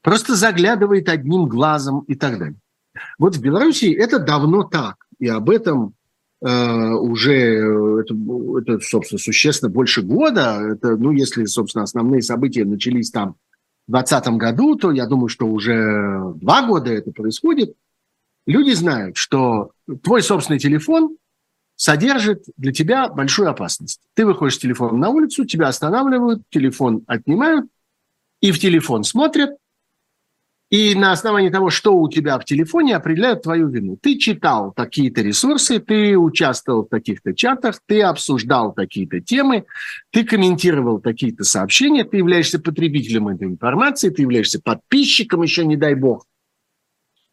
просто 0.02 0.34
заглядывает 0.36 1.08
одним 1.08 1.46
глазом 1.46 2.00
и 2.00 2.14
так 2.14 2.38
далее. 2.38 2.58
Вот 3.18 3.36
в 3.36 3.40
Беларуси 3.40 3.86
это 3.86 4.18
давно 4.18 4.64
так, 4.64 4.96
и 5.18 5.28
об 5.28 5.48
этом 5.48 5.94
э, 6.44 6.90
уже, 6.92 8.02
это, 8.02 8.14
это, 8.60 8.80
собственно, 8.84 9.18
существенно 9.18 9.70
больше 9.70 10.02
года. 10.02 10.60
Это, 10.74 10.94
ну, 10.98 11.10
если, 11.10 11.46
собственно, 11.46 11.84
основные 11.84 12.20
события 12.20 12.66
начались 12.66 13.10
там 13.10 13.36
в 13.88 13.92
2020 13.92 14.28
году, 14.34 14.76
то 14.76 14.92
я 14.92 15.06
думаю, 15.06 15.28
что 15.28 15.46
уже 15.46 16.34
два 16.34 16.66
года 16.66 16.92
это 16.92 17.12
происходит. 17.12 17.72
Люди 18.46 18.72
знают, 18.72 19.16
что 19.16 19.70
твой 20.02 20.22
собственный 20.22 20.58
телефон 20.58 21.16
содержит 21.83 22.45
для 22.57 22.72
тебя 22.72 23.09
большую 23.09 23.51
опасность. 23.51 23.99
Ты 24.14 24.24
выходишь 24.24 24.55
с 24.55 24.59
телефоном 24.59 25.01
на 25.01 25.09
улицу, 25.09 25.45
тебя 25.45 25.66
останавливают, 25.66 26.45
телефон 26.49 27.03
отнимают, 27.09 27.66
и 28.41 28.53
в 28.53 28.61
телефон 28.61 29.03
смотрят, 29.03 29.51
и 30.70 30.95
на 30.95 31.11
основании 31.11 31.51
того, 31.51 31.70
что 31.70 31.99
у 31.99 32.09
тебя 32.09 32.39
в 32.39 32.45
телефоне, 32.45 32.95
определяют 32.95 33.43
твою 33.43 33.66
вину. 33.66 33.99
Ты 34.01 34.16
читал 34.16 34.72
такие-то 34.72 35.22
ресурсы, 35.22 35.80
ты 35.80 36.16
участвовал 36.16 36.85
в 36.85 36.89
таких-то 36.89 37.35
чатах, 37.35 37.80
ты 37.85 38.01
обсуждал 38.03 38.72
такие-то 38.72 39.20
темы, 39.20 39.64
ты 40.11 40.22
комментировал 40.22 41.01
такие-то 41.01 41.43
сообщения, 41.43 42.05
ты 42.05 42.18
являешься 42.18 42.61
потребителем 42.61 43.26
этой 43.26 43.49
информации, 43.49 44.11
ты 44.11 44.22
являешься 44.22 44.61
подписчиком, 44.62 45.43
еще 45.43 45.66
не 45.66 45.76
дай 45.76 45.97
бог. 45.97 46.26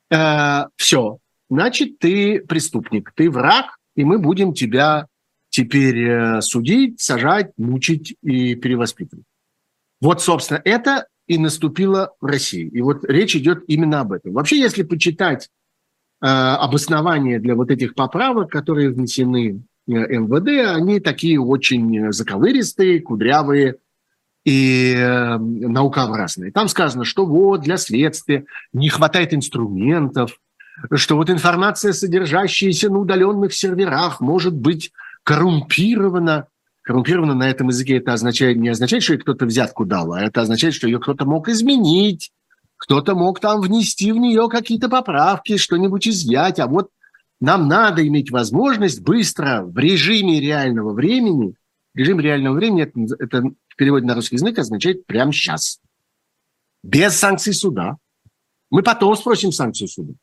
Э, 0.09 0.65
все. 0.75 1.19
Значит, 1.51 1.99
ты 1.99 2.39
преступник, 2.39 3.11
ты 3.15 3.29
враг, 3.29 3.78
и 3.99 4.05
мы 4.05 4.17
будем 4.17 4.53
тебя 4.53 5.07
теперь 5.49 6.07
э, 6.07 6.41
судить, 6.41 7.01
сажать, 7.01 7.51
мучить 7.57 8.15
и 8.21 8.55
перевоспитывать. 8.55 9.25
Вот, 9.99 10.21
собственно, 10.21 10.61
это 10.63 11.07
и 11.27 11.37
наступило 11.37 12.13
в 12.21 12.25
России. 12.25 12.65
И 12.65 12.79
вот 12.79 13.03
речь 13.03 13.35
идет 13.35 13.65
именно 13.67 13.99
об 13.99 14.13
этом. 14.13 14.31
Вообще, 14.31 14.57
если 14.57 14.83
почитать 14.83 15.49
э, 16.21 16.27
обоснования 16.27 17.41
для 17.41 17.55
вот 17.55 17.71
этих 17.71 17.93
поправок, 17.93 18.49
которые 18.49 18.89
внесены 18.89 19.63
э, 19.85 19.91
МВД, 19.91 20.77
они 20.77 21.01
такие 21.01 21.37
очень 21.41 22.13
заковыристые, 22.13 23.01
кудрявые 23.01 23.79
и 24.45 24.93
э, 24.95 25.37
наукообразные. 25.37 26.53
Там 26.53 26.69
сказано, 26.69 27.03
что 27.03 27.25
вот 27.25 27.63
для 27.63 27.75
следствия 27.75 28.45
не 28.71 28.87
хватает 28.87 29.33
инструментов, 29.33 30.39
что 30.93 31.15
вот 31.15 31.29
информация, 31.29 31.93
содержащаяся 31.93 32.89
на 32.89 32.99
удаленных 32.99 33.53
серверах, 33.53 34.21
может 34.21 34.53
быть 34.53 34.91
коррумпирована. 35.23 36.47
Коррумпирована 36.81 37.35
на 37.35 37.49
этом 37.49 37.67
языке 37.67 37.97
это 37.97 38.13
означает, 38.13 38.57
не 38.57 38.69
означает, 38.69 39.03
что 39.03 39.13
ее 39.13 39.19
кто-то 39.19 39.45
взятку 39.45 39.85
дал, 39.85 40.13
а 40.13 40.21
это 40.21 40.41
означает, 40.41 40.73
что 40.73 40.87
ее 40.87 40.99
кто-то 40.99 41.25
мог 41.25 41.47
изменить, 41.49 42.31
кто-то 42.77 43.13
мог 43.13 43.39
там 43.39 43.61
внести 43.61 44.11
в 44.11 44.17
нее 44.17 44.47
какие-то 44.49 44.89
поправки, 44.89 45.57
что-нибудь 45.57 46.07
изъять. 46.07 46.59
А 46.59 46.67
вот 46.67 46.89
нам 47.39 47.67
надо 47.67 48.07
иметь 48.07 48.31
возможность 48.31 49.01
быстро 49.01 49.63
в 49.63 49.77
режиме 49.77 50.39
реального 50.39 50.93
времени, 50.93 51.53
режим 51.93 52.19
реального 52.19 52.55
времени, 52.55 52.83
это, 52.83 53.23
это 53.23 53.43
в 53.67 53.75
переводе 53.75 54.05
на 54.05 54.15
русский 54.15 54.35
язык 54.35 54.57
означает 54.57 55.05
прямо 55.05 55.31
сейчас, 55.31 55.79
без 56.81 57.15
санкций 57.15 57.53
суда. 57.53 57.97
Мы 58.71 58.81
потом 58.81 59.15
спросим 59.15 59.51
санкцию 59.51 59.87
суда. 59.87 60.13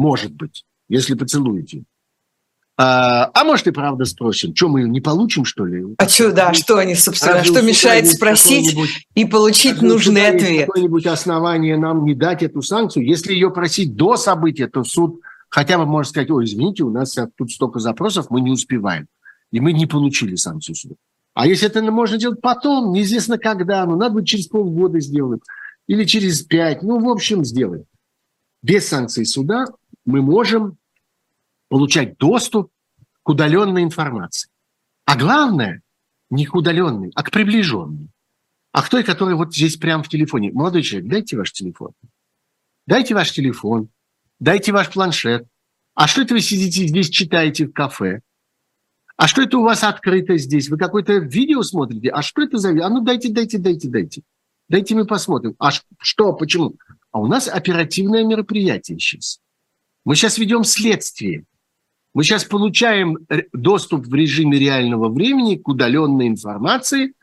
Может 0.00 0.32
быть, 0.32 0.64
если 0.88 1.12
поцелуете. 1.12 1.84
А, 2.78 3.30
а 3.34 3.44
может 3.44 3.66
и 3.66 3.70
правда 3.70 4.06
спросим, 4.06 4.56
что 4.56 4.68
мы 4.68 4.84
не 4.84 5.02
получим, 5.02 5.44
что 5.44 5.66
ли? 5.66 5.84
А 5.98 6.08
что, 6.08 6.32
да, 6.32 6.54
что 6.54 6.78
они, 6.78 6.94
собственно, 6.94 7.44
что 7.44 7.60
мешает 7.60 8.08
спросить 8.08 8.74
и 9.14 9.26
получить 9.26 9.82
нужный 9.82 10.26
ответ? 10.28 10.68
Какое-нибудь 10.68 11.04
основание 11.04 11.76
нам 11.76 12.06
не 12.06 12.14
дать 12.14 12.42
эту 12.42 12.62
санкцию? 12.62 13.04
Если 13.04 13.34
ее 13.34 13.50
просить 13.50 13.94
до 13.94 14.16
события, 14.16 14.68
то 14.68 14.84
суд 14.84 15.20
хотя 15.50 15.76
бы 15.76 15.84
может 15.84 16.12
сказать, 16.12 16.30
ой, 16.30 16.46
извините, 16.46 16.84
у 16.84 16.90
нас 16.90 17.14
тут 17.36 17.50
столько 17.50 17.78
запросов, 17.78 18.30
мы 18.30 18.40
не 18.40 18.52
успеваем. 18.52 19.06
И 19.52 19.60
мы 19.60 19.74
не 19.74 19.84
получили 19.84 20.36
санкцию 20.36 20.76
суда. 20.76 20.94
А 21.34 21.46
если 21.46 21.66
это 21.66 21.82
можно 21.82 22.16
делать 22.16 22.40
потом, 22.40 22.94
неизвестно 22.94 23.36
когда, 23.36 23.84
ну, 23.84 23.96
надо 23.96 24.14
будет 24.14 24.28
через 24.28 24.46
полгода 24.46 24.98
сделать 24.98 25.42
или 25.86 26.04
через 26.04 26.40
пять, 26.40 26.82
ну, 26.82 27.00
в 27.00 27.08
общем, 27.10 27.44
сделать. 27.44 27.84
Без 28.62 28.88
санкций 28.88 29.26
суда 29.26 29.66
мы 30.10 30.22
можем 30.22 30.76
получать 31.68 32.18
доступ 32.18 32.70
к 33.22 33.28
удаленной 33.28 33.82
информации. 33.82 34.50
А 35.04 35.16
главное, 35.16 35.82
не 36.30 36.46
к 36.46 36.54
удаленной, 36.54 37.12
а 37.14 37.22
к 37.22 37.30
приближенной. 37.30 38.08
А 38.72 38.82
к 38.82 38.88
той, 38.88 39.02
которая 39.02 39.34
вот 39.34 39.54
здесь 39.54 39.76
прямо 39.76 40.02
в 40.02 40.08
телефоне. 40.08 40.52
Молодой 40.52 40.82
человек, 40.82 41.10
дайте 41.10 41.36
ваш 41.36 41.52
телефон. 41.52 41.92
Дайте 42.86 43.14
ваш 43.14 43.32
телефон, 43.32 43.88
дайте 44.38 44.72
ваш 44.72 44.90
планшет. 44.90 45.46
А 45.94 46.06
что 46.06 46.22
это 46.22 46.34
вы 46.34 46.40
сидите 46.40 46.86
здесь, 46.86 47.10
читаете 47.10 47.66
в 47.66 47.72
кафе? 47.72 48.20
А 49.16 49.26
что 49.26 49.42
это 49.42 49.58
у 49.58 49.62
вас 49.62 49.84
открыто 49.84 50.38
здесь? 50.38 50.68
Вы 50.68 50.78
какое-то 50.78 51.14
видео 51.18 51.62
смотрите? 51.62 52.08
А 52.08 52.22
что 52.22 52.42
это 52.42 52.56
за... 52.58 52.70
А 52.70 52.88
ну 52.88 53.02
дайте, 53.02 53.30
дайте, 53.30 53.58
дайте, 53.58 53.88
дайте. 53.88 54.22
Дайте 54.68 54.94
мы 54.94 55.04
посмотрим. 55.04 55.54
А 55.58 55.70
что, 55.98 56.32
почему? 56.32 56.74
А 57.10 57.20
у 57.20 57.26
нас 57.26 57.48
оперативное 57.48 58.24
мероприятие 58.24 58.98
сейчас. 58.98 59.40
Мы 60.04 60.16
сейчас 60.16 60.38
ведем 60.38 60.64
следствие. 60.64 61.44
Мы 62.14 62.24
сейчас 62.24 62.44
получаем 62.44 63.18
доступ 63.52 64.06
в 64.06 64.14
режиме 64.14 64.58
реального 64.58 65.08
времени 65.08 65.56
к 65.56 65.68
удаленной 65.68 66.28
информации 66.28 67.14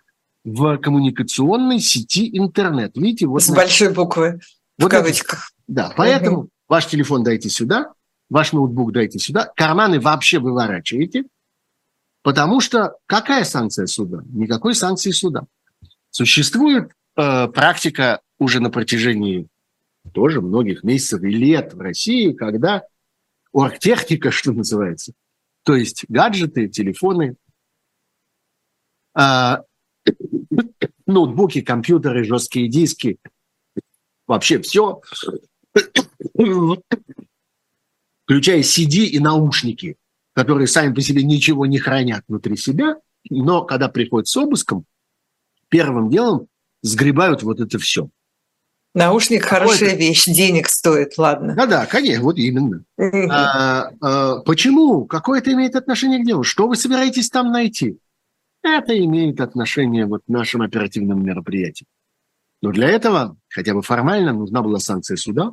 в 0.46 0.78
коммуникационной 0.78 1.80
сети 1.80 2.30
интернет. 2.38 2.96
Видите, 2.96 3.28
вот 3.28 3.44
с 3.44 3.50
на... 3.50 3.56
большой 3.56 3.94
буквы 3.94 4.40
вот 4.78 4.88
в 4.88 4.90
кавычках. 4.90 5.52
Да, 5.68 5.94
поэтому 5.98 6.38
угу. 6.38 6.50
ваш 6.70 6.88
телефон 6.88 7.24
дайте 7.24 7.50
сюда, 7.50 7.94
ваш 8.30 8.54
ноутбук 8.54 8.94
дайте 8.94 9.20
сюда, 9.20 9.52
карманы 9.56 10.00
вообще 10.00 10.40
выворачиваете, 10.40 11.26
потому 12.24 12.62
что 12.62 12.96
какая 13.08 13.44
санкция 13.44 13.88
суда? 13.88 14.20
Никакой 14.30 14.74
санкции 14.74 15.12
суда. 15.12 15.44
Существует 16.12 16.92
э, 17.18 17.48
практика 17.48 18.22
уже 18.40 18.62
на 18.62 18.70
протяжении 18.70 19.48
тоже 20.14 20.42
многих 20.42 20.84
месяцев 20.84 21.22
и 21.24 21.30
лет 21.30 21.74
в 21.74 21.80
России, 21.80 22.34
когда 22.34 22.84
оргтехника, 23.52 24.32
что 24.32 24.52
называется, 24.52 25.14
то 25.64 25.76
есть 25.76 26.06
гаджеты, 26.08 26.68
телефоны, 26.68 27.36
э, 29.18 29.58
ноутбуки, 31.06 31.62
компьютеры, 31.62 32.24
жесткие 32.24 32.68
диски, 32.70 33.18
вообще 34.28 34.62
все, 34.62 35.02
включая 38.26 38.62
CD 38.62 39.06
и 39.06 39.20
наушники, 39.20 39.96
которые 40.34 40.68
сами 40.68 40.94
по 40.94 41.02
себе 41.02 41.24
ничего 41.24 41.66
не 41.66 41.80
хранят 41.80 42.24
внутри 42.28 42.58
себя, 42.58 42.98
но 43.30 43.64
когда 43.64 43.90
приходят 43.90 44.28
с 44.28 44.38
обыском, 44.38 44.86
первым 45.70 46.10
делом 46.10 46.48
сгребают 46.82 47.44
вот 47.44 47.60
это 47.60 47.80
все. 47.80 48.10
Наушник 48.98 49.44
хорошая 49.44 49.90
это? 49.90 50.00
вещь, 50.00 50.26
денег 50.26 50.68
стоит, 50.70 51.20
ладно. 51.20 51.54
Да-да, 51.56 51.86
конечно, 51.86 52.24
вот 52.24 52.38
именно. 52.38 52.84
а, 52.98 53.92
а, 54.02 54.40
почему? 54.40 55.06
Какое 55.06 55.40
это 55.40 55.54
имеет 55.54 55.76
отношение 55.76 56.20
к 56.20 56.26
делу? 56.26 56.42
Что 56.42 56.68
вы 56.68 56.76
собираетесь 56.76 57.30
там 57.30 57.52
найти? 57.52 58.00
Это 58.64 58.98
имеет 58.98 59.40
отношение 59.40 60.08
вот 60.08 60.24
к 60.26 60.28
нашим 60.28 60.64
оперативным 60.64 61.24
мероприятиям. 61.24 61.86
Но 62.64 62.72
для 62.72 62.90
этого, 62.90 63.38
хотя 63.50 63.76
бы 63.76 63.84
формально, 63.84 64.34
нужна 64.34 64.64
была 64.64 64.80
санкция 64.80 65.16
суда. 65.16 65.52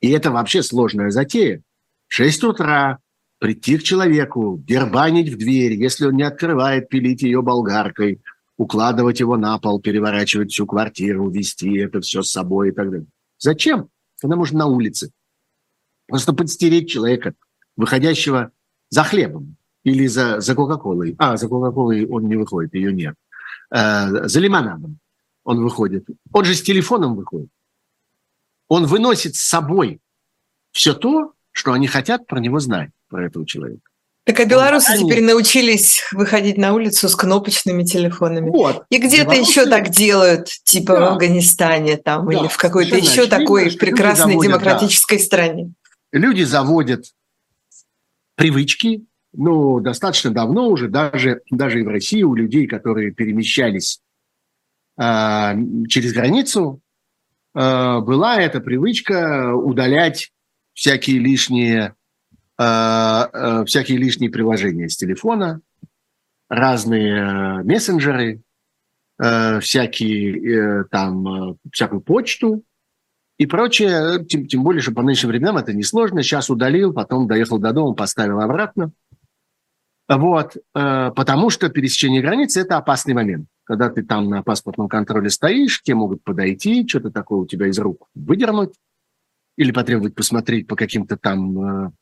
И 0.00 0.10
это 0.10 0.30
вообще 0.30 0.62
сложная 0.62 1.10
затея. 1.10 1.62
В 2.08 2.14
6 2.14 2.44
утра 2.44 2.98
прийти 3.38 3.78
к 3.78 3.82
человеку, 3.82 4.62
дербанить 4.62 5.32
в 5.32 5.38
дверь, 5.38 5.72
если 5.72 6.04
он 6.04 6.16
не 6.16 6.22
открывает, 6.22 6.90
пилить 6.90 7.22
ее 7.22 7.40
болгаркой– 7.40 8.20
укладывать 8.56 9.20
его 9.20 9.36
на 9.36 9.58
пол, 9.58 9.80
переворачивать 9.80 10.52
всю 10.52 10.66
квартиру, 10.66 11.30
вести 11.30 11.76
это 11.78 12.00
все 12.00 12.22
с 12.22 12.30
собой 12.30 12.68
и 12.68 12.72
так 12.72 12.90
далее. 12.90 13.06
Зачем? 13.38 13.88
Когда 14.20 14.36
можно 14.36 14.60
на 14.60 14.66
улице. 14.66 15.10
Просто 16.06 16.32
подстереть 16.32 16.90
человека, 16.90 17.34
выходящего 17.76 18.52
за 18.90 19.02
хлебом 19.02 19.56
или 19.82 20.06
за, 20.06 20.40
за 20.40 20.54
Кока-Колой. 20.54 21.16
А, 21.18 21.36
за 21.36 21.48
Кока-Колой 21.48 22.06
он 22.06 22.28
не 22.28 22.36
выходит, 22.36 22.74
ее 22.74 22.92
нет. 22.92 23.14
Э, 23.70 24.28
за 24.28 24.40
лимонадом 24.40 24.98
он 25.44 25.62
выходит. 25.62 26.06
Он 26.32 26.44
же 26.44 26.54
с 26.54 26.62
телефоном 26.62 27.16
выходит. 27.16 27.48
Он 28.68 28.86
выносит 28.86 29.34
с 29.36 29.40
собой 29.40 30.00
все 30.72 30.94
то, 30.94 31.32
что 31.50 31.72
они 31.72 31.86
хотят 31.86 32.26
про 32.26 32.40
него 32.40 32.60
знать, 32.60 32.90
про 33.08 33.26
этого 33.26 33.46
человека. 33.46 33.82
Так 34.24 34.38
а 34.38 34.44
белорусы 34.44 34.90
Они... 34.90 35.04
теперь 35.04 35.24
научились 35.24 36.00
выходить 36.12 36.56
на 36.56 36.74
улицу 36.74 37.08
с 37.08 37.16
кнопочными 37.16 37.82
телефонами. 37.82 38.50
Вот. 38.50 38.84
И 38.88 38.98
где-то 38.98 39.32
белорусы... 39.32 39.50
еще 39.50 39.66
так 39.66 39.88
делают, 39.88 40.46
типа 40.64 40.94
да. 40.94 41.00
в 41.00 41.12
Афганистане 41.14 41.96
там 41.96 42.26
да. 42.26 42.32
или 42.32 42.46
в 42.46 42.56
какой-то 42.56 42.96
еще 42.96 43.26
такой 43.26 43.72
прекрасной 43.72 44.34
заводят, 44.34 44.52
демократической 44.52 45.18
да. 45.18 45.24
стране. 45.24 45.72
Люди 46.12 46.42
заводят 46.42 47.06
привычки, 48.36 49.04
ну, 49.32 49.80
достаточно 49.80 50.30
давно 50.30 50.68
уже, 50.68 50.88
даже, 50.88 51.40
даже 51.50 51.80
и 51.80 51.82
в 51.82 51.88
России 51.88 52.22
у 52.22 52.34
людей, 52.34 52.66
которые 52.66 53.10
перемещались 53.10 54.00
э, 54.98 55.52
через 55.88 56.12
границу, 56.12 56.80
э, 57.54 57.98
была 58.00 58.40
эта 58.40 58.60
привычка 58.60 59.52
удалять 59.54 60.30
всякие 60.74 61.18
лишние 61.18 61.94
всякие 63.66 63.98
лишние 63.98 64.30
приложения 64.30 64.88
с 64.88 64.96
телефона, 64.96 65.60
разные 66.48 67.16
э, 67.16 67.62
мессенджеры, 67.64 68.42
всякие 69.60 70.84
там, 70.90 71.56
всякую 71.70 72.00
почту 72.00 72.64
и 73.38 73.46
прочее. 73.46 74.24
Тем, 74.24 74.46
тем 74.46 74.64
более, 74.64 74.82
что 74.82 74.92
по 74.92 75.02
нынешним 75.02 75.28
временам 75.30 75.58
это 75.58 75.72
несложно. 75.72 76.22
Сейчас 76.22 76.50
удалил, 76.50 76.92
потом 76.92 77.28
доехал 77.28 77.58
до 77.58 77.72
дома, 77.72 77.94
поставил 77.94 78.40
обратно. 78.40 78.90
Вот, 80.08 80.56
потому 80.72 81.50
что 81.50 81.68
пересечение 81.68 82.20
границы– 82.20 82.60
это 82.62 82.76
опасный 82.78 83.14
момент. 83.14 83.46
Когда 83.64 83.90
ты 83.90 84.02
там 84.02 84.28
на 84.28 84.42
паспортном 84.42 84.88
контроле 84.88 85.30
стоишь, 85.30 85.82
те 85.82 85.94
могут 85.94 86.24
подойти, 86.24 86.86
что-то 86.88 87.12
такое 87.12 87.38
у 87.40 87.46
тебя 87.46 87.68
из 87.68 87.78
рук 87.78 88.08
выдернуть 88.14 88.74
или 89.56 89.70
потребовать 89.70 90.16
посмотреть 90.16 90.66
по 90.66 90.74
каким-то 90.74 91.16
там 91.16 91.94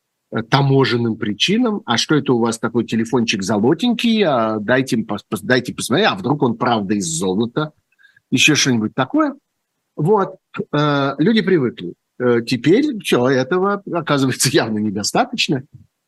таможенным 0.49 1.17
причинам. 1.17 1.81
А 1.85 1.97
что 1.97 2.15
это 2.15 2.33
у 2.33 2.39
вас 2.39 2.57
такой 2.57 2.85
телефончик 2.85 3.43
золотенький? 3.43 4.23
А 4.23 4.59
дайте, 4.59 5.05
дайте 5.41 5.73
посмотреть, 5.73 6.07
а 6.09 6.15
вдруг 6.15 6.41
он 6.41 6.57
правда 6.57 6.93
из 6.95 7.05
золота? 7.05 7.73
Еще 8.29 8.55
что-нибудь 8.55 8.95
такое? 8.95 9.35
Вот. 9.95 10.37
Э, 10.71 11.15
люди 11.17 11.41
привыкли. 11.41 11.95
Э, 12.17 12.41
теперь 12.45 12.97
все, 13.03 13.27
этого 13.27 13.83
оказывается 13.91 14.49
явно 14.49 14.79
недостаточно. 14.79 15.63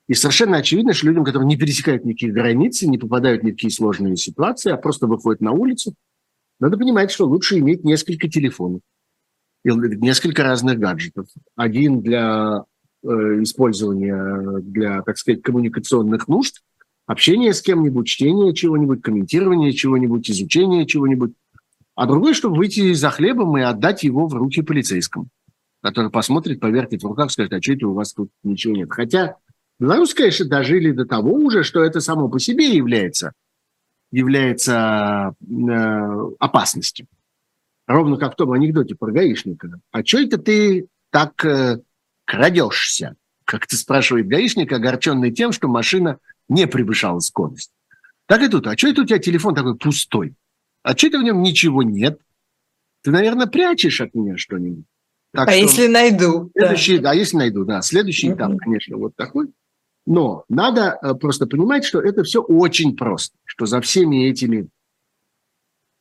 И 0.07 0.13
совершенно 0.13 0.57
очевидно, 0.57 0.93
что 0.93 1.07
людям, 1.07 1.25
которые 1.25 1.47
не 1.47 1.57
пересекают 1.57 2.05
никаких 2.05 2.33
границ, 2.33 2.81
не 2.81 2.97
попадают 2.97 3.41
в 3.41 3.45
никакие 3.45 3.71
сложные 3.71 4.15
ситуации, 4.15 4.71
а 4.71 4.77
просто 4.77 5.07
выходят 5.07 5.41
на 5.41 5.51
улицу, 5.51 5.95
надо 6.59 6.77
понимать, 6.77 7.11
что 7.11 7.25
лучше 7.25 7.59
иметь 7.59 7.83
несколько 7.83 8.29
телефонов, 8.29 8.81
несколько 9.63 10.43
разных 10.43 10.77
гаджетов. 10.77 11.27
Один 11.55 12.01
для 12.01 12.63
Э, 12.63 12.72
использования 13.03 14.59
для, 14.61 15.01
так 15.01 15.17
сказать, 15.17 15.41
коммуникационных 15.41 16.27
нужд, 16.27 16.61
общение 17.05 17.53
с 17.53 17.61
кем-нибудь, 17.61 18.07
чтение 18.07 18.53
чего-нибудь, 18.53 19.01
комментирование 19.01 19.73
чего-нибудь, 19.73 20.29
изучение 20.29 20.85
чего-нибудь. 20.85 21.33
А 21.95 22.07
другой, 22.07 22.33
чтобы 22.33 22.57
выйти 22.57 22.93
за 22.93 23.09
хлебом 23.09 23.57
и 23.57 23.61
отдать 23.61 24.03
его 24.03 24.27
в 24.27 24.33
руки 24.33 24.61
полицейскому. 24.61 25.27
который 25.81 26.09
посмотрит, 26.09 26.61
повертит 26.61 27.03
в 27.03 27.07
руках, 27.07 27.29
скажет, 27.29 27.53
а 27.53 27.61
что 27.61 27.73
это 27.73 27.87
у 27.87 27.93
вас 27.93 28.13
тут 28.13 28.29
ничего 28.41 28.73
нет. 28.73 28.89
Хотя 28.89 29.35
белорусы, 29.79 30.15
конечно, 30.15 30.45
дожили 30.47 30.91
до 30.91 31.05
того 31.05 31.33
уже, 31.33 31.63
что 31.63 31.83
это 31.83 31.99
само 31.99 32.29
по 32.29 32.39
себе 32.39 32.73
является, 32.73 33.33
является 34.09 35.35
э, 35.41 36.31
опасностью. 36.39 37.07
Ровно 37.85 38.15
как 38.15 38.33
в 38.33 38.35
том 38.37 38.53
анекдоте 38.53 38.95
про 38.95 39.11
гаишника. 39.11 39.79
А 39.91 40.05
что 40.05 40.19
это 40.19 40.37
ты 40.37 40.87
так 41.11 41.43
э, 41.43 41.81
крадешься? 42.25 43.15
Как 43.45 43.67
ты 43.67 43.75
спрашивает 43.75 44.27
гаишник, 44.27 44.71
огорченный 44.71 45.31
тем, 45.31 45.51
что 45.51 45.67
машина 45.67 46.19
не 46.47 46.67
превышала 46.67 47.19
скорость. 47.19 47.71
Так 48.25 48.41
и 48.41 48.47
тут. 48.47 48.67
А 48.67 48.77
что 48.77 48.87
это 48.87 49.01
у 49.01 49.05
тебя 49.05 49.19
телефон 49.19 49.55
такой 49.55 49.75
пустой? 49.75 50.35
А 50.81 50.95
что 50.95 51.07
это 51.07 51.19
в 51.19 51.23
нем 51.23 51.41
ничего 51.41 51.83
нет? 51.83 52.19
Ты, 53.01 53.11
наверное, 53.11 53.47
прячешь 53.47 54.01
от 54.01 54.13
меня 54.13 54.37
что-нибудь. 54.37 54.85
Так 55.33 55.47
а 55.47 55.51
что 55.51 55.59
если 55.59 55.87
найду? 55.87 56.51
Следующий, 56.55 56.99
да. 56.99 57.11
а 57.11 57.15
если 57.15 57.37
найду, 57.37 57.65
да. 57.65 57.81
Следующий 57.81 58.29
uh-huh. 58.29 58.35
этап, 58.35 58.57
конечно, 58.57 58.97
вот 58.97 59.15
такой. 59.15 59.47
Но 60.05 60.45
надо 60.47 60.97
э, 61.01 61.13
просто 61.15 61.47
понимать, 61.47 61.85
что 61.85 61.99
это 61.99 62.23
все 62.23 62.41
очень 62.41 62.95
просто, 62.95 63.35
что 63.45 63.65
за 63.65 63.81
всеми 63.81 64.27
этими 64.27 64.69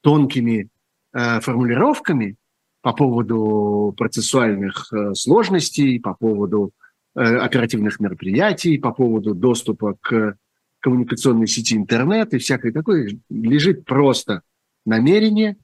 тонкими 0.02 0.68
э, 1.12 1.40
формулировками 1.40 2.36
по 2.82 2.92
поводу 2.92 3.94
процессуальных 3.96 4.92
э, 4.92 5.14
сложностей, 5.14 6.00
по 6.00 6.14
поводу 6.14 6.72
э, 7.14 7.20
оперативных 7.20 8.00
мероприятий, 8.00 8.76
по 8.76 8.92
поводу 8.92 9.34
доступа 9.34 9.96
к 10.00 10.36
коммуникационной 10.80 11.46
сети 11.46 11.76
интернет 11.76 12.34
и 12.34 12.38
всякое 12.38 12.72
такое, 12.72 13.16
лежит 13.30 13.84
просто 13.84 14.42
намерение 14.84 15.56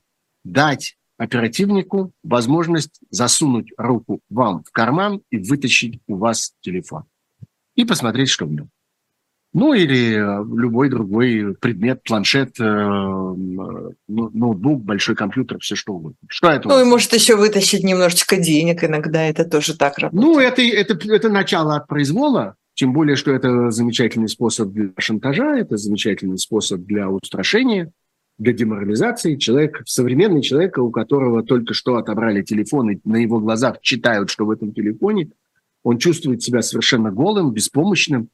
дать 0.44 0.96
оперативнику 1.16 2.12
возможность 2.22 3.00
засунуть 3.10 3.72
руку 3.76 4.20
вам 4.30 4.62
в 4.62 4.70
карман 4.70 5.20
и 5.30 5.38
вытащить 5.38 6.00
у 6.06 6.14
вас 6.14 6.54
телефон. 6.60 7.02
И 7.74 7.84
посмотреть, 7.84 8.28
что 8.28 8.46
в 8.46 8.52
нем. 8.52 8.70
Ну 9.54 9.72
или 9.72 10.14
э, 10.14 10.44
любой 10.56 10.90
другой 10.90 11.54
предмет, 11.60 12.02
планшет, 12.02 12.60
э, 12.60 12.64
ну, 12.64 13.94
ноутбук, 14.06 14.82
большой 14.84 15.16
компьютер, 15.16 15.58
все 15.60 15.74
что 15.74 15.94
угодно. 15.94 16.18
Что 16.28 16.50
это? 16.50 16.68
Ну 16.68 16.80
и 16.80 16.84
может 16.84 17.12
еще 17.14 17.36
вытащить 17.36 17.82
немножечко 17.82 18.36
денег, 18.36 18.84
иногда 18.84 19.22
это 19.22 19.44
тоже 19.44 19.76
так 19.76 19.98
работает. 19.98 20.22
Ну 20.22 20.38
это, 20.38 20.62
это, 20.62 21.12
это 21.12 21.28
начало 21.30 21.76
от 21.76 21.86
произвола, 21.86 22.56
тем 22.74 22.92
более, 22.92 23.16
что 23.16 23.32
это 23.32 23.70
замечательный 23.70 24.28
способ 24.28 24.68
для 24.68 24.90
шантажа, 24.98 25.56
это 25.56 25.76
замечательный 25.76 26.38
способ 26.38 26.82
для 26.82 27.08
устрашения 27.08 27.90
для 28.38 28.52
деморализации. 28.52 29.36
Человек, 29.36 29.82
современный 29.84 30.42
человек, 30.42 30.78
у 30.78 30.90
которого 30.90 31.42
только 31.42 31.74
что 31.74 31.96
отобрали 31.96 32.42
телефон, 32.42 32.90
и 32.90 32.98
на 33.04 33.16
его 33.16 33.40
глазах 33.40 33.80
читают, 33.80 34.30
что 34.30 34.46
в 34.46 34.50
этом 34.50 34.72
телефоне, 34.72 35.30
он 35.82 35.98
чувствует 35.98 36.42
себя 36.42 36.62
совершенно 36.62 37.10
голым, 37.10 37.52
беспомощным. 37.52 38.28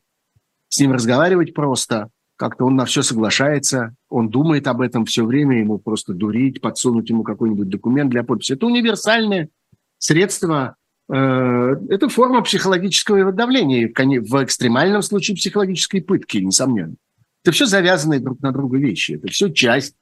С 0.74 0.80
ним 0.80 0.90
разговаривать 0.90 1.54
просто, 1.54 2.08
как-то 2.34 2.64
он 2.64 2.74
на 2.74 2.84
все 2.84 3.02
соглашается, 3.02 3.94
он 4.08 4.28
думает 4.28 4.66
об 4.66 4.80
этом 4.80 5.04
все 5.04 5.24
время, 5.24 5.60
ему 5.60 5.78
просто 5.78 6.14
дурить, 6.14 6.60
подсунуть 6.60 7.08
ему 7.08 7.22
какой-нибудь 7.22 7.68
документ 7.68 8.10
для 8.10 8.24
подписи. 8.24 8.54
Это 8.54 8.66
универсальное 8.66 9.50
средство, 9.98 10.74
э, 11.08 11.14
это 11.14 12.08
форма 12.08 12.42
психологического 12.42 13.30
давления, 13.30 13.88
в 13.88 14.42
экстремальном 14.42 15.02
случае 15.02 15.36
психологической 15.36 16.02
пытки, 16.02 16.38
несомненно. 16.38 16.96
Это 17.44 17.52
все 17.52 17.66
завязанные 17.66 18.18
друг 18.18 18.40
на 18.42 18.50
друга 18.50 18.76
вещи. 18.76 19.12
Это 19.12 19.28
все 19.28 19.50
часть, 19.50 19.94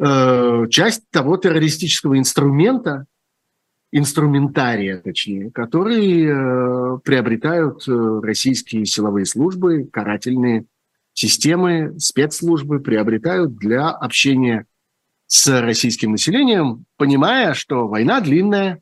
э, 0.00 0.66
часть 0.68 1.08
того 1.10 1.36
террористического 1.36 2.18
инструмента, 2.18 3.06
инструментария, 3.92 4.98
точнее, 4.98 5.50
который 5.50 6.24
э, 6.24 6.98
приобретают 7.02 7.86
э, 7.88 8.20
российские 8.22 8.86
силовые 8.86 9.26
службы, 9.26 9.88
карательные 9.92 10.66
системы, 11.12 11.98
спецслужбы 11.98 12.80
приобретают 12.80 13.56
для 13.56 13.90
общения 13.90 14.66
с 15.26 15.60
российским 15.60 16.12
населением, 16.12 16.84
понимая, 16.96 17.54
что 17.54 17.88
война 17.88 18.20
длинная 18.20 18.80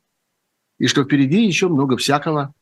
и 0.77 0.87
что 0.87 1.03
впереди 1.03 1.45
еще 1.45 1.67
много 1.69 1.97
всякого 1.97 2.53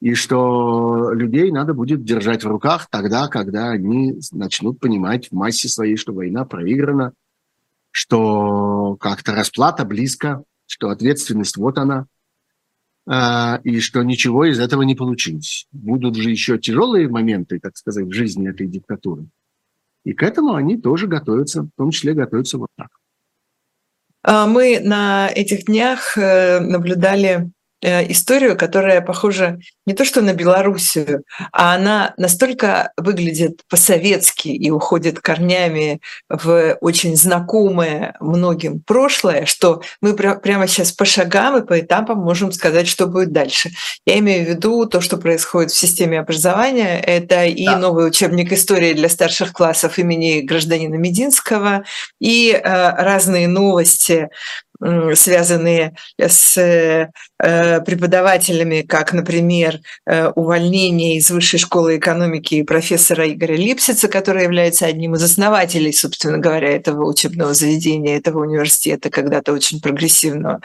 и 0.00 0.14
что 0.14 1.12
людей 1.12 1.52
надо 1.52 1.74
будет 1.74 2.02
держать 2.02 2.42
в 2.42 2.48
руках 2.48 2.88
тогда, 2.90 3.28
когда 3.28 3.70
они 3.70 4.14
начнут 4.32 4.80
понимать 4.80 5.28
в 5.28 5.32
массе 5.32 5.68
своей, 5.68 5.96
что 5.96 6.12
война 6.12 6.44
проиграна, 6.44 7.12
что 7.92 8.96
как-то 8.96 9.32
расплата 9.32 9.84
близко, 9.84 10.42
что 10.72 10.88
ответственность 10.88 11.58
вот 11.58 11.76
она, 11.76 12.06
а, 13.06 13.60
и 13.62 13.78
что 13.80 14.02
ничего 14.02 14.46
из 14.46 14.58
этого 14.58 14.82
не 14.82 14.94
получилось. 14.94 15.66
Будут 15.70 16.16
же 16.16 16.30
еще 16.30 16.58
тяжелые 16.58 17.08
моменты, 17.08 17.60
так 17.60 17.76
сказать, 17.76 18.06
в 18.06 18.12
жизни 18.12 18.48
этой 18.48 18.66
диктатуры. 18.66 19.26
И 20.04 20.14
к 20.14 20.22
этому 20.22 20.54
они 20.54 20.80
тоже 20.80 21.08
готовятся, 21.08 21.64
в 21.64 21.70
том 21.76 21.90
числе 21.90 22.14
готовятся 22.14 22.56
вот 22.56 22.70
так. 22.74 22.88
А 24.22 24.46
мы 24.46 24.80
на 24.80 25.28
этих 25.28 25.66
днях 25.66 26.16
э, 26.16 26.60
наблюдали 26.60 27.50
историю, 27.82 28.56
которая 28.56 29.00
похожа 29.00 29.58
не 29.86 29.94
то 29.94 30.04
что 30.04 30.20
на 30.20 30.32
Белоруссию, 30.32 31.24
а 31.52 31.74
она 31.74 32.14
настолько 32.16 32.92
выглядит 32.96 33.62
по-советски 33.68 34.48
и 34.48 34.70
уходит 34.70 35.18
корнями 35.20 36.00
в 36.28 36.76
очень 36.80 37.16
знакомое 37.16 38.14
многим 38.20 38.80
прошлое, 38.80 39.46
что 39.46 39.82
мы 40.00 40.14
прямо 40.14 40.68
сейчас 40.68 40.92
по 40.92 41.04
шагам 41.04 41.58
и 41.58 41.66
по 41.66 41.80
этапам 41.80 42.18
можем 42.18 42.52
сказать, 42.52 42.86
что 42.86 43.06
будет 43.06 43.32
дальше. 43.32 43.70
Я 44.06 44.18
имею 44.18 44.46
в 44.46 44.48
виду 44.48 44.86
то, 44.86 45.00
что 45.00 45.16
происходит 45.16 45.72
в 45.72 45.78
системе 45.78 46.20
образования. 46.20 47.00
Это 47.00 47.44
и 47.44 47.66
да. 47.66 47.78
новый 47.78 48.06
учебник 48.06 48.52
истории 48.52 48.92
для 48.92 49.08
старших 49.08 49.52
классов 49.52 49.98
имени 49.98 50.40
гражданина 50.42 50.94
Мединского, 50.94 51.84
и 52.20 52.52
э, 52.52 52.60
разные 52.62 53.48
новости 53.48 54.28
связанные 55.14 55.94
с 56.18 56.58
э, 56.58 57.10
преподавателями, 57.38 58.82
как, 58.82 59.12
например, 59.12 59.80
э, 60.06 60.28
увольнение 60.28 61.16
из 61.16 61.30
Высшей 61.30 61.58
школы 61.58 61.98
экономики 61.98 62.62
профессора 62.62 63.30
Игоря 63.30 63.56
Липсица, 63.56 64.08
который 64.08 64.42
является 64.44 64.86
одним 64.86 65.14
из 65.14 65.22
основателей, 65.22 65.92
собственно 65.92 66.38
говоря, 66.38 66.68
этого 66.68 67.08
учебного 67.08 67.54
заведения, 67.54 68.16
этого 68.16 68.40
университета, 68.40 69.10
когда-то 69.10 69.52
очень 69.52 69.80
прогрессивного. 69.80 70.60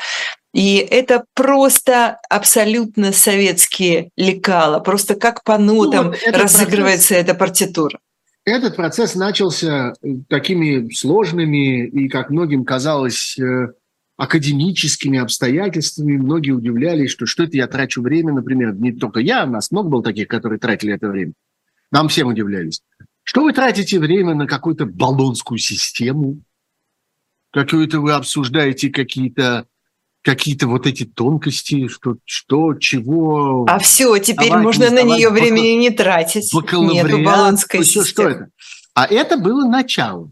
И 0.53 0.78
это 0.78 1.24
просто 1.36 2.20
абсолютно 2.30 3.11
советские 3.11 4.09
лекала, 4.18 4.80
просто 4.80 5.15
как 5.15 5.43
по 5.43 5.57
нотам 5.57 6.07
ну, 6.07 6.11
вот 6.11 6.36
разыгрывается 6.36 7.13
процесс, 7.13 7.24
эта 7.24 7.34
партитура. 7.36 7.99
Этот 8.45 8.78
процесс 8.78 9.13
начался 9.13 9.93
такими 10.30 10.91
сложными 10.93 11.86
и, 11.86 12.07
как 12.07 12.30
многим 12.30 12.63
казалось, 12.63 13.38
академическими 14.18 15.20
обстоятельствами. 15.20 16.18
Многие 16.18 16.51
удивлялись, 16.51 17.11
что 17.11 17.26
что 17.26 17.43
это 17.43 17.55
я 17.55 17.68
трачу 17.68 18.01
время, 18.01 18.34
например, 18.34 18.74
не 18.74 18.91
только 18.91 19.20
я, 19.20 19.45
у 19.45 19.49
нас 19.49 19.72
много 19.72 19.89
было 19.89 20.03
таких, 20.03 20.28
которые 20.28 20.59
тратили 20.59 20.93
это 20.93 21.07
время. 21.07 21.34
Нам 21.91 22.09
всем 22.09 22.28
удивлялись. 22.28 22.82
Что 23.24 23.43
вы 23.43 23.53
тратите 23.53 23.99
время 23.99 24.34
на 24.34 24.47
какую-то 24.47 24.86
баллонскую 24.86 25.59
систему? 25.59 26.41
Какую-то 27.51 28.01
вы 28.01 28.13
обсуждаете 28.13 28.89
какие-то 28.89 29.68
какие-то 30.24 30.68
вот 30.68 30.86
эти 30.86 31.05
тонкости, 31.05 31.88
что, 31.88 32.18
что 32.26 32.74
чего. 32.74 33.65
А 33.70 33.80
все, 33.80 34.18
теперь 34.18 34.51
можно 34.51 34.89
на 34.89 35.01
нее 35.01 35.30
времени 35.30 35.80
не 35.80 35.89
тратить. 35.89 36.51
Нету 36.53 37.24
баллонской 37.24 37.86
системы. 37.86 38.05
Что 38.05 38.24
это? 38.24 38.49
А 38.93 39.05
это 39.05 39.38
было 39.38 39.65
начало. 39.65 40.32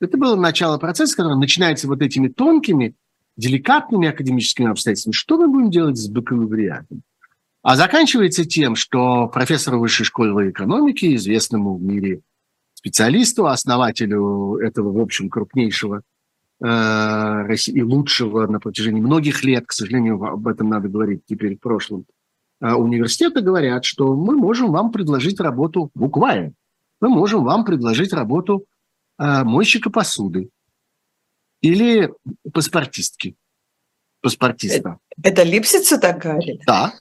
Это 0.00 0.16
было 0.16 0.36
начало 0.36 0.78
процесса, 0.78 1.16
который 1.16 1.38
начинается 1.38 1.88
вот 1.88 2.02
этими 2.02 2.28
тонкими, 2.28 2.94
деликатными 3.36 4.08
академическими 4.08 4.70
обстоятельствами, 4.70 5.14
что 5.14 5.38
мы 5.38 5.48
будем 5.48 5.70
делать 5.70 5.96
с 5.96 6.08
бакалавриатом? 6.08 7.02
А 7.62 7.76
заканчивается 7.76 8.44
тем, 8.44 8.74
что 8.74 9.28
профессору 9.28 9.78
высшей 9.78 10.04
школы 10.04 10.50
экономики, 10.50 11.14
известному 11.14 11.76
в 11.76 11.82
мире 11.82 12.22
специалисту, 12.74 13.46
основателю 13.46 14.56
этого, 14.56 14.90
в 14.92 14.98
общем, 14.98 15.30
крупнейшего 15.30 16.02
э, 16.60 17.54
и 17.68 17.82
лучшего 17.82 18.48
на 18.48 18.58
протяжении 18.58 19.00
многих 19.00 19.44
лет, 19.44 19.66
к 19.66 19.72
сожалению, 19.72 20.20
об 20.24 20.48
этом 20.48 20.68
надо 20.68 20.88
говорить 20.88 21.20
теперь 21.24 21.56
в 21.56 21.60
прошлом, 21.60 22.04
э, 22.60 22.72
университета 22.72 23.40
говорят, 23.40 23.84
что 23.84 24.16
мы 24.16 24.34
можем 24.34 24.72
вам 24.72 24.90
предложить 24.90 25.38
работу 25.38 25.92
буквально. 25.94 26.54
Мы 27.00 27.08
можем 27.10 27.44
вам 27.44 27.64
предложить 27.64 28.12
работу 28.12 28.64
э, 29.20 29.44
мойщика 29.44 29.88
посуды, 29.88 30.50
или 31.62 32.12
паспортистки. 32.52 33.36
Паспортиста. 34.20 34.98
Это, 35.16 35.28
это 35.28 35.42
Липсицу 35.42 35.98
так 35.98 36.18
говорили? 36.18 36.60
Да, 36.66 36.92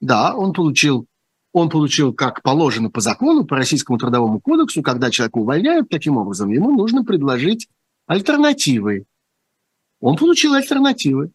да, 0.00 0.34
он 0.34 0.52
получил, 0.52 1.06
он 1.52 1.70
получил, 1.70 2.12
как 2.12 2.42
положено 2.42 2.90
по 2.90 3.00
закону, 3.00 3.44
по 3.44 3.56
Российскому 3.56 3.98
трудовому 3.98 4.40
кодексу, 4.40 4.82
когда 4.82 5.10
человека 5.10 5.38
увольняют 5.38 5.88
таким 5.88 6.16
образом, 6.16 6.50
ему 6.50 6.70
нужно 6.70 7.04
предложить 7.04 7.68
альтернативы. 8.06 9.04
Он 10.00 10.16
получил 10.16 10.54
альтернативы. 10.54 11.30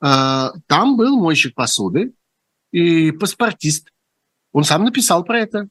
Э, 0.00 0.50
там 0.66 0.96
был 0.96 1.16
мойщик 1.18 1.54
посуды 1.54 2.14
и 2.72 3.10
паспортист. 3.12 3.90
Он 4.52 4.64
сам 4.64 4.84
написал 4.84 5.24
про 5.24 5.40
это. 5.40 5.68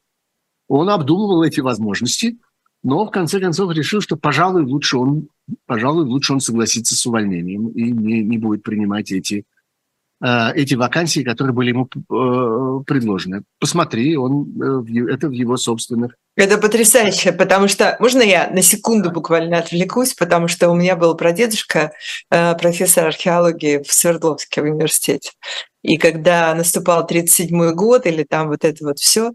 Он 0.68 0.90
обдумывал 0.90 1.44
эти 1.44 1.62
возможности, 1.62 2.38
но 2.84 3.06
в 3.06 3.12
конце 3.12 3.40
концов 3.40 3.72
решил, 3.74 4.02
что, 4.02 4.18
пожалуй, 4.18 4.64
лучше 4.64 4.98
он, 4.98 5.30
пожалуй, 5.66 6.06
лучше 6.06 6.34
он 6.34 6.40
согласится 6.40 6.96
с 6.96 7.06
увольнением 7.06 7.70
и 7.70 7.92
не, 7.92 8.24
не 8.24 8.38
будет 8.38 8.64
принимать 8.64 9.12
эти 9.12 9.46
Э, 10.20 10.52
эти 10.56 10.74
вакансии, 10.74 11.22
которые 11.22 11.54
были 11.54 11.70
ему 11.70 11.86
э, 11.86 12.84
предложены. 12.86 13.44
Посмотри, 13.60 14.18
он, 14.18 14.52
э, 14.60 15.14
это 15.14 15.28
в 15.28 15.32
его 15.32 15.58
собственных. 15.58 16.16
Это 16.36 16.58
потрясающе, 16.58 17.34
потому 17.34 17.68
что, 17.68 17.98
можно 18.00 18.22
я 18.22 18.50
на 18.50 18.64
секунду 18.64 19.12
буквально 19.12 19.60
отвлекусь, 19.60 20.14
потому 20.14 20.48
что 20.48 20.70
у 20.70 20.76
меня 20.76 20.96
был 20.96 21.16
прадедушка, 21.16 21.94
профессор 22.30 23.08
археологии 23.08 23.82
в 23.84 23.92
Свердловске 23.92 24.62
в 24.62 24.66
университете. 24.66 25.32
И 25.82 25.98
когда 25.98 26.54
наступал 26.54 27.08
37 27.08 27.72
год 27.72 28.06
или 28.06 28.24
там 28.24 28.50
вот 28.50 28.66
это 28.66 28.86
вот 28.86 29.00
все, 29.00 29.32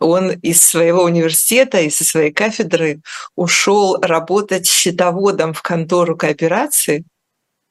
он 0.00 0.30
из 0.30 0.62
своего 0.62 1.02
университета 1.02 1.80
и 1.80 1.90
со 1.90 2.04
своей 2.04 2.32
кафедры 2.32 3.00
ушел 3.34 3.98
работать 4.00 4.66
счетоводом 4.66 5.52
в 5.52 5.62
контору 5.62 6.16
кооперации– 6.16 7.04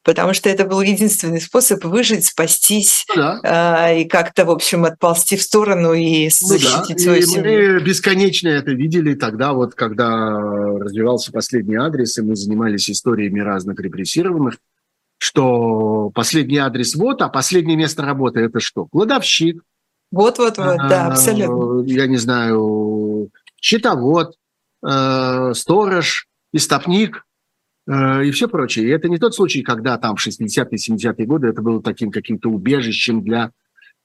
потому 0.05 0.33
что 0.33 0.49
это 0.49 0.65
был 0.65 0.79
единственный 0.81 1.41
способ 1.41 1.83
выжить, 1.83 2.25
спастись 2.25 3.05
ну 3.09 3.15
да. 3.21 3.87
э, 3.89 4.01
и 4.01 4.05
как-то, 4.05 4.45
в 4.45 4.51
общем, 4.51 4.85
отползти 4.85 5.35
в 5.35 5.41
сторону 5.41 5.93
и 5.93 6.29
защитить 6.29 6.89
ну, 6.89 6.95
да. 6.95 7.03
свою 7.03 7.19
и 7.19 7.25
семью. 7.25 7.73
Мы 7.73 7.81
бесконечно 7.81 8.47
это 8.47 8.71
видели 8.71 9.15
тогда, 9.15 9.53
вот 9.53 9.73
когда 9.73 10.29
развивался 10.79 11.31
последний 11.31 11.75
адрес, 11.75 12.17
и 12.19 12.21
мы 12.21 12.35
занимались 12.35 12.89
историями 12.89 13.39
разных 13.39 13.79
репрессированных, 13.79 14.57
что 15.17 16.11
последний 16.13 16.57
адрес 16.57 16.93
вот, 16.93 17.23
а 17.23 17.29
последнее 17.29 17.75
место 17.75 18.03
работы 18.03 18.41
это 18.41 18.59
что? 18.59 18.85
Кладовщик. 18.85 19.63
Вот-вот-вот, 20.15 20.77
да, 20.89 21.07
абсолютно. 21.07 21.83
Я 21.85 22.07
не 22.07 22.17
знаю, 22.17 23.29
счетовод, 23.59 24.35
э, 24.85 25.51
сторож, 25.53 26.27
истопник, 26.53 27.25
Э, 27.87 28.23
и 28.23 28.31
все 28.31 28.47
прочее. 28.47 28.87
И 28.87 28.89
это 28.89 29.07
не 29.09 29.17
тот 29.17 29.35
случай, 29.35 29.61
когда 29.61 29.97
там 29.97 30.15
в 30.15 30.25
60-е, 30.25 30.77
70-е 30.77 31.25
годы 31.25 31.47
это 31.47 31.61
было 31.61 31.81
таким 31.81 32.11
каким-то 32.11 32.49
убежищем 32.49 33.23
для 33.23 33.51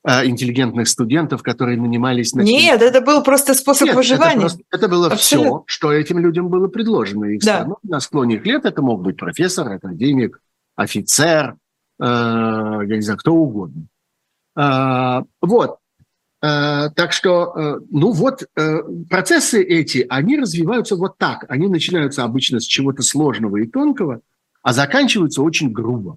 э, 0.05 0.27
интеллигентных 0.27 0.87
студентов, 0.87 1.43
которые 1.43 1.79
нанимались 1.79 2.35
на... 2.35 2.43
Нет, 2.43 2.83
это 2.83 3.01
был 3.01 3.23
просто 3.23 3.55
способ 3.55 3.89
Нет, 3.89 3.97
выживания. 3.97 4.33
Это, 4.33 4.41
просто, 4.41 4.63
это 4.71 4.89
было 4.89 5.07
Абсолютно. 5.07 5.51
все, 5.51 5.65
что 5.67 5.93
этим 5.93 6.19
людям 6.19 6.49
было 6.49 6.69
предложено. 6.69 7.25
Их 7.27 7.41
да. 7.41 7.57
страну, 7.57 7.77
на 7.83 8.01
склоне 8.01 8.37
их 8.37 8.47
лет 8.47 8.65
это 8.65 8.83
мог 8.83 9.03
быть 9.03 9.17
профессор, 9.17 9.73
академик, 9.73 10.41
офицер, 10.77 11.57
э, 12.01 12.05
я 12.05 12.97
не 12.97 13.03
знаю, 13.03 13.19
кто 13.19 13.35
угодно. 13.35 13.87
Э, 14.57 15.23
вот. 15.41 15.79
Э, 16.43 16.89
так 16.97 17.13
что, 17.13 17.53
э, 17.55 17.81
ну 17.91 18.13
вот, 18.13 18.45
э, 18.57 18.79
процессы 19.11 19.63
эти, 19.63 20.07
они 20.09 20.39
развиваются 20.39 20.97
вот 20.97 21.19
так. 21.19 21.45
Они 21.49 21.69
начинаются 21.69 22.25
обычно 22.25 22.61
с 22.61 22.65
чего-то 22.65 23.03
сложного 23.03 23.59
и 23.59 23.67
тонкого, 23.67 24.21
а 24.63 24.73
заканчиваются 24.73 25.43
очень 25.43 25.71
грубо. 25.71 26.17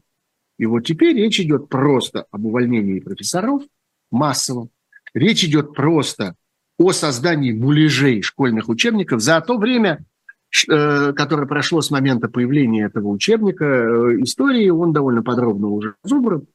И 0.58 0.66
вот 0.66 0.82
теперь 0.82 1.18
речь 1.18 1.40
идет 1.40 1.68
просто 1.68 2.26
об 2.32 2.46
увольнении 2.46 3.00
профессоров 3.00 3.64
массово. 4.12 4.70
Речь 5.14 5.44
идет 5.44 5.74
просто 5.74 6.36
о 6.78 6.92
создании 6.92 7.52
муляжей 7.52 8.22
школьных 8.22 8.70
учебников 8.70 9.22
за 9.22 9.42
то 9.42 9.58
время, 9.58 10.06
которое 10.68 11.48
прошло 11.48 11.82
с 11.82 11.90
момента 11.90 12.30
появления 12.30 12.86
этого 12.86 13.08
учебника 13.08 13.66
истории, 14.22 14.70
он 14.70 14.94
довольно 14.94 15.24
подробно 15.24 15.68
уже 15.68 15.96
разобран. 16.04 16.46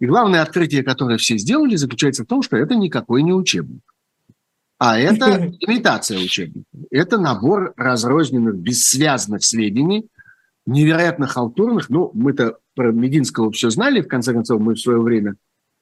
И 0.00 0.06
главное 0.06 0.42
открытие, 0.42 0.82
которое 0.82 1.18
все 1.18 1.36
сделали, 1.38 1.76
заключается 1.76 2.24
в 2.24 2.26
том, 2.26 2.42
что 2.42 2.56
это 2.56 2.76
никакой 2.76 3.22
не 3.22 3.32
учебник. 3.32 3.82
А 4.78 4.98
это 4.98 5.52
имитация 5.60 6.18
учебника. 6.18 6.68
Это 6.90 7.18
набор 7.18 7.74
разрозненных, 7.76 8.56
бессвязных 8.56 9.44
сведений, 9.44 10.08
невероятно 10.66 11.26
халтурных. 11.26 11.90
Ну, 11.90 12.10
мы-то 12.14 12.58
про 12.74 12.92
Мединского 12.92 13.50
все 13.50 13.70
знали, 13.70 14.00
в 14.00 14.08
конце 14.08 14.32
концов, 14.32 14.60
мы 14.60 14.74
в 14.74 14.80
свое 14.80 15.00
время 15.00 15.34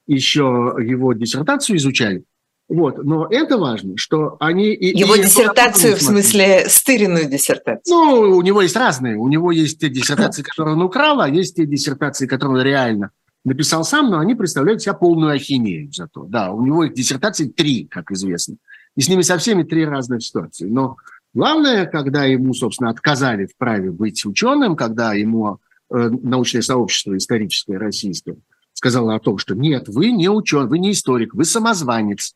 еще 0.06 0.74
его 0.78 1.12
диссертацию 1.12 1.76
изучали. 1.76 2.24
Вот, 2.68 3.04
но 3.04 3.28
это 3.30 3.58
важно, 3.58 3.96
что 3.96 4.36
они... 4.40 4.74
Его 4.74 5.14
и 5.14 5.22
диссертацию, 5.22 5.94
в 5.94 6.02
смысле, 6.02 6.64
стыренную 6.68 7.30
диссертацию? 7.30 7.94
Ну, 7.94 8.36
у 8.36 8.42
него 8.42 8.62
есть 8.62 8.74
разные. 8.74 9.16
У 9.16 9.28
него 9.28 9.52
есть 9.52 9.78
те 9.78 9.88
диссертации, 9.88 10.42
которые 10.42 10.74
он 10.74 10.82
украл, 10.82 11.20
а 11.20 11.28
есть 11.28 11.56
те 11.56 11.66
диссертации, 11.66 12.26
которые 12.26 12.58
он 12.58 12.64
реально 12.64 13.10
написал 13.46 13.84
сам, 13.84 14.10
но 14.10 14.18
они 14.18 14.34
представляют 14.34 14.82
себя 14.82 14.94
полную 14.94 15.32
ахинею 15.32 15.90
зато. 15.92 16.24
Да, 16.24 16.50
у 16.50 16.66
него 16.66 16.84
их 16.84 16.94
диссертаций 16.94 17.48
три, 17.48 17.86
как 17.86 18.10
известно. 18.10 18.56
И 18.96 19.00
с 19.00 19.08
ними 19.08 19.22
со 19.22 19.38
всеми 19.38 19.62
три 19.62 19.84
разных 19.84 20.22
ситуации. 20.22 20.66
Но 20.66 20.96
главное, 21.32 21.86
когда 21.86 22.24
ему, 22.24 22.52
собственно, 22.54 22.90
отказали 22.90 23.46
в 23.46 23.56
праве 23.56 23.92
быть 23.92 24.26
ученым, 24.26 24.74
когда 24.74 25.14
ему 25.14 25.58
э, 25.90 26.08
научное 26.10 26.62
сообщество 26.62 27.16
историческое 27.16 27.78
российское 27.78 28.36
сказало 28.72 29.14
о 29.14 29.20
том, 29.20 29.38
что 29.38 29.54
нет, 29.54 29.88
вы 29.88 30.10
не 30.10 30.28
ученый, 30.28 30.68
вы 30.68 30.78
не 30.78 30.90
историк, 30.90 31.32
вы 31.34 31.44
самозванец, 31.44 32.34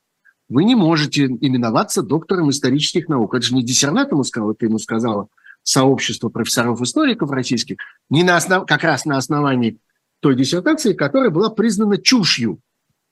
вы 0.49 0.65
не 0.65 0.77
можете 0.77 1.27
именоваться 1.27 2.03
доктором 2.03 2.51
исторических 2.51 3.09
наук. 3.09 3.35
Это 3.35 3.45
же 3.45 3.55
не 3.55 3.65
диссернат 3.65 4.13
ему 4.13 4.23
сказал, 4.23 4.53
это 4.53 4.65
ему 4.65 4.79
сказала 4.79 5.27
сообщество 5.65 6.29
профессоров-историков 6.29 7.31
российских, 7.31 7.77
не 8.09 8.23
на 8.23 8.37
основ... 8.37 8.65
как 8.65 8.85
раз 8.85 9.05
на 9.05 9.17
основании 9.17 9.79
той 10.21 10.37
диссертации, 10.37 10.93
которая 10.93 11.31
была 11.31 11.51
признана 11.51 11.99
чушью, 11.99 12.61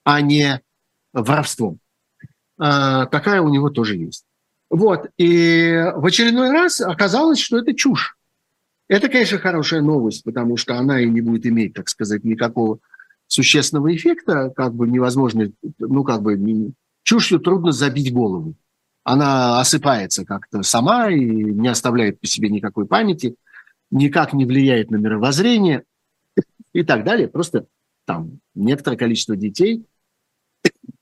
а 0.04 0.20
не 0.20 0.60
воровством. 1.12 1.80
А, 2.58 3.06
такая 3.06 3.40
у 3.40 3.48
него 3.48 3.70
тоже 3.70 3.96
есть. 3.96 4.24
Вот. 4.70 5.08
И 5.16 5.84
в 5.96 6.04
очередной 6.04 6.50
раз 6.50 6.80
оказалось, 6.80 7.38
что 7.38 7.58
это 7.58 7.74
чушь. 7.74 8.16
Это, 8.88 9.08
конечно, 9.08 9.38
хорошая 9.38 9.82
новость, 9.82 10.24
потому 10.24 10.56
что 10.56 10.76
она 10.76 11.00
и 11.00 11.08
не 11.08 11.20
будет 11.20 11.46
иметь, 11.46 11.74
так 11.74 11.88
сказать, 11.88 12.24
никакого 12.24 12.78
существенного 13.26 13.94
эффекта, 13.94 14.50
как 14.54 14.74
бы 14.74 14.88
невозможно, 14.88 15.50
ну, 15.78 16.04
как 16.04 16.22
бы 16.22 16.72
чушью 17.02 17.40
трудно 17.40 17.72
забить 17.72 18.12
голову. 18.12 18.54
Она 19.04 19.60
осыпается 19.60 20.24
как-то 20.24 20.62
сама 20.62 21.10
и 21.10 21.20
не 21.20 21.68
оставляет 21.68 22.20
по 22.20 22.26
себе 22.26 22.48
никакой 22.48 22.86
памяти, 22.86 23.36
никак 23.90 24.32
не 24.32 24.44
влияет 24.44 24.90
на 24.90 24.96
мировоззрение 24.96 25.84
и 26.72 26.82
так 26.82 27.04
далее. 27.04 27.28
Просто 27.28 27.66
там 28.04 28.40
некоторое 28.54 28.96
количество 28.96 29.36
детей 29.36 29.84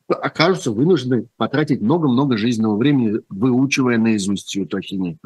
окажутся 0.08 0.70
вынуждены 0.70 1.28
потратить 1.36 1.80
много-много 1.80 2.36
жизненного 2.36 2.76
времени, 2.76 3.20
выучивая 3.28 3.98
наизусть 3.98 4.46
всю 4.46 4.64
эту 4.64 4.78
ахинею. 4.78 5.18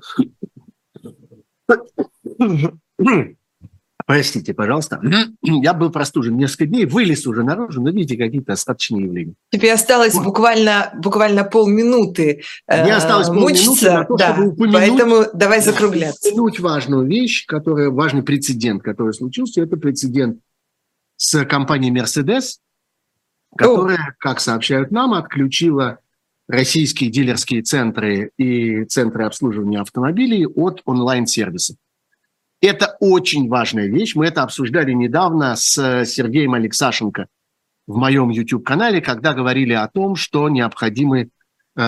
Простите, 4.10 4.54
пожалуйста. 4.54 5.00
Я 5.42 5.72
был 5.72 5.90
простужен 5.90 6.36
несколько 6.36 6.66
дней, 6.66 6.84
вылез 6.84 7.28
уже 7.28 7.44
наружу, 7.44 7.80
но 7.80 7.90
видите, 7.90 8.16
какие-то 8.16 8.54
остаточные 8.54 9.04
явления. 9.04 9.34
Тебе 9.52 9.72
осталось 9.72 10.14
вот. 10.14 10.24
буквально, 10.24 10.92
буквально 10.96 11.44
полминуты 11.44 12.42
Мне 12.66 12.92
осталось 12.92 13.28
э, 13.28 13.32
полминуты 13.32 13.88
на 13.88 14.04
то, 14.04 14.16
да, 14.16 14.32
чтобы 14.34 14.48
упомянуть, 14.48 14.74
поэтому 14.74 15.26
давай 15.32 15.60
закругляться. 15.60 16.28
Упомянуть 16.28 16.58
важную 16.58 17.06
вещь, 17.06 17.46
которая, 17.46 17.90
важный 17.90 18.24
прецедент, 18.24 18.82
который 18.82 19.14
случился. 19.14 19.62
Это 19.62 19.76
прецедент 19.76 20.40
с 21.14 21.44
компанией 21.44 21.94
Mercedes, 21.94 22.56
которая, 23.56 23.98
О. 23.98 24.14
как 24.18 24.40
сообщают 24.40 24.90
нам, 24.90 25.14
отключила 25.14 26.00
российские 26.48 27.10
дилерские 27.10 27.62
центры 27.62 28.32
и 28.36 28.84
центры 28.86 29.22
обслуживания 29.22 29.80
автомобилей 29.80 30.46
от 30.46 30.82
онлайн-сервисов. 30.84 31.76
Это 32.60 32.96
очень 33.00 33.48
важная 33.48 33.86
вещь. 33.86 34.14
Мы 34.14 34.26
это 34.26 34.42
обсуждали 34.42 34.92
недавно 34.92 35.56
с 35.56 36.04
Сергеем 36.04 36.54
Алексашенко 36.54 37.26
в 37.86 37.96
моем 37.96 38.30
YouTube-канале, 38.30 39.00
когда 39.00 39.32
говорили 39.32 39.72
о 39.72 39.88
том, 39.88 40.14
что 40.14 40.48
необходимы 40.48 41.30
э, 41.76 41.80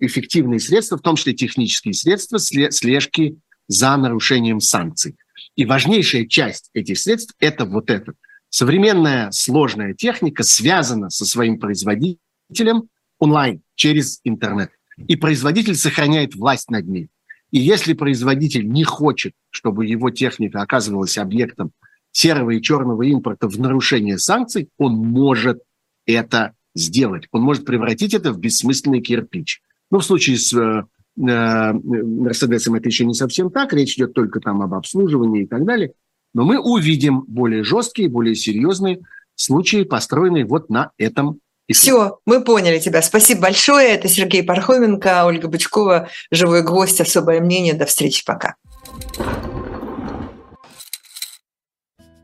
эффективные 0.00 0.60
средства, 0.60 0.98
в 0.98 1.02
том 1.02 1.16
числе 1.16 1.34
технические 1.34 1.94
средства 1.94 2.38
слежки 2.38 3.38
за 3.68 3.96
нарушением 3.96 4.60
санкций. 4.60 5.16
И 5.54 5.64
важнейшая 5.64 6.26
часть 6.26 6.70
этих 6.74 6.98
средств– 6.98 7.34
это 7.38 7.64
вот 7.64 7.88
это. 7.88 8.14
Современная 8.48 9.30
сложная 9.30 9.94
техника 9.94 10.42
связана 10.42 11.10
со 11.10 11.24
своим 11.24 11.58
производителем 11.58 12.88
онлайн, 13.18 13.62
через 13.76 14.20
интернет. 14.24 14.70
И 15.06 15.16
производитель 15.16 15.76
сохраняет 15.76 16.34
власть 16.34 16.70
над 16.70 16.86
ней. 16.86 17.08
И 17.52 17.58
если 17.58 17.92
производитель 17.92 18.66
не 18.68 18.82
хочет, 18.82 19.34
чтобы 19.50 19.86
его 19.86 20.10
техника 20.10 20.62
оказывалась 20.62 21.18
объектом 21.18 21.72
серого 22.10 22.50
и 22.50 22.62
черного 22.62 23.02
импорта 23.02 23.46
в 23.46 23.58
нарушение 23.60 24.18
санкций, 24.18 24.68
он 24.78 24.94
может 24.94 25.62
это 26.06 26.54
сделать. 26.74 27.28
Он 27.30 27.42
может 27.42 27.64
превратить 27.64 28.14
это 28.14 28.32
в 28.32 28.38
бессмысленный 28.38 29.02
кирпич. 29.02 29.60
Ну, 29.90 29.98
в 29.98 30.04
случае 30.04 30.38
с 30.38 30.54
э, 30.54 30.84
э, 31.22 31.72
Мерседесом 31.72 32.74
это 32.74 32.88
еще 32.88 33.04
не 33.04 33.14
совсем 33.14 33.50
так, 33.50 33.74
речь 33.74 33.96
идет 33.96 34.14
только 34.14 34.40
там 34.40 34.62
об 34.62 34.72
обслуживании 34.72 35.44
и 35.44 35.46
так 35.46 35.64
далее. 35.64 35.92
Но 36.34 36.44
мы 36.44 36.58
увидим 36.58 37.24
более 37.28 37.62
жесткие, 37.62 38.08
более 38.08 38.34
серьезные 38.34 39.02
случае, 39.34 39.84
построенный 39.84 40.44
вот 40.44 40.70
на 40.70 40.92
этом 40.96 41.40
все, 41.70 42.18
мы 42.26 42.42
поняли 42.42 42.78
тебя. 42.78 43.02
Спасибо 43.02 43.42
большое. 43.42 43.88
Это 43.88 44.08
Сергей 44.08 44.42
Пархоменко, 44.42 45.24
Ольга 45.24 45.48
Бычкова, 45.48 46.08
живой 46.30 46.62
гвоздь, 46.62 47.00
особое 47.00 47.40
мнение. 47.40 47.74
До 47.74 47.86
встречи, 47.86 48.24
пока. 48.24 48.56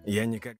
Я 0.04 0.24
никак... 0.24 0.56